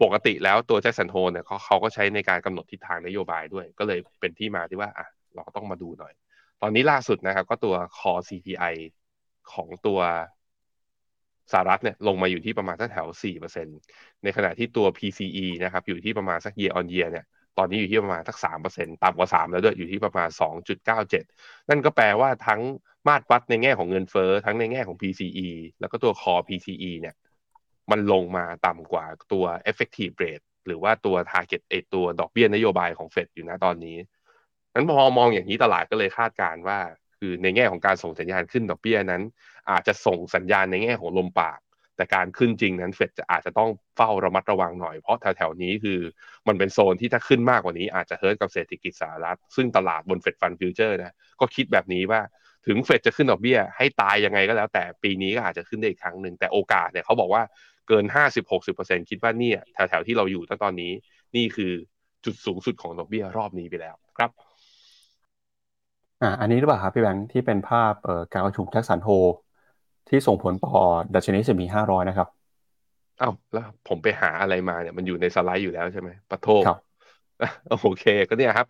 [0.03, 6.13] ปกติแล้วตัวแจ็คสันโฮเนี่ยเขาเขาก็ใช้ในการกำหนดทิศทางนโยบายด้วย ก็เลยเป็นที่มาที่ว่าอะเราก็ต้องมาดูหน่อย
[6.63, 8.75] ตอนนี้ล่าสุดนะครับ ก็ตัว core CPI
[9.53, 10.01] ของตัว
[11.53, 13.07] สหรัฐเนี่ยลงมาอยู่ที่ประมาณสักแถว
[13.53, 17.25] 4%ในขณะที่ตัว PCE นะครับอยู่ที่ประมาณสัก year on year เนี่ย
[17.59, 20.29] ตอนนี้อยู่ที่ประมาณสัก 3%ต่ำกว่า 3 แล้วด้วยอยู่ที่ประมาณ
[20.99, 22.61] 2.97 นั่นก็แปลว่าทั้ง
[23.09, 25.49] มาตรวัดในแง่ของเงินเฟ้อทั้งในแง่ของ PCE
[25.81, 27.15] แล้วก็ตัว core PCE เนี่ย
[27.91, 33.97] มันลงมาต่ำกว่าตัว effective rate หรือว่าตัว target ไอตัวดอกเบี้ยนโยบายของเฟดอยู่นะตอนนี้
[34.75, 36.79] นั้นพอมองอย่างนี้ตลาดก็เลยคาดการณ์ว่า
[37.19, 39.23] คือในแง่ของการส่งสัญญาณขึ้นดอกเบี้ยนั้น
[39.71, 41.59] อาจจะส่งสัญญาณในแง่ของลมปาก
[41.97, 46.01] แต่การขึ้นจริงนั้นเฟดจะอาจจะต้องเฝ้าระมัดระวังหน่อยเพราะแถวๆนี้คือ
[46.49, 52.21] มันเป็นโซนที่ถ้าขึ้นมากกว่านี้อาจจะ hurt กับเศรษฐกิจสหรัฐ ซึ่งตลาดบน Fed Fund Future นะก็คิดแบบนี้ว่า
[52.67, 57.43] ถึงเฟดจะขึ้นดอกเบี้ย ให้ตายยังไงก็แล้ว แต่ปีนี้ก็อาจจะขึ้นได้อีกครั้งหนึ่งแต่โอกาสเนี่ยเขาบอกว่า
[57.89, 58.05] เกิน
[58.59, 60.93] 50-60%คิดว่าเนี่ยแถวๆที่เราอยู่ตั้งตอนนี้
[61.37, 61.73] นี่คือ
[62.25, 64.31] จุดสูงสุดของดอกเบี้ยรอบนี้ไปแล้วครับ
[66.23, 69.09] อ่าอันนี้หรือเปล่าครับพี่แบงค์ที่เป็นภาพเอ่อการประชุมแจ็คสันโฮ
[70.09, 70.83] ที่ส่งผลต่อ
[71.15, 72.29] ดัชนีสมีห้าร้อยนะครับ
[73.21, 76.79] อ้าวแล้วผมไปหาอะไรมาเนี่ยมันอยู่ในสไลด์อยู่แล้วใช่ไหมปะโทครับ
[77.71, 78.67] โอเคก็เนี่ยครับ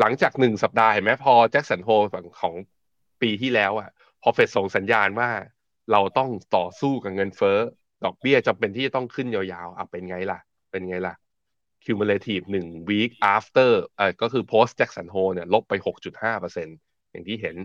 [0.00, 1.88] หลังจากหนึ่งสัปดาห์เห็นไหมพอแจ็คสันโฮ
[2.40, 2.54] ของ
[3.22, 3.90] ปีที่แล้วอะ
[4.22, 5.30] พอเฟดส่งสัญญาณว่า
[5.92, 7.58] เราต้องต่อสู้กับเงินเฟ้อ
[8.04, 10.38] ดอกเบี้ยจำเป็นที่จะต้องขึ้นยาวๆอะเป็นไงล่ะ
[10.70, 11.14] เป็นไงล่ะ
[11.84, 16.78] cumulative หนึ่ง week after เอ่อก็คือ post Jackson Hole เนี่ยลบไป 6.5%
[17.14, 17.56] อย่างที่เห็น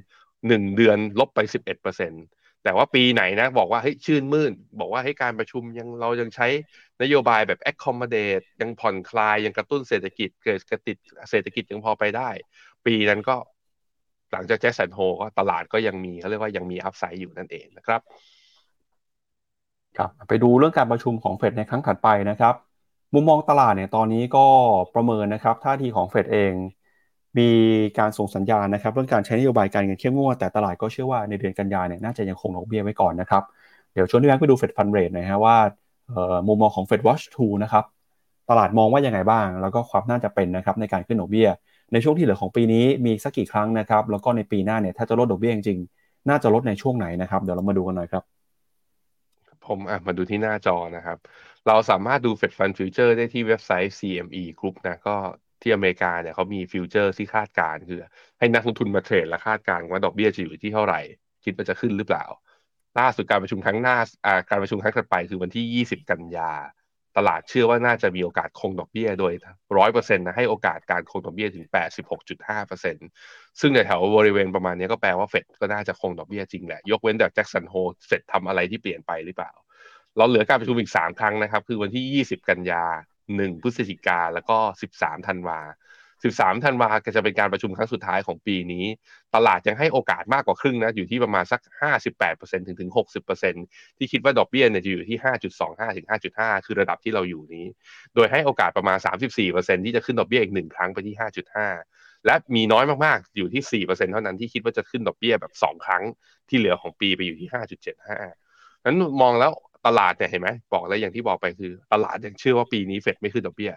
[0.48, 6.48] หนึ่งเดือนลบไป11%แต่ว่าปีไหนนะ บอกว่าเฮ้ยชื่นมื่น บอกว่าให้การประชุมยังเรายังใช้
[7.02, 10.98] นโยบายแบบ accommodate ยังผ่อนคลายยังกระตุ้นเศรษฐกิจเกิดกระติด
[11.30, 12.30] เศรษฐกิจยังพอไปได้
[12.86, 13.36] ปีนั้นก็
[14.32, 18.02] หลังจากแจ็คสันโฮก็ตลาดก็ยังมีเขาเรียกว่ายังมีอัพไซด์อยู่นั่นเองนะครับ
[19.98, 22.56] ครับไปดูเรื่องการประชุมของเฟดในครั้งถัดไปนะครับ
[23.14, 24.46] มุมมองตลาดเนี่ยตอนนี้ก็
[24.96, 26.54] ประเมินนะครับท่าทีของเฟดเอง
[27.38, 27.50] มี
[28.00, 33.44] การส่งสัญญาณนะครับเรื่องการใช้นโยบายการเงินเข้มงวดแต่ตลาดก็เชื่อว่าในเดือนกันยายนเนี่ยน่าจะยังคงดอกเบี้ยไว้ก่อนนะครับ
[33.94, 35.58] เดี๋ยวชวนพี่แบงค์ไปดู Fed Fund Rate หน่อยฮะว่า
[36.48, 37.86] มุมมองของ FedWatch Tool นะครับ
[38.50, 41.48] ตลาดมองว่ายังไงบ้าง แล้วก็ความน่าจะเป็นนะครับในการขึ้นดอกเบี้ย
[41.94, 48.24] ในช่วงที่เหลือของปีนี้มีสักกี่ครั้งนะครับ แล้วก็ในปีหน้าเนี่ยถ้าจะลดดอกเบี้ยจริงๆ น่าจะลดในช่วงไหนนะครับ เดี๋ยวเรามาดูกันหน่อยครับ
[49.66, 51.18] ผมอะมาดูที่หน้าจอนะครับ
[51.68, 55.16] เราสามารถดู Fed Fund Future ได้ที่เว็บไซต์ CME Group นะ ก็
[55.62, 58.00] ที่อเมริกาเนี่ยเขามี future ที่คาดการณ์คือ
[58.40, 61.00] ให้นักลงทุนมาเทรดและคาดการณ์ว่าดอกเบี้ยจะอยู่ที่เท่าไหร่
[61.44, 62.26] คิดว่าจะขึ้นหรือเปล่า
[63.00, 63.98] ล่าสุดการประชุมครั้งหน้า
[64.50, 66.52] การประชุมครั้งถัดไปคือวันที่ 20 กันยา
[67.18, 69.34] ตลาดเชื่อว่าน่าจะมีโอกาสคงดอกเบี้ยโดย
[69.78, 71.66] ร้อยเปอร์เซ็นต์นะให้โอกาสการคงดอกเบี้ยถึง
[72.18, 73.08] 86.5เปอร์เซ็นต์
[73.60, 77.76] ซึ่งในแถวบริเวณประมาณนี้ก็แปลว่าเฟดก็น่าจะคงดอกเบี้ยจริงแหละ ยกเว้นแต่แจ็คสันโฮ
[78.08, 79.52] เฟดทำอะไรที่เปลี่ยนไปหรือเปล่า
[80.18, 82.84] เราเหลือการประชุมอีก 3 ครั้งนะครับ คือวันที่ 20 กันยา
[83.38, 84.58] 1พฤศจิกาแล้วก็
[84.96, 85.60] 13ธันวา
[86.24, 88.86] 13ธันวาจะเป็นการประชุมครั้งสุดท้ายของปีนี้
[89.36, 91.62] ตลาดยังให้โอกาสมากกว่าครึ่งนะ อยู่ที่ประมาณสัก
[92.10, 92.92] 58%ถึงถึง
[93.44, 95.20] 60%ที่คิดว่าดอกเบี้ยเนี่ยจะอยู่ที่
[95.58, 96.08] 5.25 ถึง
[96.38, 97.66] 5.5 คือระดับที่เราอยู่นี้
[98.16, 98.98] โดยให้โอกาสประมาณ
[99.42, 101.16] 34%ที่จะขึ้นดอกเบี้ยอีกหนึ่งครั้งไปที่
[101.70, 106.04] 5.5 และมีน้อยมากๆ อยู่ที่ 4%เท่านั้นที่คิดว่าจะขึ้นดอกเบี้ยแบบ 2 ครั้ง
[106.50, 107.50] ที่เหลือของปีไปอยู่ที่
[108.14, 109.52] 5.75นั้นมองแล้ว
[109.88, 113.74] ตลาดเนี่ยเห็นไหมบอกแล้วอย่างที่บอกไปคือ ตลาดยังเชื่อว่าปีนี้เฟดไม่ขึ้นดอกเบี้ย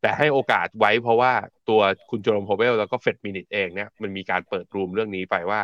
[0.00, 1.32] แต่ให้โอกาสไว้เพราะว่า
[1.68, 1.80] ตัว
[2.10, 5.60] คุณเจอโรมพาวเวลแล้วก็ Fed Minutes เองเนี่ยมันมีการเปิด room เรื่องนี้ไปว่า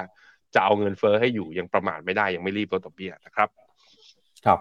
[0.55, 3.49] จะเอาเงินเฟ้อให้อยู่ยังประมาทไม่ได้ยังไม่รีบลดดอกเบี้ยนะครับ
[4.47, 4.59] ครับ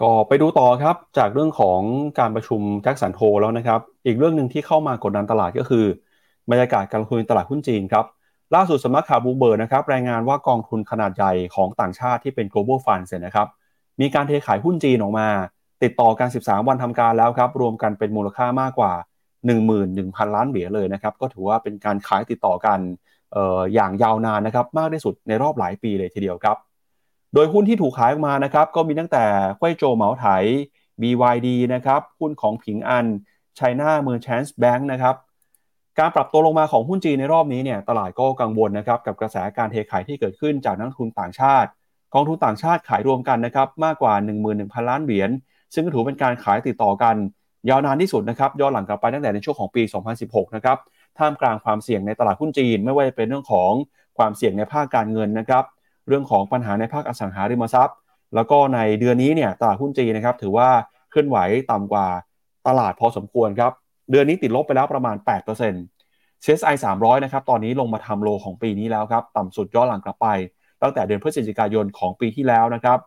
[0.00, 1.80] ก็ไปดูต่อครับจากเรื่องของ
[2.20, 5.84] การประชุม Jackson Hole แล้วนะครับ อีกเรื่องหนึ่งที่เข้ามากดดันตลาดก็คือ
[6.50, 8.04] บรรยากาศการลงทุนตลาดหุ้นจีนครับ
[8.54, 13.48] ล่าสุดสำนักข่าวบูเบอร์นะครับรายงานว่ากองทุนขนาดใหญ่ของต่างชาติที่เป็น global fund เสร็จนะครับ
[14.00, 15.28] มีการเทขายหุ้นจีนออกมา
[15.82, 18.92] ติดต่อกัน 13 วันทำการแล้วครับ รวมกันเป็นมูลค่ามากกว่า
[19.58, 22.78] 11,000 ล้านเหรียญเลยนะครับ ก็ถือว่าเป็นการขายติดต่อกัน
[23.36, 26.56] อออย่างยาวนานนะครับ มากที่สุดในรอบหลายปีเลยทีเดียวครับ
[27.34, 29.24] โดยหุ้นที่ถูกขายออกมานะครับ ก็มีตั้งแต่
[29.58, 30.26] ควยโจเหมาไถ
[31.00, 33.06] BYD นะครับ หุ้นของผิงอัน
[33.58, 35.14] China Merchants Bank นะครับ
[35.98, 41.70] การปรับตัวลงมาของหุ้นจีนในรอบนี้เนี่ย ตลาดก็กังวลนะครับกับกระแสการเทขายที่เกิดขึ้นจากนักทุนต่างชาติ
[42.14, 44.14] กองทุนต่างชาติขายรวมกันนะครับมากกว่า
[44.50, 45.30] 11,000 ล้านเหรียญ
[45.74, 47.16] ซึ่งก็ถือเป็นการขายติดต่อกัน
[47.68, 49.82] ยาวนานที่สุดนะครับย้อนหลังกลับไปตั้งแต่ในช่วงของปี
[50.18, 50.78] 2016 นะครับ
[51.18, 53.72] ท่ามกลางความเสี่ยงในตลาดหุ้นจีน ไม่ว่าจะเป็นเรื่องของ
[54.18, 55.64] ความเสี่ยงในภาคการเงินนะครับ
[56.08, 57.96] เรื่องของปัญหาในภาคอสังหาริมทรัพย์
[58.34, 60.68] แล้วก็ในเดือนนี้เนี่ยตลาดหุ้นจีนนะครับถือว่า
[61.10, 61.38] เคลื่อนไหว
[61.70, 62.06] ต่ำกว่า
[62.66, 63.72] ตลาดพอสมควรครับ
[64.10, 65.16] เดือนนี้ติดลบไปแล้วประมาณ
[65.80, 70.28] 8% CSI 300 นะครับตอนนี้ลงมาทำโลของปีนี้แล้วครับต่ำสุดย้อนหลังกลับไป
[70.82, 72.98] ตั้งแต่เดือนพฤศจิกายนของปีที่แล้วนะครับ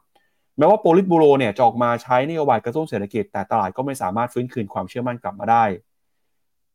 [0.58, 5.64] แม้ว่าโปลิตบูโรเนี่ยจะออกมาใช้นโยบายกระตุ้นเศรษฐกิจแต่ตลาดก็ไม่สามารถฟื้นคืนความเชื่อมั่นกลับมาได้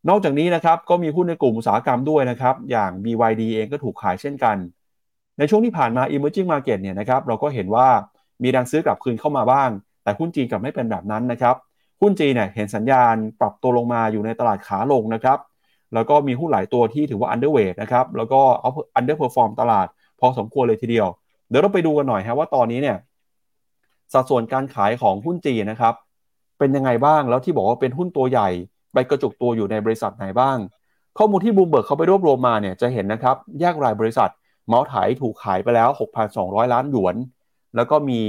[0.08, 4.56] นอกจากนี้นะครับก็มีหุ้นในกลุ่มอุตสาหกรรมด้วยนะครับอย่าง BYD เองก็ถูกขายเช่นกัน
[5.38, 7.88] ในช่วงที่ผ่านมา emerging market เนี่ยนะครับเราก็เห็นว่า
[8.42, 9.70] มีแรงซื้อกลับคืนเข้ามาบ้าง
[10.02, 11.56] แต่หุ้นจีนกลับไม่เป็นแบบนั้นนะครับ
[12.00, 15.38] หุ้นจีนเนี่ยเห็นสัญญาณปรับตัวลงมาอยู่ในตลาดขาลงนะครับ
[15.94, 18.40] แล้วก็มีหุ้นหลายตัวที่ถือว่า underweight นะครับแล้วก็
[18.98, 19.86] underperform ตลาด
[20.24, 21.08] อสมควรเลยทีเดียว
[21.48, 22.96] เดี๋ยวเราไปดูกันหน่อยฮะว่าตอนนี้เนี่ย
[24.12, 25.94] สัดส่วนการขายของหุ้นจีนนะครับ
[26.58, 28.48] เป็นยังไงบ้างแล้วที่บอกว่าเป็นหุ้นตัวใหญ่
[28.92, 30.58] ไปกระจุกตัวอยู่ในบริษัทไหนบ้าง
[31.18, 34.30] ข้อมูลที่บูมเบิร์กเขาไปรวบรวมมาเนี่ยจะเห็นนะครับแยกรายบริษัท
[34.68, 35.88] เมาส์ไถถูกขายไปแล้ว
[36.30, 37.16] 6,200 ล้านหยวน
[37.76, 38.22] แล้วก็มี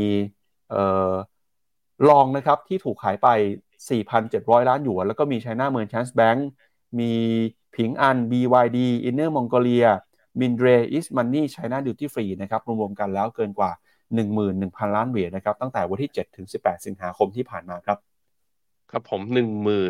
[2.09, 3.27] ลองนะครับที่ถูกขายไป
[3.99, 6.39] 4,700 ล้านหยวน แล้วก็มี China Merchants Bank
[6.99, 7.13] มี
[7.75, 8.77] ผิงอัน BYD
[9.09, 9.89] Inner Mongolia
[10.39, 13.71] มินเดรอิสมันนี่ไชน่าดิวตี้ฟรีนะครับรวมๆกันแล้วเกินกว่า
[14.33, 17.97] 11,000 ล้านเหรียญนะครับตั้งแต่วันที่ 7 ถึง 18 สิงหาคมที่ผ่านมาครับ
[18.91, 19.21] ครับผม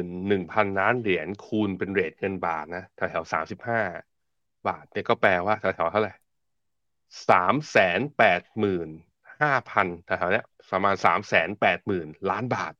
[0.05, 6.13] 11,000 ล้านเหรียญคูณเป็นเรทเงินบาทนะแถวๆ35 บาทเนี่ยก็แปลว่าแถวๆเท่าไหร่
[7.29, 8.89] สามแสนแปดหมื่น
[9.41, 12.73] ห้าพันแถวๆเนี้ยประมาณสามแสนแปดหมื่นล้านบาท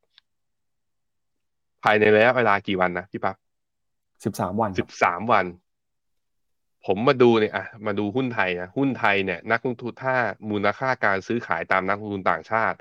[1.84, 3.36] ภายในระยะเวลากี่วันนะพี่ปั๊บ
[4.24, 5.46] สิบสามวันสิบสามวัน
[6.86, 10.16] ผมมาดูเนี่ยอะมาดูหุ้นไทยนะหุ้นไทยเนี่ยนักลงทุนถ้า
[10.50, 12.78] มูลค่าการซื้อขายตามนักลงทุนต่างชาติ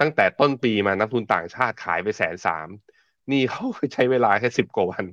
[0.00, 2.68] ตั้งแต่ต้นปีมานักลงทุนต่างชาติขายไปแสนสาม
[3.32, 5.04] นี่เขาใช้เวลาแค่สิบกว่าวัน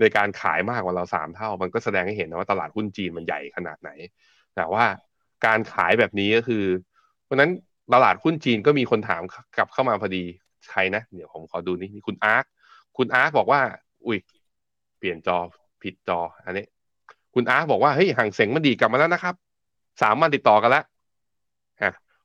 [0.00, 3.90] ในการขายมากกว่าเราสามเท่า มันก็แสดงให้เห็นนะว่าตลาดหุ้นจีนมันใหญ่ขนาดไหน
[4.56, 4.84] แต่ว่า
[5.46, 6.64] การขายแบบนี้ก็คือ
[7.24, 7.50] เพราะนั้น
[7.94, 9.22] ตลาดหุ้นจีนก็มีคนถาม
[9.56, 10.24] กลับเข้ามาพอดี
[10.70, 12.44] ใครนะเดี๋ยวผมขอดูนี่นี่คุณอาร์ค
[12.96, 13.60] คุณอาร์คบอกว่า
[14.06, 14.18] อุ้ย
[14.98, 15.38] เปลี่ยนจอ
[15.82, 16.64] ผิดจอ อันนี้
[17.34, 19.34] คุณอาร์บอกว่าเฮ้ยห่างเสงมันดีกลับมาแล้วนะครับ
[20.02, 20.84] สามวันติดต่อกันแล้ว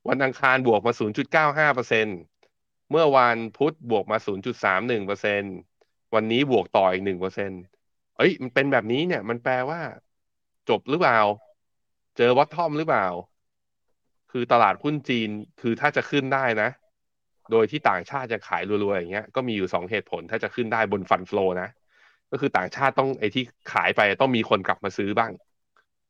[0.09, 0.93] วันอังคารบวกมา
[1.33, 2.07] 0.95เปอร์เซ็น
[2.91, 4.17] เมื่อวันพุธบวกมา
[4.63, 5.41] 0.31เปอร์เซ็น
[6.15, 7.51] วันนี้บวกต่ออีก1เปอร์เซ็น
[8.17, 9.79] เอ้ยมันเป็นแบบนี้เนี่ย มันแปลว่า
[10.69, 11.19] จบหรือเปล่า
[12.17, 13.07] เจอวัตทอมหรือเปล่า
[14.31, 15.29] คือตลาดหุ้นจีน
[15.61, 16.69] คือถ้าจะขึ้นได้นะ
[17.51, 21.69] โดยที่ต่างชาติจะขายรัวๆอย่างเงี้ยก็มีอยู่สองเหตุผลถ้าจะขึ้นได้บนฟันฟลอนะ
[22.31, 25.31] ก็คือต่างชาติต้องไอ้ที่ขายไปต้องมีคนกลับมาซื้อบ้าง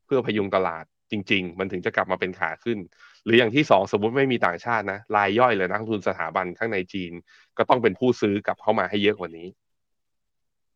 [0.05, 2.77] เพื่อพยุงตลาดจริง ๆ มันถึงจะกลับมาเป็นขาขึ้น
[3.23, 7.11] หรืออย่างที่สองสมมติไม่มีต่างชาตินะรายย่อยเลยนักทุนสถาบันข้างในจีน
[7.57, 9.47] ก็ต้องเป็นผู้ซื้อกลับเข้ามาให้เยอะกว่านี้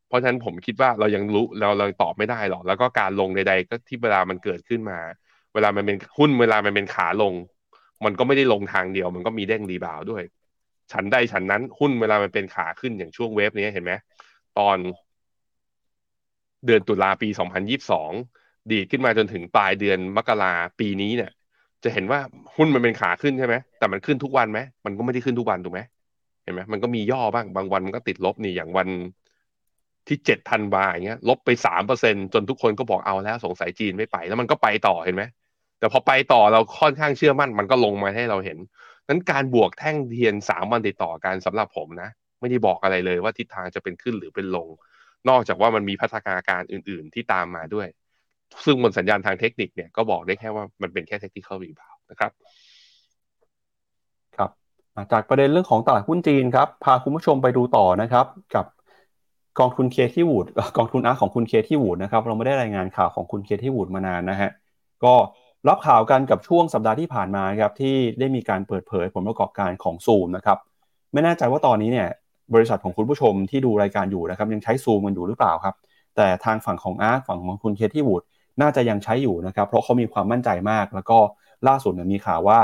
[0.07, 4.99] เพราะฉะนั้นผมคิดว่าเรายังรู้เราเราตอบไม่ได้หรอกแล้วก็การลงใดๆก็ที่เวลามันเกิดขึ้นมา
[5.53, 7.33] เวลามันเป็นหุ้นเวลามันเป็นขาลง
[8.05, 10.23] มันก็ไม่ได้ลงทางเดียว มันก็มีเด้ง rebound ด้วย
[10.91, 13.93] ฉันใดฉันนั้นหุ้นเวลามันเป็นขาขึ้นอย่างช่วง wave นี้เห็นไหม
[14.59, 14.77] ตอน
[16.65, 17.29] เดือนตุลาปี
[17.99, 21.31] 2022 ดีดขึ้นมาจนถึงปลายเดือนมกราปีนี้เนี่ย
[21.83, 22.19] จะเห็นว่า
[22.55, 25.81] หุ้นมันเป็นขาขึ้นใช่ไหมแต่มันขึ้นทุกวันไหมมันก็ไม่ได้ขึ้นทุกวันถูกไหม
[26.43, 28.89] เห็นไหมมันก็มีย่อบ้างบางวันมันก็ติดลบนี่อย่างวัน
[30.07, 35.23] ที่เจ็ดธันวาอย่างเงี้ย ลบไปสามเปอร์เซ็นต์จนทุกคนก็บอกเอาแล้วสงสัยจีนไม่ไป แล้วมันก็ไปต่อเห็นไหม
[35.79, 38.57] แต่พอไปต่อเราค่อนข้างเชื่อมั่น มันก็ลงมาให้เราเห็น
[39.07, 42.09] นั้นการบวกแท่งเทียนสามวันติดต่อกันสำหรับผมนะ
[42.39, 44.67] ไม่ได้บอกอะไรเลยว่าทิศทางจะเป็นขึ้นหรือเป็นลง
[45.29, 47.87] นอกจากว่ามันมีพัฒนาการอื่น ๆ ที่ตามมาด้วย
[48.65, 52.31] ซึ่งบนสัญญาณทางเทคนิคเนี่ยก็บอกได้แค่ว่ามันเป็นแค่ technical rebound นะครับ
[54.37, 54.49] ครับ
[55.11, 58.65] จากประเด็นเรื่องของตลาดหุ้นจีนครับ พาคุณผู้ชมไปดูต่อนะครับ กับ
[59.59, 60.45] กองทุน Cathie Wood
[60.77, 64.51] กองทุน ARK ของคุณ Cathie Wood นะครับเราไม่ได้รายงานข่าวของคุณ Cathie Wood มานานนะฮะ
[65.03, 65.13] ก็
[65.69, 70.57] รับข่าวกันกับช่วงสัปดาห์ที่ผ่านมาครับที่ได้มีการเปิดเผยผลประกอบการของซูมนะครับ
[71.13, 72.09] ไม่แน่ใจว่าตอนนี้เนี่ย
[72.53, 75.75] บริษัทของคุณผู้ชมที่ดูรายการอยู่นะครับยังใช้ซูมกันอยู่หรือเปล่าครับ
[76.15, 78.23] แต่ทางฝั่งของอาร์ฝั่งของคุณเคที่วูด
[78.61, 81.17] น่าจะยังใช้อยู่นะครับ เพราะเขามีความมั่นใจมาก แล้วก็
[81.67, 82.59] ล่าสุดมีข่าวว่า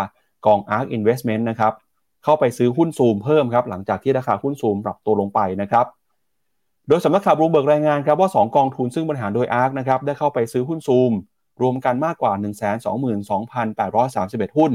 [0.45, 1.73] กอง ARK Investment นะครับ
[2.23, 5.85] เข้าไปซื้อหุ้นซูมเพิ่มครับหลังจากที่ราคาหุ้นซูมปรับตัวลงไปนะครับ
[6.87, 11.11] โดยสำนักข่าวบลูเบิร์กรายงานครับว่า 2 กองทุนซึ่งบริหารโดย ARK นะครับได้เข้าไปซื้อหุ้นซูม
[11.61, 12.33] รวมกันมากกว่า
[13.29, 14.71] 122,831 หุ้น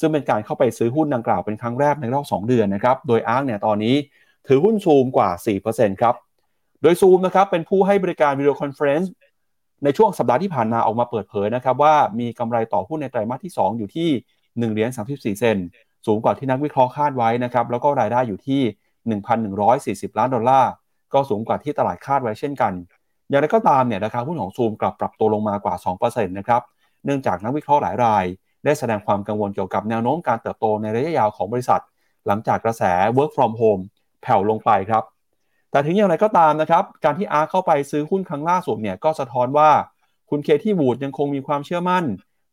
[0.00, 3.94] ซึ่งเป็นการเข้าไปซื้อหุ้นดังกล่าวเป็นครั้งแรกในรอบ 2 เดือนนะครับโดย ARK เนี่ยตอนนี้
[4.46, 5.30] ถือหุ้นซูมกว่า
[5.66, 6.14] 4%ครับ
[6.82, 9.12] โดยซูมนะครับเป็นผู้ให้บริการ video conference
[9.84, 14.10] ในช่วงสัปดาห์ที่ผ่านมาออกมาเปิดเผยนะครับว่ามีกำไรต่อหุ้นในไตรมาสที่ 2 อยู่ที่
[14.68, 15.56] 1เหรียญ34 เซนต์
[16.06, 18.62] สูงกว่าที่นักวิเคราะห์คาดไว้นะครับแล้วก็รายได้อยู่ที่
[20.08, 20.70] 1,140 ล้านดอลลาร์
[21.12, 22.72] ก็สูงกว่าที่ตลาดคาดไว้เช่นกัน
[23.28, 25.74] อย่างไรก็ตามเนี่ยราคาหุ้นของซูมกลับปรับตัวลงมากว่า
[26.04, 26.62] 2%นะครับ
[27.04, 28.24] เนื่องจากนักวิเคราะห์หลายราย
[28.64, 31.80] ได้แสดงความกังวลเกี่ยวกับแนวโน้มการเติบโตในระยะยาวของบริษัท
[32.26, 32.82] หลังจากกระแส
[33.16, 33.82] work from home
[34.22, 35.04] แผ่วลงไปครับ
[35.70, 39.70] แต่ถึงอย่างไรก็ตามนะครับ การที่อาร์เข้าไปซื้อหุ้นครั้งล่าสุดเนี่ยก็สะท้อนว่า
[40.30, 42.04] คุณเคที่วูดยังคงมีความเชื่อมั่น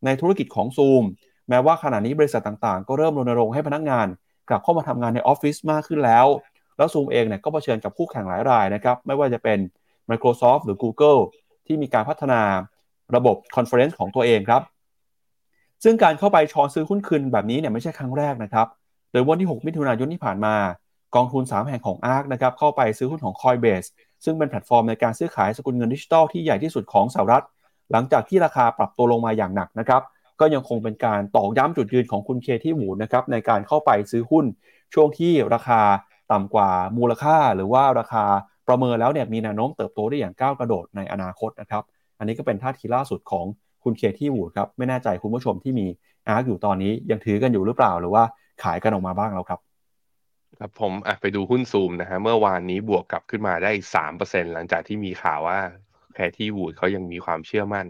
[0.04, 1.04] ในธุรกิจของซูม
[1.48, 4.06] แม้ว่าขณะนี้บริษัทต่างๆ ก็เริ่มรณรงค์ให้พนักงาน
[4.48, 6.26] กลับเข้ามาทำงานในออฟฟิศมากขึ้นแล้ว
[6.76, 9.58] แล้วซูมเองเนี่ยก็เผชิญกับคู่แข่งหลายรายนะครับ ไม่ว่าจะเป็น
[10.10, 11.20] Microsoft หรือ Google
[11.66, 12.42] ที่มีการพัฒนา
[13.16, 14.62] ระบบ conference ของตัวเองครับ
[15.84, 18.66] ซึ่งการเข้าไปช้อนซื้อหุ้นคืนแบบนี้เนี่ยไม่ใช่ครั้งแรกนะครับ
[19.12, 20.54] โดยวันที่ 6 มิถุนายนที่ผ่านมา
[21.14, 23.88] กองทุน 3 แห่งของ ARK นะครับเข้าไปซื้อหุ้นของ Coinbase
[24.24, 27.44] ซึ่งเป็นแพลตฟอร์มในการซื้อขายสกุลเงินดิจิทัลที่ใหญ่ที่สุดของสหรัฐ
[27.92, 30.02] หลังจากที่ราคาปรับตัวลงมาอย่างหนักนะครับ
[30.40, 34.44] ก็ยังคงเป็นการตอกย้ำจุดยืนของคุณ Cathie Wood นะครับในการเข้าไปซื้อหุ้น
[34.94, 35.80] ช่วงที่ราคา
[36.32, 38.24] ต่ำกว่ามูลค่า หรือว่าราคา
[38.68, 41.82] ประเมินแล้วเนี่ยมีแนวโน้มเติบโตได้อย่างก้าวกระโดดในอนาคตนะครับ
[42.18, 43.46] อันนี้ก็เป็นท่าทีล่าสุดของ
[43.84, 45.86] คุณเคที่วูครับไม่แน่ใจคุณผู้ชมที่มี
[46.28, 48.22] อาร์อยู่ตอนนี้ยังถือกันอยู่หรือเปล่า หรือว่า
[48.62, 49.60] ขายกันออกมาบ้างแล้วครับ
[50.60, 55.58] ครับผมอะไปดูหุ้นซูมนะฮะเมื่อวานนี้บวกกลับขึ้นมาได้สามเปอร์เซ็นหลังจากที่มีข่าวว่า
[56.14, 57.86] แคที่วูดเขายังมีความเชื่อมั่น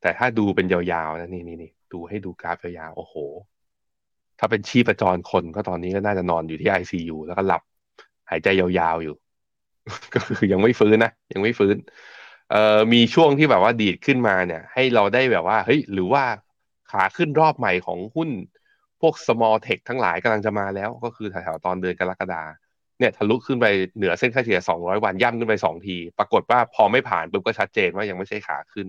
[0.00, 3.14] แต่ถ้าดูเป็นยาวๆนะนี่นี่นี่ดูให้ดูกราฟยาวๆโอ้โห
[4.38, 7.62] ถ้าเป็นชีพจรคนก็ตอนนี้ก็น่าจะนอนอยู่ที่ ICU แล้วก็หลับ
[8.30, 9.14] หายใจยาวๆอยู่
[10.14, 11.76] ก็คือยังไม่ฟื้นนะยังไม่ฟื้น
[12.50, 16.24] เอ่อมีช่วงที่แบบว่าดีดขึ้นมาเนี่ย ให้เราได้แบบว่า เฮ้ย หรือว่า
[16.90, 18.30] ขาขึ้นรอบใหม่ของหุ้น
[19.06, 22.42] วก small tech ทั้งหลายกำลังจะมาแล้ว ก็คือแถวๆตอนเดือนกรกฎา
[22.98, 28.86] เนี่ยทะลุขึ้นไปเหนือเส้นค่าเฉลี่ย 200 วันย่ำขึ้นไป 2 ที ปรากฏว่าพอไม่ผ่านปุ๊บก็ชัดเจนว่ายังไม่ใช่ขาขึ้น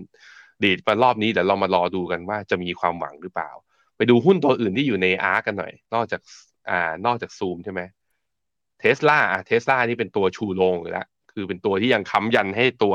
[0.62, 3.50] ดีดมารอบนี้เดี๋ยวเรามารอดูกันว่าจะมีความหวังหรือเปล่า
[3.96, 6.20] ไปดูหุ้นตัวอื่นที่อยู่ใน ARK กันหน่อย นอกจาก
[6.70, 7.80] อ่านอกจากซูมใช่ไหม
[8.80, 12.94] เทสลาอะเทสลานี่เป็นตัวชูโรงอยู่แล้วคือเป็นตัวที่ยังค้ำยันให้ตัว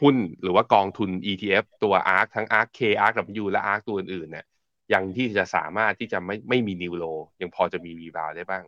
[0.00, 4.46] หุ้นหรือว่ากองทุน ETF ตัว ARK ทั้ง ARK K ARK W และ ARK ตัวอื่นๆเนี่ย
[4.92, 7.04] ยังที่จะสามารถที่จะไม่ไม่มี new low
[7.40, 8.64] ยังพอจะมี rebound ได้บ้าง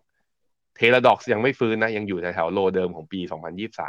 [0.76, 3.20] Teladoc ยังไม่ฟื้นนะ ยังอยู่แถว low เดิมของปี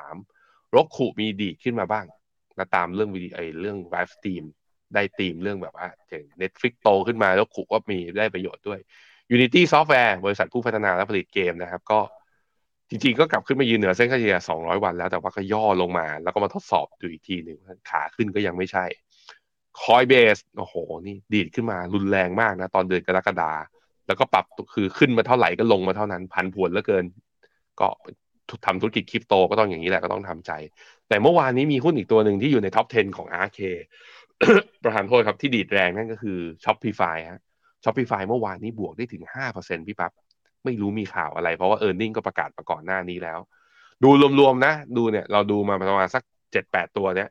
[0.04, 2.06] 2023 Roku มีดีดขึ้นมาบ้าง
[2.58, 4.44] มาตามเรื่องวิดีโอเรื่อง live stream
[4.94, 8.80] ได้ตีมเรื่องแบบว่าอย่าง Netflix โตขึ้นมาแล้ว Roku ก็มีได้ประโยชน์ด้วย
[9.36, 12.00] Unity Software บริษัทผู้พัฒนาและผลิตเกมนะครับ ก็
[12.90, 17.58] จริงๆ ก็กลับขึ้นมายืนเหนือเส้นค่าเฉลี่ย200 วันแล้วแต่ว่าก็ย่อลงมา แล้วก็มาทดสอบดูอีกทีหนึ่ง
[17.90, 18.86] ขาขึ้นก็ยังไม่ใช่
[19.82, 20.76] Coinbase โอ้โห
[21.08, 23.52] นี่ดีดขึ้นมารุนแรงมากนะ ตอนเดือนกรกฎา
[24.08, 27.06] แล้วก็ปรับคือขึ้นมาเท่าไหร่ก็ลงมาเท่านั้น ผันผวนเหลือเกิน
[27.80, 27.88] ก็
[28.66, 30.52] ทำธุรกิจคริปโตก็ต้องอย่างนี้แหละก็ต้องทำใจ
[31.10, 33.60] แต่เมื่อวานนี้มีหุ้นอีกตัวหนึ่งที่อยู่ในท็อป 10 ของ RK
[34.84, 37.42] ประธานโทษครับที่ดีดแรงนั่นก็คือ Shopify ฮะ
[37.84, 39.24] Shopify เมื่อวานนี้บวกได้ถึง
[39.56, 40.12] 5%พี่ปับ๊บ
[40.66, 43.40] ไม่รู้มีข่าวอะไร เพราะว่าเออร์เน็งก็ประกาศมาก่อนหน้านี้แล้ว
[44.04, 44.10] ดู
[44.40, 47.30] รวมๆนะ ดูเนี่ยเราดูมาประมาณสักเจ็ดแปดตัวเนี่ย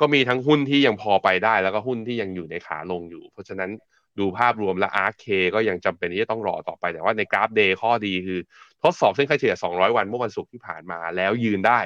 [0.00, 3.70] ก็มีทั้งหุ้นที่ยังพอไปได้ แล้วก็หุ้นที่ยังอยู่ในขาลงอยู่ เพราะฉะนั้น
[4.18, 5.24] ดูภาพรวมและ RK
[5.54, 8.40] ก็ยังจำเป็นที่จะต้องรอต่อไปแต่ว่าในกราฟ day ข้อดีคือ
[8.82, 11.80] ทดสอบเส้นค่าเฉลี่ย 200 วันเมื่อวันศุกร์ที่ผ่านมาแล้วยืนได้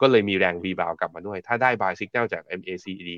[0.00, 3.10] ก็เลยมีแรง rebound กลับมาด้วย ถ้าได้ buy signal จาก MACD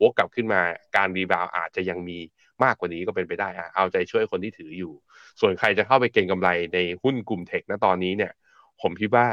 [0.00, 0.60] วกกลับขึ้นมา
[0.96, 2.18] การ rebound อาจจะยังมี
[2.64, 4.92] มากกว่านี้ก็เป็นไปได้อะเอาใจช่วยคนที่ถืออยู่
[5.40, 8.32] ส่วนใครจะเข้าไปเก็งกำไรในหุ้นกลุ่ม tech นะตอนนี้เนี่ย
[8.80, 9.26] ผมคิดว่า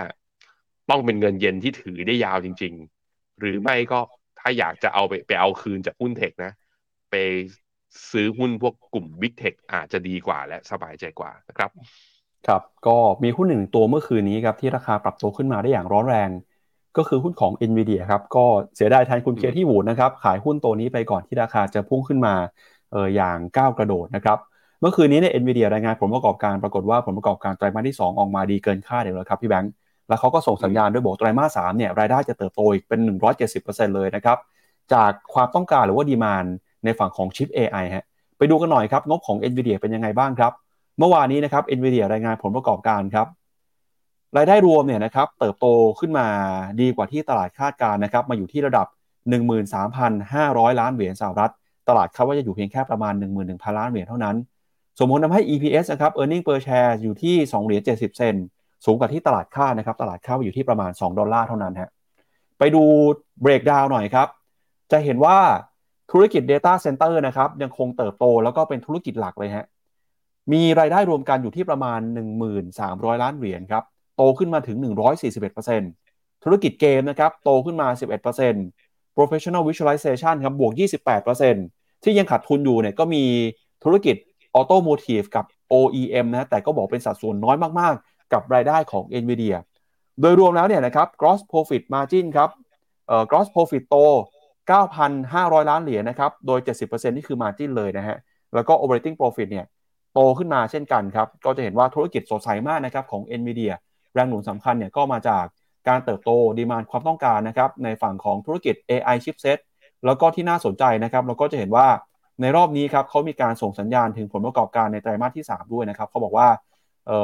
[0.89, 2.74] ต้องเป็นเงินเย็นที่ถือได้ยาวจริง
[3.07, 3.99] ๆ หรือไม่ก็
[4.41, 6.51] ถ้าอยากจะเอาไปไปเอาคืนจากหุ้น tech นะ
[7.11, 7.15] ไป
[8.11, 11.69] ซื้อหุ้นพวกกลุ่มบิ๊กเทคอาจจะดีกว่าและสบายใจกว่านะครับ
[12.47, 16.29] ครับก็มีหุ้นหนึ่งตัวเมื่อคืนนี้ครับที่ราคาปรับตัวขึ้นมาได้อย่างร้อนแรง
[16.97, 22.35] ก็คือหุ้นของ NVIDIA ครับก็เสียดายแทนคุณอืมเคที่วูดนะครับขายหุ้นตัวนี้ไปก่อนที่ราคาจะพุ่งขึ้นมา
[22.91, 24.37] เอออย่างก้าวกระโดดนะครับ
[24.81, 29.71] เมื่อคืนนี้เนี่ย NVIDIA รายงานผลประกอบการปรากฏว่าผลประกอบการไตรมาสที่ 2 ออกมาดีเกินคาดเลยครับพี่แบงค์
[30.12, 32.99] แล้วเขาก็ส่งสัญญาณด้วยบอกไตรมาส3เนี่ยรายได้จะเติบโตอีกเป็น
[33.47, 34.38] 170%เลยนะครับ
[34.93, 36.45] จากความต้องการหรือว่าดีมาน
[36.86, 38.05] ในฝั่งของชิป AI ฮะ
[38.38, 40.51] ไปดูกันหน่อยครับ งบของ NVIDIA เป็นยังไงบ้างครับ
[40.97, 43.28] เมื่อวานนี้นะครับ NVIDIA รายงานผลประกอบการครับ
[44.38, 45.66] รายได้รวมเนี่ยนะครับเติบโต
[45.99, 46.28] ขึ้นมา
[46.82, 48.88] ดีกว่าที่ตลาดคาดการณ์นะครับมาอยู่ที่ระดับ
[49.84, 51.51] 13,500 ล้านเหรียญสหรัฐ
[51.88, 53.14] ตลาดคาดว่าจะอยู่เพียงแค่ประมาณ
[53.45, 54.36] 11,000 ล้านเหรียญเท่านั้น
[54.99, 58.45] สมมติทำให้ EPS นะครับ Earning per share อยู่ที่2เหรียญ70 เซนต์
[58.86, 61.89] สูงกว่าที่ตลาดคานะครับ ตลาดคาดว่าอยู่ที่ประมาณ 2 ดอลลาร์เท่านั้นฮะ
[62.59, 62.84] ไปดู
[63.43, 64.27] breakdown หน่อยครับ
[64.91, 65.38] จะเห็นว่า
[66.11, 69.65] ธุรกิจ Data Center นะครับยังคงเติบโตแล้วก็เป็นธุรกิจหลักเลยฮะ
[70.53, 71.99] มีรายได้รวมกันอยู่ที่ประมาณ
[72.61, 73.84] 1,300 ล้านเหรียญครับ
[74.17, 74.77] โตขึ้นมาถึง
[75.41, 77.88] 141%ธุรกิจเกมนะครับโตขึ้นมา
[78.51, 80.71] 11% professional visualization ครับบวก
[81.38, 83.23] 28%ที่ยังขาดทุนอยู่เนี่ยก็มี
[83.84, 84.15] ธุรกิจ
[84.59, 89.55] automotive กับ OEM นะแต่ก็บอกเป็นสัดส่วนน้อยมากๆ กับรายได้ของ NVIDIA
[90.21, 92.49] โดยรวมแล้วเนี่ยนะครับ gross profit margin ครับ
[93.29, 93.95] gross profit โต
[94.79, 98.17] 9,500 ล้านเหรียญนะครับ โดย 70%นี่คือ margin เลยนะฮะ
[98.55, 99.65] แล้วก็ operating profit เนี่ย
[100.13, 103.73] โตขึ้นมาเช่นกันครับ ก็จะเห็นว่าธุรกิจสดใสมากนะครับของ NVIDIA
[104.13, 105.45] แรงหนุนสำคัญเนี่ยก็มาจาก
[105.88, 109.59] การเติบโตดีมานความต้องการนะครับในฝั่งของธุรกิจ AI chipset
[110.05, 111.88] แล้วก็ที่น่าสนใจนะครับเราก็จะเห็นว่า
[112.41, 116.47] ในรอบนี้ครับเขามีการส่งสัญญาณถึงผลประกอบการในไตรมาสที่ 3 ด้วยนะครับเขาบอกว่า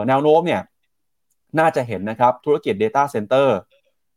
[0.08, 0.62] แนวโน้มเนี่ย
[1.60, 3.48] น่าจะเห็นนะครับธุรกิจ Data Center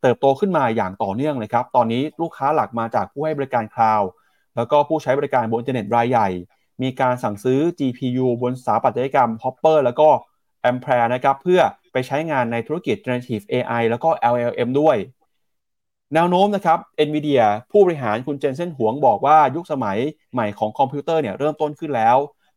[0.03, 4.09] เติบโตขึ้นมาอย่างต่อเนื่องเลยครับ ตอนนี้ลูกค้าหลักมาจากผู้ให้บริการคลาวด์
[4.57, 6.29] แล้วก็ผู้ใช้บริการบนอินเทอร์เน็ตรายใหญ่
[6.83, 10.09] มีการสั่งซื้อ GPU บนสถาปัตยกรรม Hopper แล้วก็
[10.71, 11.61] Ampere นะครับเพื่อ
[11.93, 14.97] ไปใช้งานในธุรกิจ Generative AI แล้วก็ LLM ด้วย
[16.15, 19.99] แนวโน้มนะครับ NVIDIA ผู้บริหารคุณ Jensen Huang บอกว่ายุคสมัย
[20.33, 22.17] ใหม่ของคอมพิวเตอร์เนี่ยเริ่มต้นขึ้นแล้ว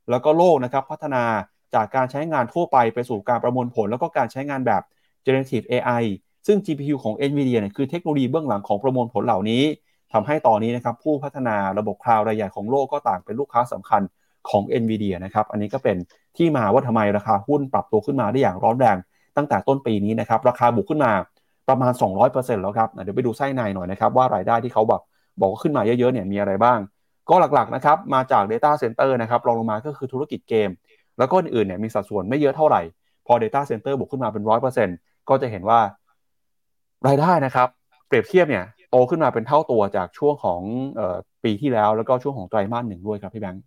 [0.10, 1.24] แล้วก็โลกนะครับพัฒนา
[1.76, 4.82] จากการใช้งานทั่วไปไปสู่การประมวลผล แล้วก็การใช้งานแบบ
[5.26, 6.04] Generative AI
[6.48, 9.64] ซึ่ง GPU ของ NVIDIA เนี่ยคือเทคโนโลยีเบื้องหลังของประมวลผลเหล่านี้
[10.14, 14.02] ทำให้ตอนนี้นะครับผู้พัฒนาระบบคลาวด์รายใหญ่ของโลกก็ต่างเป็นลูกค้าสำคัญ
[14.50, 15.98] ของ NVIDIA นะครับอันนี้ก็เป็น
[16.38, 18.98] ที่มาว่าทำไมราคาหุ้นปรับตัวขึ้นมาได้อย่างร้อนแรง
[19.38, 21.12] ตั้งแต่ต้นปีนี้นะครับราคาบุกขึ้นมา
[21.70, 21.94] ประมาณ
[22.28, 25.02] 200%แล้วครับเดี๋ยวไปดูไส้ในหน่อยนะครับว่ารายได้ที่เขาแบบ
[25.40, 26.80] บอกว่าขึ้นมาเยอะๆเนี่ยมีอะไรบ้าง
[27.30, 30.70] ก็หลักๆนะครับมาจาก Data Center นะครับรองลงมาก็คือธุรกิจเกม
[31.18, 32.82] แล้วก็อื่นๆเนี่ยมีสัดส่วนไม่เยอะเท่าไหร่
[33.28, 34.44] พอ Data Center บุกขึ้นมาเป็น
[34.86, 35.80] 100%ก็จะเห็นว่า
[37.08, 37.68] รายได้นะครับ
[38.08, 40.62] เปรียบเทียบเนี่ยโตขึ้นมาเป็นเท่าตัวจากช่วงของ
[41.00, 43.64] ออปีที่แล้ว แล้วก็ช่วงของไตรมาสหนึ่งด้วยครับพี่แบงค์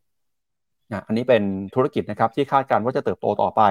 [0.92, 1.42] นะอันนี้เป็น
[1.74, 3.62] ธุรกิจนะครับที่คาดการณ์ว่าจะเติบโตต่อไป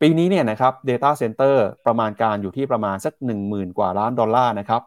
[0.00, 1.54] ปีนี้เนี่ยนะครับ Data Center
[1.86, 3.14] ประมาณการอยู่ที่ประมาณสัก
[3.46, 4.82] 10,000 กว่าล้านดอลลาร์นะครับ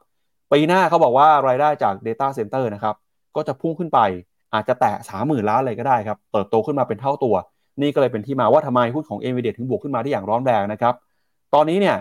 [0.51, 2.95] ปีหน้าเขาบอกว่ารายได้จาก Data Center นะครับ
[3.35, 3.99] ก็จะพุ่งขึ้นไป
[4.53, 7.35] อาจจะแตะ30,000 ล้านเลยก็ได้ครับ เติบโตขึ้นมาเป็นเท่าตัว
[7.81, 10.93] นี่ก็เลยเป็นที่มาว่าทำไมหุ้นของ NVIDIA ถึงบวกขึ้นมาได้อย่างร้อนแรงนะครับ
[11.53, 11.95] ตอนนี้เนี่ย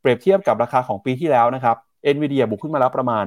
[0.00, 1.76] เปรียบเทียบกับราคาของปีที่แล้วนะครับ
[2.14, 3.26] NVIDIA บวกขึ้นมาแล้วประมาณ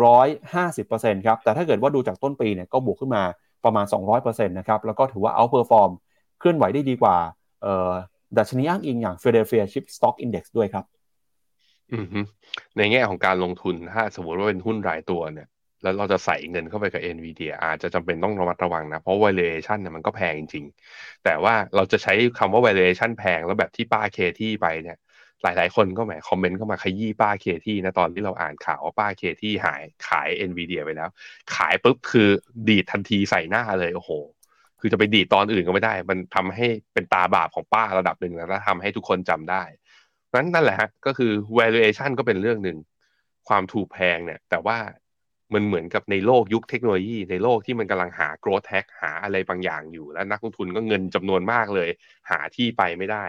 [0.00, 3.22] 150%ครับ แต่ถ้าเกิดว่าดูจากต้นปีเนี่ยก็บวกขึ้นมา
[3.64, 5.90] ประมาณ 200%นะครับ แล้วก็ถือว่า outperform
[6.38, 7.16] เคลื่อนไหวได้ดีกว่า
[8.38, 10.84] ดัชนีอ้างอิงอย่าง Philadelphia Chip Stock Index ด้วยครับ
[12.76, 15.48] ในแง่ของการลงทุนถ้าสมมติว่าเป็นหุ้นรายตัวเนี่ย
[15.84, 24.98] แล้วเราจะใส่เงินเข้าไปกับ NVIDIA อาจจะจำเป็นต้องระมัดระวังนะ เพราะ valuation เนี่ยมันก็แพงจริงๆแต่ว่าเราจะใช้คำว่า valuation แพงแล้วแบบที่ป้าเคที่ไปเนี่ย
[25.42, 31.10] หลายๆ คนก็แหมคอมเมนต์เข้ามาขยี้ป้าเคที่นะตอนที่เราอ่านข่าวว่าป้าเคที่หายขาย NVIDIA ไปแล้ว
[31.54, 32.28] ขายปุ๊บคือ
[32.68, 34.10] ดีดทันทีใส่หน้าเลยโอ้โห
[34.80, 39.62] คือจะไปดีดตอนอื่นก็ไม่ได้ มันทำให้เป็นตาบาปของป้าระดับหนึ่งแล้วทำให้ทุกคนจำได้
[40.34, 42.78] นั้นนั่นแหละฮะก็คือ valuation ก็เป็นเรื่องหนึ่ง
[43.48, 44.78] ความถูกแพงเนี่ย แต่ว่า
[45.54, 51.88] มันเหมือนกับในโลกยุคเทคโนโลยี ในโลกที่มันกำลังหา growth hack หาอะไรบางอย่างอยู่ แล้วนักลงทุนก็เงินจำนวนมากเลย
[52.30, 53.24] หาที่ไปไม่ได้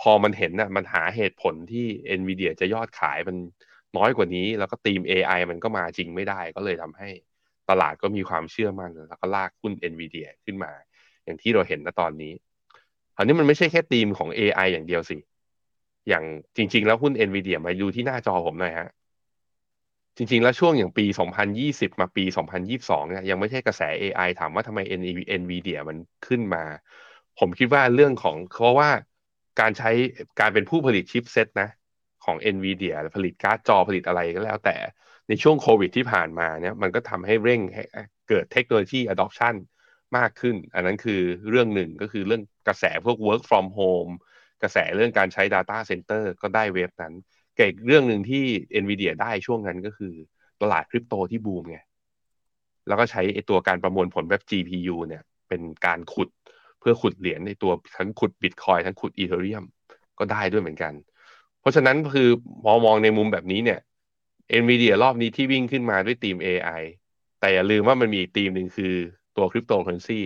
[0.00, 1.86] พอมันเห็นน่ะมันหาเหตุผลที่
[2.20, 3.36] NVIDIA จะยอดขายมัน
[3.96, 7.08] น้อยกว่านี้ แล้วก็ทีม AI มันก็มาจริงไม่ได้ ก็เลยทำให้
[7.70, 10.72] ตลาดก็มีความเชื่อมั่นแล้วก็ลากหุ้น NVIDIA ขึ้นมา
[11.24, 12.32] อย่างที่เราเห็นณตอนนี้
[13.16, 15.16] คราวนี้มันไม่ใช่แค่ธีมของ AI อย่างเดียวสิ
[16.08, 16.24] อย่าง
[16.56, 18.88] จริง ๆ แล้วหุ้น NVIDIA มาดูที่หน้าจอผมหน่อยฮะ
[20.22, 21.06] จริงๆ แล้วช่วงอย่างปี
[21.48, 24.80] 2020 มาปี 2022 เนี่ยยังไม่ใช่กระแส AI ถามว่าทำไม
[25.40, 25.96] NVIDIA มัน
[26.26, 26.64] ขึ้นมา
[27.38, 28.90] ผมคิดว่าเรื่องของเพราะว่า
[29.60, 29.90] การใช้
[30.40, 31.68] การเป็นผู้ผลิตชิปเซตนะ
[32.24, 34.76] ของ NVIDIA ผลิตการ์ดจอผลิตอะไรก็แล้วแต่
[35.28, 37.82] ในช่วงโควิดที่ผ่านมาเนี่ยมันก็ทำให้เร่งให้
[38.28, 39.54] เกิดเทคโนโลยี adoption
[40.16, 44.12] มากขึ้น อันนั้นคือเรื่องหนึ่งก็คือเรื่องกระแสพวก work from home
[44.62, 47.14] กระแสเรื่องการใช้ data center ก็ได้เว็บนั้น
[47.60, 48.44] เก่เรื่องหนึ่งที่
[48.82, 50.12] NVIDIA ได้ช่วงนั้นก็คือ
[50.62, 51.78] ตลาดคริปโตที่บูมไง
[52.88, 56.28] แล้วก็ใช้ตัวการประมวลผลแบบ GPU เนี่ย เป็นการขุด
[56.80, 59.64] เพื่อขุดเหรียญในตัวทั้งขุดบิตคอยทั้งขุด Ethereum
[60.18, 60.92] ก็ได้ด้วยเหมือนกัน
[61.60, 62.28] เพราะฉะนั้นคือ
[62.64, 63.80] มองมองในมุมแบบนี้เนี่ย
[64.60, 66.82] NVIDIA รอบนี้ที่วิ่งขึ้นมาด้วยทีม AI
[67.40, 68.94] แต่อย่าลืมว่ามันมีอีกทีมหนึ่งคือ
[69.36, 70.20] ตัวคริปโตเคอเรนซี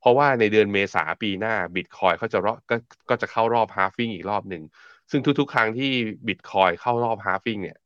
[0.00, 2.76] เพราะว่าในเดือนเมษาปีหน้าบิตคอยเขาจะรอก็
[3.08, 4.62] ก็จะเข้ารอบ halving อีกรอบหนึ่ง
[5.10, 5.92] ซึ่งทุกๆ ครั้งที่
[6.28, 7.78] บิตคอยเข้ารอบ halving เนี่ย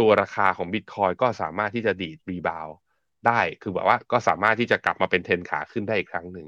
[0.00, 2.68] ตัวราคาของบิตคอยก็สามารถที่จะดีด rebound
[3.26, 6.46] ได้ คือแบบว่าก็สามารถที่จะกลับมาเป็นเทนขาขึ้นได้อีกครั้งหนึ่ง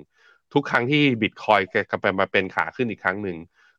[0.52, 1.60] ทุกครั้งที่บิตคอย
[1.90, 3.38] กลับมาเป็นขาขึ้นอีกครั้งหนึ่ง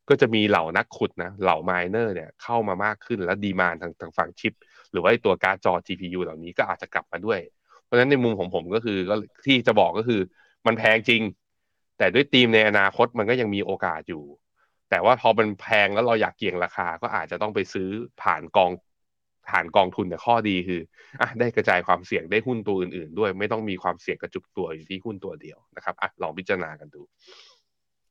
[0.10, 4.54] ก็จะมีเหล่านักขุดนะ เหล่า miner เนี่ยเข้ามามากขึ้น และ demand ทางทางฝั่งชิป
[4.92, 7.40] หรือว่าตัวการ์ดจอ GPU เหล่านี้ก็อาจจะกลับมาด้วย
[7.84, 10.22] เพราะฉะนั้นในมุมของผมก็คือก็ที่จะบอกก็คือ
[10.66, 11.22] มันแพงจริง
[11.98, 14.24] แต่ด้วยธีมในอนาคตมันก็ยังมีโอกาสอยู่
[14.90, 17.90] แต่ว่าพอมันแพงแล้วเราอยากเกี่ยงราคาก็อาจจะต้องไปซื้อ
[18.22, 18.72] ผ่านกอง
[19.50, 20.82] ผ่านกองทุนแต่ข้อดีคือ
[21.22, 27.02] อะได้กระจายความเสี่ยงได้หุ้นตัวอื่น ๆ ด้วย ไม่ต้องมีความเสี่ยงกระจุกตัวอยู่ที่หุ้นตัวเดียวนะครับอะลองพิจารณากันดู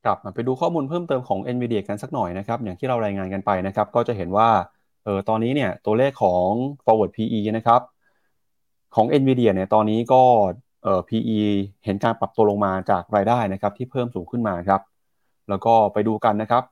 [0.05, 4.49] ครับมาไปดูข้อมูลเพิ่มเติมของ NVIDIA กันสักหน่อยนะครับ อย่างที่เรารายงานกันไปนะครับ ก็จะเห็นว่า
[5.05, 6.49] เออตอนนี้เนี่ยตัวเลขของ
[6.85, 7.81] forward PE นะครับ
[8.95, 10.23] ของ NVIDIA เนี่ยตอนนี้ก็
[10.83, 11.41] เออ PE
[11.85, 14.81] เห็นการปรับตัวลงมาจากรายได้นะครับ ที่เพิ่มสูงขึ้นมาครับ
[15.49, 16.63] แล้วก็ไปดูกันนะครับ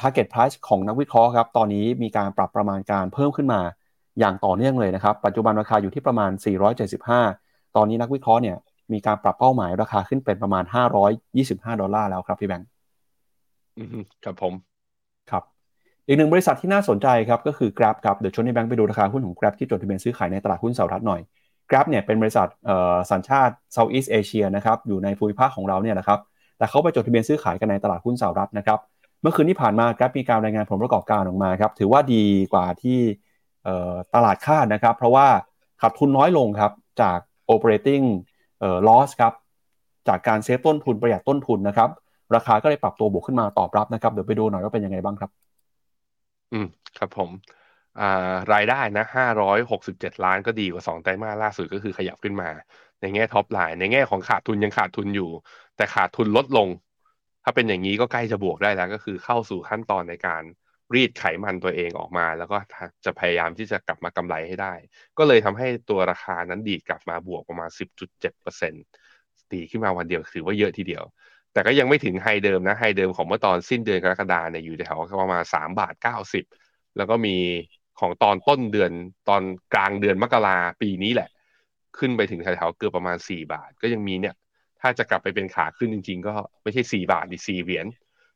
[0.00, 3.60] target price ของนักวิเคราะห์ครับ ตอนนี้มีการปรับประมาณการเพิ่มขึ้นมา
[4.18, 6.30] อย่างต่อเนื่องเลยนะครับ ปัจจุบันราคาอยู่ที่ประมาณ
[7.02, 8.56] 475 ตอนนี้นักวิเคราะห์เนี่ย
[8.92, 10.64] มีการปรับเป้าหมายราคาขึ้นเป็นประมาณ
[11.22, 12.68] 525 ดอลลาร์แล้วครับพี่แบงค์
[13.78, 14.52] อืมครับผม
[15.30, 15.42] ครับ
[16.06, 21.20] อีกหนึ่งบริษัทที่น่าสนใจครับก็คือ Grab ครับ เดี๋ยวชวนให้แบงค์ไปดูราคาหุ้นของ Grab ที่จดทะเบียนซื้อขายในตลาดหุ้นสหรัฐหน่อย
[21.70, 22.46] Grab เนี่ยเป็นบริษัท
[23.10, 26.18] สัญชาติ Southeast Asia นะครับ อยู่ในภูมิภาคของเราเนี่ยนะครับ
[26.58, 28.78] แต่เขาไปจดทะเบียนซื้อขายกันในตลาดหุ้นสหรัฐนะครับ
[29.22, 32.98] เมื่อคืนที่ผ่านมา Grab มีการรายงานผลประกอบการออกมาครับ ถือว่าดีกว่าที่
[34.14, 35.26] ตลาดคาดนะครับ เพราะว่า
[35.80, 37.18] ขาดทุนน้อยลงครับ จาก
[37.54, 38.04] operating
[38.88, 39.34] loss ครับ
[40.08, 41.90] จากการเซฟต้นทุนประหยัดต้นทุนนะครับ
[42.34, 45.30] ราคาก็เลยปรับตัวบวกขึ้นมาตอบรับนะครับ เดี๋ยวไปดูหน่อยว่าเป็นยังไงบ้างครับ
[46.52, 46.66] อืม
[46.98, 47.30] ครับผม
[48.52, 52.48] รายได้นะห้าร้อยหกสิบเจ็ดล้านก็ดีกว่าสองไตรมาสล่าสุดก็คือขยับขึ้นมา
[53.00, 55.30] ในแง่ top line ในแง่ของขาดทุนยังขาดทุนอยู่
[55.78, 56.68] แต่ขาดทุนลดลง
[57.44, 60.42] ถ้าเป็นอย่างนี้ก็ใกล้จะบวกได้แล้ว ก็คือเข้าสู่ขั้นตอนในการ
[60.94, 62.56] รีดไขมันตัวเองออกมา แล้วก็
[63.04, 64.74] จะพยายามที่จะกลับมากำไรให้ได้
[65.18, 68.84] ก็เลยทำให้ตัวราคานั้นดีดกลับมาบวกประมาณ 10.7%
[69.50, 71.04] ดีดขึ้นมาวันเดียวถือว่าเยอะทีเดียว
[71.52, 77.36] แต่ก็ยังไม่ถึง high เดิมนะ high เดิมของเมื่อตอนสิ้นเดือนกรกฎาเนี่ยอยู่แถวประมาณ3บาท90 แล้วก็มี
[78.00, 78.90] ของตอนต้นเดือน
[79.28, 79.42] ตอน
[79.74, 81.28] กลางเดือนมกราปีนี้แหละ
[81.98, 84.34] ขึ้นไปถึงแถวๆเกือบประมาณ 4 บาท ก็ยังมีเนี่ย
[84.80, 87.86] ถ้าจะกลับไปเป็นขาขึ้นจริง ๆ ก็ไม่ใช่4บาทดิ4เหรียญ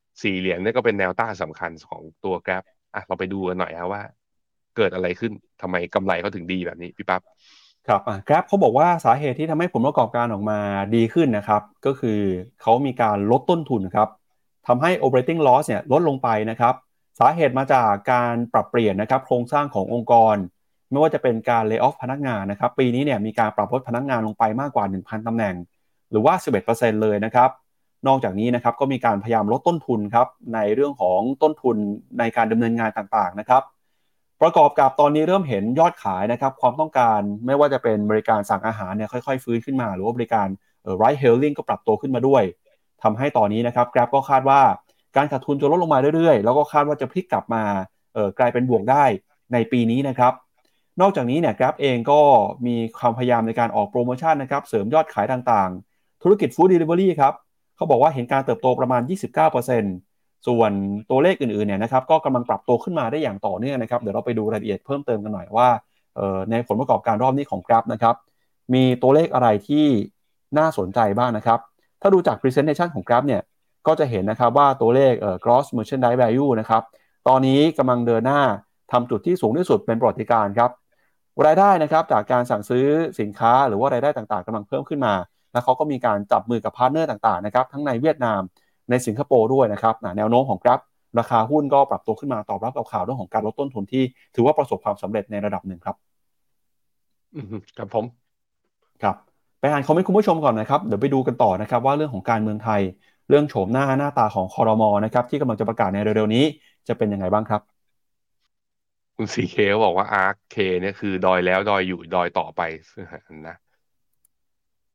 [0.01, 2.65] 4เหรียญนี่ก็เป็นแนวต้านสำคัญของตัวแกร็บ
[2.95, 4.03] อะเราไปดูกันหน่อยครับว่า
[4.77, 5.33] เกิดอะไรขึ้น
[5.63, 7.23] ทำไมกำไรเขาถึงดีแบบนี้พี่ปั๊บ
[7.89, 10.59] ครับอะแกร็บเขาบอกว่าสาเหตุที่ทำให้ผลประกอบการออกมา
[10.95, 12.21] ดีขึ้นนะครับ ก็คือ
[12.63, 14.09] เขามีการลดต้นทุนครับ
[14.67, 16.75] ทำให้ operating loss เนี่ยลดลงไปนะครับ
[17.21, 20.37] สาเหตุมาจากการปรับเปลี่ยนนะครับ โครงสร้างขององค์กร
[20.91, 25.55] ไม่ว่าจะเป็นการ lay off พนักงานนะครับ ปีนี้เนี่ยมีการปรับลดพนักงานลงไปมากกว่า 1,000ตำแหน่ง
[26.13, 26.35] หรือว่า
[26.69, 27.51] 11%เลยนะครับ
[28.09, 31.77] นอกจากนี้นะครับก็มีการพยายามลดต้นทุนครับในเรื่องของต้นทุน
[32.19, 33.63] ในการดำเนินงานต่างๆนะครับ
[34.43, 40.49] ประกอบกับตอนนี้เริ่มเห็นยอดขายนะครับ ความต้องการไม่ว่าจะเป็นบริการสั่งอาหารเนี่ยค่อยๆ ฟื้นขึ้นมา หรือว่าบริการ
[40.83, 42.43] เอ่อ ride hailing ก็ปรับตัวขึ้นมาด้วย
[43.03, 44.61] ทำให้ตอนนี้นะครับ Grab ก็คาดว่า
[45.17, 47.63] การขาดทุนจะลดลงมาเรื่อยๆ แล้วก็คาดว่าจะพลิกกลับมา
[48.15, 49.05] เออกลายเป็นบวกได้
[49.53, 50.33] ในปีนี้นะครับ
[51.01, 52.21] นอกจากนี้เนี่ย Grab เองก็
[52.67, 55.92] มีความพยายามในการออกโปรโมชั่นนะครับ เสริมยอดขายต่างๆ
[56.23, 57.35] ธุรกิจ Food Delivery ครับ
[57.77, 59.03] เขาบอกว่าเห็นการเติบโตประมาณ
[59.75, 60.73] 29%ส่วน
[61.11, 65.69] ตัวเลขอื่นๆเนี่ยนะครับก็กำลังปรับตัวขึ้นมาได้อย่างต่อเนื่องนะครับเดี๋ยวเราไปดูรายละเอียดเพิ่มเติมกันหน่อยว่า
[66.51, 68.15] ในผลประกอบการรอบนี้ของ Grab นะครับ
[68.75, 69.87] มีตัวเลขอะไรที่
[70.59, 71.59] น่าสนใจบ้างนะครับ
[72.01, 73.43] ถ้าดูจาก presentation ของ Grab เนี่ย
[73.87, 76.83] ก็จะเห็นนะครับว่าตัวเลขเอ่อ gross merchandise value นะครับ
[77.29, 78.43] ตอนนี้กำลังเดินหน้า
[78.93, 80.71] ทำจุดที่สูงที่สุดเป็นประวัติการณ์ครับ
[81.47, 82.87] รายได้นะครับจากการสั่งซื้อ
[83.21, 85.15] สินค้าหรือว่ารายได้ต่างๆกำลังเพิ่มขึ้นมา
[85.53, 88.41] แล้วเขาก็มีการจับมือกับ partner ต่างๆนะครับทั้งในเวียดนาม
[88.91, 90.81] ในสิงคโปร์ด้วยนะครับแนวโน้มของ Grab
[91.19, 94.03] ราคาหุ้นก็ปรับตัวขึ้นมาตอบรับกับข่าวเรื่องของการลดต้นทุนที่
[94.35, 95.97] ถือว่าประสบความสำเร็จในระดับหนึ่งครับ
[97.35, 97.47] อืม
[97.79, 98.05] ครับผม
[99.03, 99.17] ครับ
[99.61, 102.81] ไปอ่านคอมเมนต์คุณผู้ชมก่อนนะครับเดี๋ยวไปดูกันต่อนะครับว่าเรื่องของการเมืองไทย
[103.29, 106.45] เรื่องโฉมหน้าหน้าตาของคอรมอนะครับที่กำลังจะประกาศในเร็วๆนี้
[106.89, 107.61] จะเป็นยังไงบ้างครับ
[109.17, 112.61] คุณสีเคบอกว่าอาร์คเคเนี่ยคือดอยแล้วดอยอยู่ดอยต่อไป
[113.49, 113.57] นะ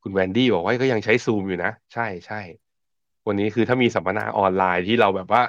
[0.04, 2.42] คุณแวนดี้บอกว่าก็ยังใช้ซูมอยู่นะ ใช่ใช่
[3.28, 5.42] วันนี้คือถ้ามีสัมมนาออนไลน์ที่เราแบบว่า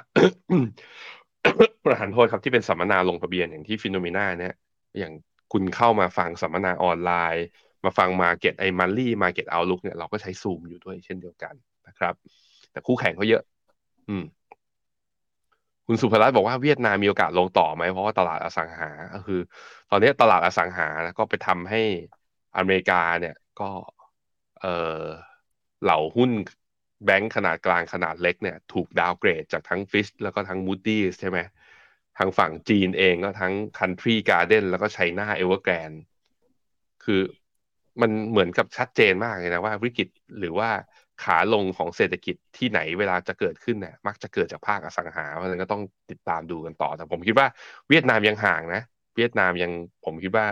[1.85, 4.53] ประทานโทษครับที่เป็นสัมมนาลงทะเบียนอย่างที่ FINNOMENA เนี่ย
[4.99, 5.13] อย่าง
[5.51, 7.45] คุณเข้ามาฟังสัมมนาออนไลน์
[7.85, 11.53] มาฟัง market ไอ monthly market outlook เนี่ยเราก็ใช้ซูมอยู่ด้วยเช่นเดียวกัน
[11.87, 12.13] นะครับ
[12.71, 13.43] แต่คู่แข่งเขาเยอะ
[14.09, 14.23] อืม
[15.87, 19.39] คุณสุภรัตน์บอกว่าเวียดนามมีโอกาสลงต่อไหมเพราะว่าตลาดอสังหา ก็คือ
[19.89, 20.87] ตอนนี้ตลาดอสังหา
[21.17, 21.81] ก็ไปทำให้
[22.57, 23.69] อเมริกาเนี่ย ก็
[25.83, 26.31] เหล่าหุ้น
[27.05, 31.39] แบงก์ขนาดกลางขนาดเล็กเนี่ยถูก downgrade จากทั้ง Fitch แล้วก็ทั้ง Moody's ใช่ไหม
[32.17, 35.91] ทางฝั่งจีนเองก็ทั้ง Country Garden แล้วก็ China Evergrande
[37.03, 37.21] คือ
[38.01, 40.07] มันเหมือนกับชัดเจนมากเลยนะว่าวิกฤต
[40.39, 40.69] หรือว่า
[41.23, 45.81] ขาลงของเศรษฐกิจที่ไหนเวลาจะเกิดขึ้นเนี่ยมักจะเกิดจากภาคอสังหาเพราะฉะนั้นก็ต้อง
[46.11, 47.47] ติดตามดูกันต่อ แต่ผมคิดว่า
[47.89, 48.81] เวียดนามยังห่างนะ
[49.17, 49.71] เวียดนามยัง
[50.05, 50.45] ผมคิดว่า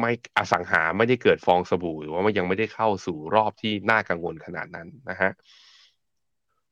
[0.00, 5.30] ไม่อสังหาไม่ได้เกิดฟองสบู่หรือว่ายังไม่ได้เข้าสู่รอบที่น่ากังวลขนาดนั้นนะฮะ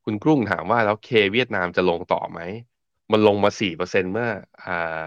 [0.05, 2.41] คุณกรุ้งถามว่าแล้วเคเวียดนามจะลงต่อไหม
[3.13, 4.29] มันลงมาสี่เปอร์เซ็นเมื่อ
[4.67, 5.05] อ่า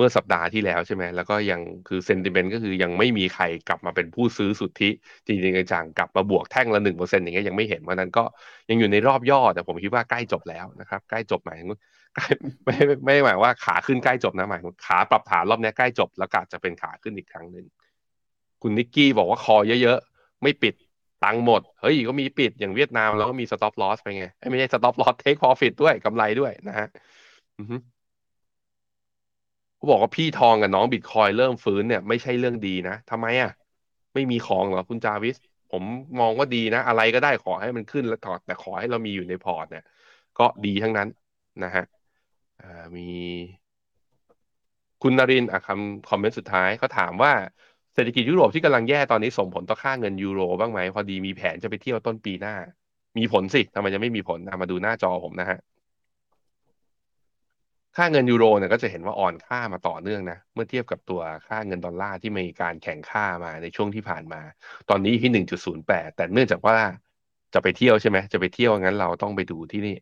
[0.00, 4.90] มื่อสัปดาห์ที่แล้วใช่ไหมแล้วก็ยังคือเซนติเมนต์ก็คือยังไม่มีใครกลับมาเป็นผู้ซื้อสุทธิ
[5.26, 8.24] จริงๆจังกลับมาบวกแท่งละหนึ่งเปอร์เซ็นต์อย่างเงี้ยยังไม่เห็นเพรานั้นก็
[8.70, 11.68] ยังอยู่ในรอบย่อ แต่ผมคิดว่าใกล้จบแล้วนะครับใกล้จบหมายถึง
[12.64, 17.66] ไม่ไม่ไม่หมายว่าขาขึ้นใกล้จบนะหมายถึงขาปรับฐานรอบนี้ใกล้จบแล้วกาจะเป็นขาขึ้นอีกครั้งหนึ่ง
[18.62, 20.74] คุณนิกกี้บอกว่าคอเยอะๆไม่ปิด
[21.24, 26.88] ทั้งหมด เฮ้ยก็มีปิดอย่างเวียดนามแล้วก็มี stop loss ไปไง ไม่ใช่ stop loss take profit ด้วยกำไรด้วยนะฮะ
[29.80, 33.48] เขาบอกว่าพี่ทองกับน้องบิตคอยน์เริ่มฟื้นเนี่ยไม่ใช่เรื่องดีนะทำไมอะ
[34.14, 35.36] ไม่มีของเหรอคุณจาวิส
[35.68, 35.84] ผม
[36.18, 39.82] มองว่าดีนะ อะไรก็ได้ขอให้มันขึ้นแล้วถอดแต่ขอให้เรามีอยู่ในพอร์ตเนี่ย
[40.36, 41.08] ก็ดีทั้งนั้น
[41.62, 41.82] นะฮะ
[42.96, 43.02] มี
[45.00, 47.32] คุณนรินอะคำคอมเมนต์สุดท้ายเขาถามว่า
[47.94, 52.52] เศรษฐกิจยุโรปที่กำลังแย่ตอนนี้ส่งผลต่อค่าเงินยูโรบ้างไหมพอดีมีแผนจะไปเที่ยวต้นปีหน้า
[53.18, 55.56] มีผลสิทำไมจะไม่มีผลมาดูหน้าจอผมนะฮะ
[57.96, 64.40] ค่าเงินยูโรเนี่ยก็จะเห็นว่าอ่อนค่ามาต่อเนื่องนะ เมื่อเทียบกับตัวค่าเงินดอลลาร์ที่มีการแข่งค่ามาในช่วงที่ผ่านมา
[64.88, 66.76] ตอนนี้ที่หนึ่งจุดศูนย์แปดแต่เนื่องจากว่า
[67.54, 69.96] จะไปเที่ยวใช่ไหมจะไปเที่ยวงั้นเราต้องไปดูที่นี่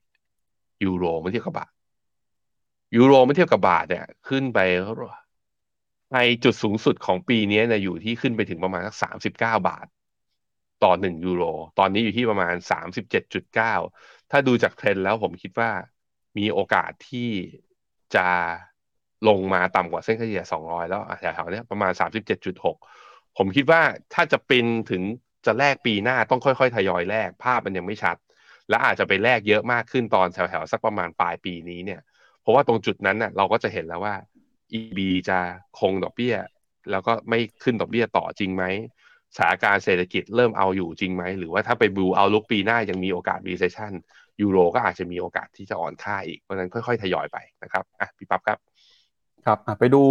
[0.85, 1.71] ยูโรเมื่อเทียบกับบาท
[2.97, 4.59] ยูโรเมื่อเทียบกับบาทเนี่ย ขึ้นไป
[6.15, 9.87] ในจุดสูงสุดของปีนี้เนี่ยอยู่ที่ขึ้นไปถึงประมาณสักสามสิบเก้าบาท
[10.85, 11.43] ต่อหนึ่งยูโร
[11.79, 13.75] ตอนนี้อยู่ที่ประมาณสามสิบเจ็ดจุดเก้า
[14.31, 15.71] ถ้าดูจากเทรนด์แล้วผมคิดว่า
[16.39, 17.29] มีโอกาสที่
[18.17, 18.27] จะ
[19.29, 22.77] ลงมาต่ำกว่าเส้นเฉลี่ยสองร้อยแล้วแถวๆนี้ประมาณสามสิบเจ็ดจุดหก
[23.37, 23.81] ผมคิดว่า
[24.15, 25.03] ถ้าจะเป็นถึง
[25.47, 28.17] จะแลกปีหน้าต้องค่อยๆ ทยอยแลกภาพมันยังไม่ชัด
[28.69, 32.01] และอาจจะไปแลกเยอะมากขึ้นตอนแถวๆ สักประมาณปลายปีนี้เนี่ย
[32.43, 34.15] เพราะว่าตรงจุดนั้นน่ะเราก็จะเห็นแล้วว่า
[34.81, 35.39] ECB จะ
[35.81, 36.37] คงดอกเบี้ย
[36.91, 38.65] แล้วก็ไม่ขึ้นดอกเบี้ยต่อจริงไหม
[39.37, 43.93] สถานการณ์เศรษฐกิจเริ่มเอาอยู่จริงไหม หรือว่าถ้าไปดู outlook ปีหน้ายังมีโอกาส recession
[44.43, 48.59] ยูโรก็อาจจะมีโอกาสที่จะอ่อนค่าอีก เพราะนั้นค่อยๆ ทยอยไปนะครับอะพี่ปั๊บครับ
[49.47, 50.03] ครับไปดู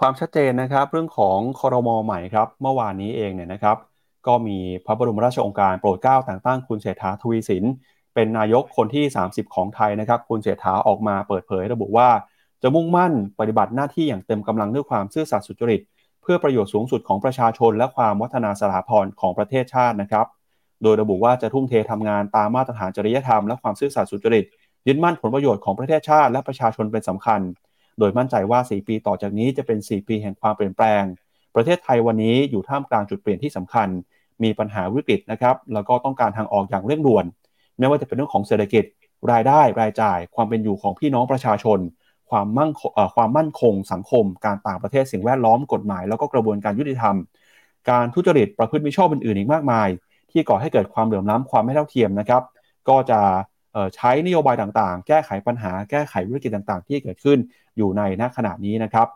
[0.00, 3.76] ความชัดเจนนะครับ เรื่องของคอรมอใหม่ครับ เมื่อวานนี้เองเนี่ยนะครับ
[4.26, 7.64] ก็มีพระบรมราชโองการโปรดเกล้าแต่งตั้งคุณเศรษฐาทวีสิน
[8.14, 12.08] เป็นนายกคนที่ 30 ของไทยนะครับ คุณเศรษฐาออกมาเปิดเผยระบุว่า
[12.62, 15.80] จะมุ่งมั่นปฏิบัติหน้าที่อย่างเต็มกำลังด้วยความซื่อสัตย์สุจริต
[16.22, 20.26] เพื่อประโยชน์สูงสุดของประชาชน และความวัฒนาสถาพรของประเทศชาตินะครับ
[20.82, 24.44] โดยระบุว่าจะทุ่มเททำงานตามมาตรฐานจริยธรรมและความซื่อสัตย์สุจริต
[24.86, 27.40] ยึดมั่นผลประโยชน์ของประเทศชาติและประชาชนเป็นสำคัญ
[27.98, 31.02] โดยมั่นใจว่า 4 ปีต่อจากนี้จะเป็น 4 ปีแห่งความเปลี่ยนแปลง
[31.54, 33.88] ประเทศไทยวันนี้อยู่ท่ามกลางจุดเปลี่ยนที่สำคัญ
[34.42, 37.24] มีปัญหาวิกฤตนะครับ แล้วก็ต้องการทางออกอย่างเร่งด่วน
[37.78, 38.84] ไม่ว่าจะเป็นเรื่องของเศรษฐกิจ
[39.32, 41.78] รายได้ รายจ่าย ความเป็นอยู่ของพี่น้องประชาชน
[42.30, 42.70] ความมั่ง
[43.14, 47.16] ความมั่นคง สังคม การต่างประเทศสิ่งแวดล้อมกฎหมาย แล้วก็กระบวนการยุติธรรม
[47.90, 49.88] การทุจริตประพฤติมิชอบอื่นๆอีกมากมาย
[50.32, 52.42] ที่ก่อให้เกิดความเหลื่อมล้ำความไม่เท่าเทียมนะครับ
[52.88, 53.20] ก็จะ
[53.94, 57.38] ใช้นโยบายต่างๆ แก้ไขปัญหา แก้ไขวิกฤตต่างๆ ที่เกิดขึ้น
[57.76, 59.06] อยู่ในณขณะนี้นะครับ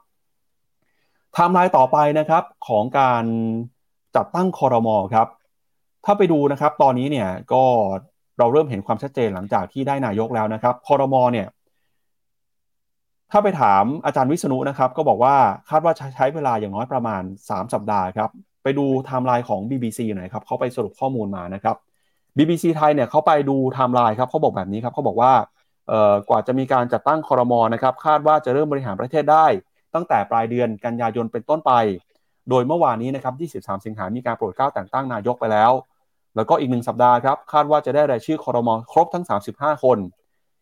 [1.33, 3.25] ไทม์ไลน์ต่อไปนะครับของการ
[4.17, 5.29] จัดตั้งคอรมอครับ
[6.05, 7.63] ถ้าไปดูนะครับ ตอนนี้เนี่ยก็
[8.39, 11.49] เราเริ่มเห็นความชัดเจนหลังจากที่ได้นายกแล้วนะครับคอรมอเนี่ย
[13.31, 15.37] ถ้าไปถามอาจารย์วิษณุนะครับ ก็บอกว่า
[15.71, 18.31] คาดว่าใช้เวลาอย่างน้อยประมาณ 3 สัปดาห์ครับ
[18.67, 21.77] ไปดูไทม์ไลน์ของ BBC หน่อยครับเขาไปสรุปข้อมูลมานะครับ
[22.39, 25.33] BBC ไทยเนี่ยเขาไปดูไทม์ไลน์ครับเขาบอกแบบนี้ครับเขาบอกว่า
[26.29, 29.47] กว่าจะมีการจัดตั้งคอรมอนะครับคาดว่าจะเริ่มบริหารประเทศได้
[29.95, 31.73] ตั้งแต่ปลายเดือนกันยายนเป็นต้นไป
[32.51, 35.73] โดยเมื่อวานนี้นะครับ 23 สิงหามีการโปรดเกล้าแต่งตั้งนายกไปแล้ว
[36.37, 39.99] แล้วก็อีกหนึ่งสัปดาห์ครับคาดว่าจะได้รายชื่อคอรมอครบทั้ง 35 คน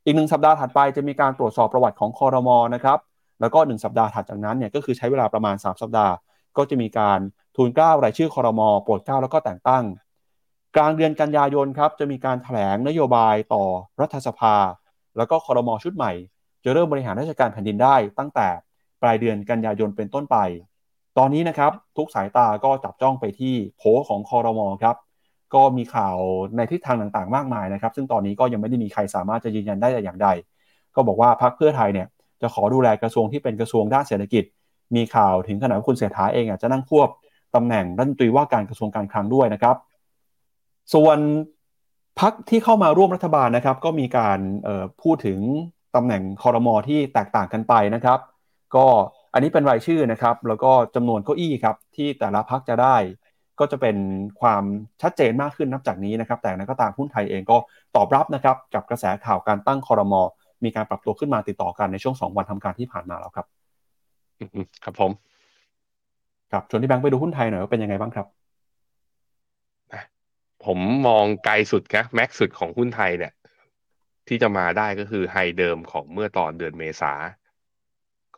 [0.05, 2.99] อีกหนึ่งสัปดาห์ถัดไปจะมีการตรวจสอบประวัติของคอรมอนะครับ
[3.41, 6.13] แล้วก็ 1 สัปดาห์ถัดจากนั้นเนี่ยก็คือใช้เวลาประมาณ 3 สัปดาห์
[6.57, 7.21] ก็จะมีการ
[7.57, 9.85] ทูลเกล้ารายชื่อคอรมอโปรดเกล้าแล้วก็แต่งตั้ง
[10.77, 13.65] กลางเดือนกันยายนครับจะมีการถแถลงนโยบายต่อ
[14.01, 14.55] รัฐสภา
[15.17, 16.13] แล้วก็คอรมอชุดใหม่
[16.65, 18.49] จะเริ่มบริหารราชการแผ่นดินได้ตั้งแต่
[19.03, 20.37] ปลายเดือนกันยายนเป็นต้นไป
[21.19, 24.97] ตอนนี้นะครับทุกสายตาก็จับจ้องไปที่โผของคอรมอครับ
[25.55, 26.17] ก็มีข่าว
[26.57, 30.29] ในทิศทางต่างๆ มากมายนะครับ ซึ่งตอนนี้ก็ยังไม่ได้มีใครสามารถจะยืนยันได้แต่อย่างใด
[30.95, 32.07] ก็บอกว่าพรรคเพื่อไทยเนี่ย
[32.43, 34.45] จะขอดูแลกระทรวงที่เป็นกระทรวงด้านเศรษฐกิจ
[34.97, 37.09] มีข่าวถึงขนาดว่าคุณเสถาเองอะจะนั่งควบ
[37.57, 39.77] ตำแหน่งรัฐมนตรีว่าการกระทรวงการคลังด้วยนะครับ
[40.95, 41.19] ส่วน
[42.21, 44.39] พักที่เข้ามาร่วมรัฐบาลนะครับ ก็มีการ
[45.03, 45.39] พูดถึง
[45.97, 48.19] ตำแหน่งคอรมอที่แตกต่างกันไปนะครับ
[48.75, 48.87] ก็
[49.35, 52.97] อันนี้เป็นรายชื่อนะครับ แล้วก็จำนวนเก้าอี้ครับที่แต่ละพักจะได้
[53.61, 53.97] ก็จะเป็น
[54.41, 54.65] ความ
[55.03, 57.57] ชัดเจนมากขึ้นนับจากนี้นะครับ แต่นั้นก็ตามหุ้นไทยเองก็
[57.97, 60.23] ตอบรับนะครับ กับกระแสข่าวการตั้งคอรมอ
[60.65, 63.47] มีการปรับตัวขึ้นมาติดต่อกันในช่วงสองวันทำการที่ผ่านมาแล้วครับ
[64.85, 65.11] ครับผม
[66.55, 68.27] ครับชวนที่แบงค์ไปดูหุ้นไทยหน่อยว่าเป็นยังไงบ้างครับ
[70.65, 73.33] ผมมองไกลสุดนะแม็กสุดของหุ้นไทยเนี่ย
[74.29, 77.13] ที่จะมาได้ก็คือไฮเดิมของเมื่อตอนเดือนเมษา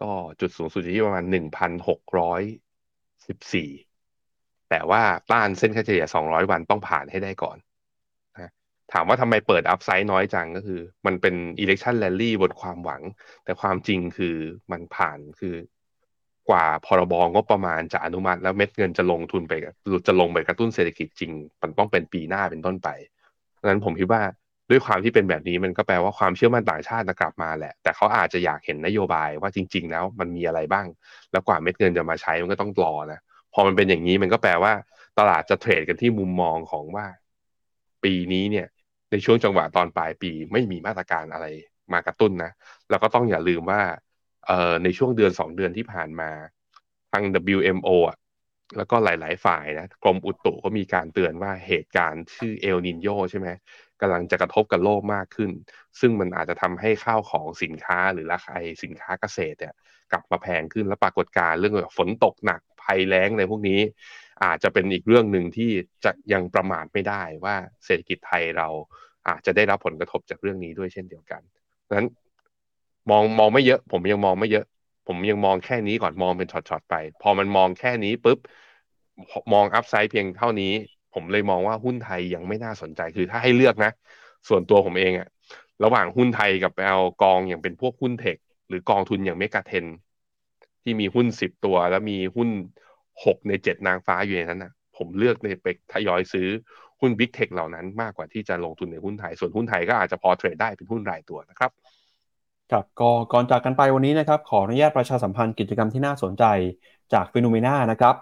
[0.01, 0.11] ก็
[0.41, 2.43] จุดสูงสุดที่ประมาณหนึ่งพันหกร้อย
[3.27, 3.71] สิบสี่
[4.71, 7.57] แต่ว่าต้านเส้นค่าเฉลี่ย200วันต้องผ่านให้ได้ก่อน
[8.35, 8.51] นะ
[8.93, 13.03] ถามว่าทำไมเปิดอัพไซด์น้อยจังก็คือ มันเป็น election rally บนความหวัง
[13.45, 14.37] แต่ความจริงคือ
[14.73, 15.55] มันผ่านคือ
[16.49, 19.53] กว่าพรบงบประมาณจะอนุมัติแล้วเม็ดเงินจะลงทุนไป
[20.07, 21.31] จะลงไปกระตุ้นเศรษฐกิจจริง
[21.63, 22.89] มันต้องเป็นปีหน้าเป็นต้นไป
[23.61, 24.23] ดังนั้นผมคิดว่า
[24.71, 30.87] ด้วยความที่เป็นแบบนี้มันก็แปลว่าความเชื่อมั่นต่างชาติกลับมาแหละ แต่เขาอาจจะอยากเห็นนโยบายว่าจริง ๆ แล้วมันมีอะไรบ้าง
[31.33, 33.21] แล้วกว่าเม็ดเงินจะมาใช้มันก็ต้องรอนะ
[33.53, 34.73] พอมันเป็นอย่างนี้มันก็แปลว่า
[35.19, 37.07] ตลาดจะเทรดกันที่มุมมองของว่า
[38.05, 38.67] ปีนี้เนี่ย
[39.11, 41.47] ในช่วงจังหวะตอนปลายปีไม่มีมาตรการอะไร
[41.93, 42.51] มากระตุ้นนะ
[42.91, 43.81] แล้วก็ต้องอย่าลืมว่า
[44.83, 46.31] ในช่วงเดือนสองเดือนที่ผ่านมา
[47.13, 47.25] ทาง
[47.57, 48.19] WMO อะ
[48.77, 53.49] แล้วก็หลาย ๆ ฝ่ายนะกรมอุตุก็มีการเตือนว่าเหตุการณ์ชื่อเอลนินโยใช่ไหม
[54.01, 55.51] กำลังจะกระทบกับโลกมากขึ้น
[56.01, 59.75] ซึ่งมันอาจจะทำให้ข้าวของสินค้าหรือราคาสินค้าเกษตรเนี่ย
[60.13, 63.81] กลับมาแพงขึ้นและปรากฏการเรื่องแบบฝนตกหนักภัยแล้งในพวกนี้
[64.45, 65.71] อาจจะเป็นอีกเรื่องหนึ่งที่
[66.05, 68.69] จะยังประมาทไม่ได้ว่าเศรษฐกิจไทยเรา
[69.29, 71.43] อาจจะได้รับผลกระทบจากเรื่องนี้ด้วยเช่นเดียวกัน
[71.89, 72.09] ดังนั้น
[73.11, 74.65] มองมองไม่เยอะ ผมยังมองไม่เยอะ
[75.07, 78.39] ผมยังมองแค่นี้ก่อนมองเป็นช็อตๆไป พอมันมองแค่นี้ปุ๊บ
[79.53, 80.73] มอง upside เพียงเท่านี้
[81.13, 83.91] ผมเลยมองว่าหุ้นไทยยังไม่น่าสนใจคือถ้าให้เลือกนะ
[84.49, 85.29] ส่วนตัวผมเองอะ
[85.85, 88.37] ระหว่างหุ้นไทยกับเอากองอย่างเป็นพวกหุ้น tech
[88.69, 89.87] หรือกองทุนอย่าง MEGA 10
[90.83, 92.49] ที่มีหุ้นสิบตัว แล้วมีหุ้น
[93.25, 96.49] หกในเจ็ดนางฟ้าอยู่ในนั้นนะผมเลือกในไปทยอยซื้อ
[97.01, 101.71] หุ้น Big Tech เหล่านั้นมากกว่าที่จะลงทุนในหุ้นไทย ส่วนหุ้นไทยก็อาจจะพอเทรดได้เป็นหุ้นรายตัวนะครับ
[102.73, 106.45] ครับก็ก่อนจากกันไปวันนี้นะครับ ขออนุญาตประชาสัมพันธ์กิจกรรมที่น่าสนใจ
[107.13, 108.15] จาก FINNOMENA นะครับ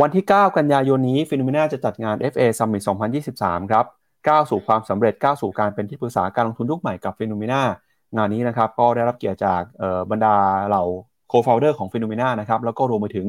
[0.00, 2.82] วันที่ 9 กันยายนนี้ FINNOMENA จะจัดงาน FA Summit
[3.26, 3.84] 2023 ครับ
[4.28, 7.62] ก้าวสู่ความสำเร็จก้าวสู่การเป็นที่ปรึกษาการลงทุนยุคใหม่กับ FINNOMENA
[8.16, 9.62] งานนี้นะครับ ก็ได้รับเกียรติจาก
[10.10, 10.36] บรรดา
[10.68, 10.84] เหล่า
[11.28, 13.26] co-founder ของ FINNOMENA นะครับ แล้วก็รวมไปถึง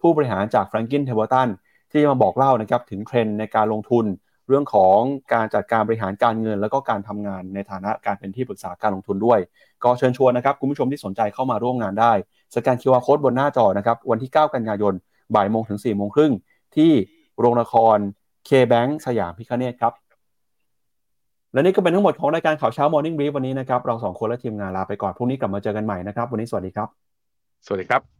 [0.00, 1.48] ผู้บริหารจาก Franklin Templeton
[1.90, 4.04] ที่มาบอกเล่านะครับถึงเทรนด์ในการลงทุน
[4.50, 4.98] เรื่องของ
[5.34, 9.38] การจัดการบริหารการเงิน แล้วก็การทำงานในฐานะการเป็นที่ปรึกษาการลงทุนด้วย
[9.84, 12.12] ก็เชิญชวนนะครับคุณผู้ชมที่สนใจเข้ามาร่วมงานได้
[12.56, 14.94] สแกน QR Code บนหน้าจอนะครับวันที่ 9 กันยายน
[15.34, 16.32] บ่ายโมงถึง4โมงครึ่ง
[16.76, 16.92] ที่
[17.38, 17.98] โรงละคร
[18.46, 19.92] KBank สยามพิฆเนศครับ
[21.52, 26.88] และนี่ก็เป็นทั้งหมดของรายการข่าวเช้า Morning Brief วันนี้นะครับ เราสองคนและทีมงานลาไปก่อนพรุ่งนี้กลับมาเจอกันใหม่นะครับ วันนี้สวัสดีครับ
[27.66, 28.19] สวัสดีครับ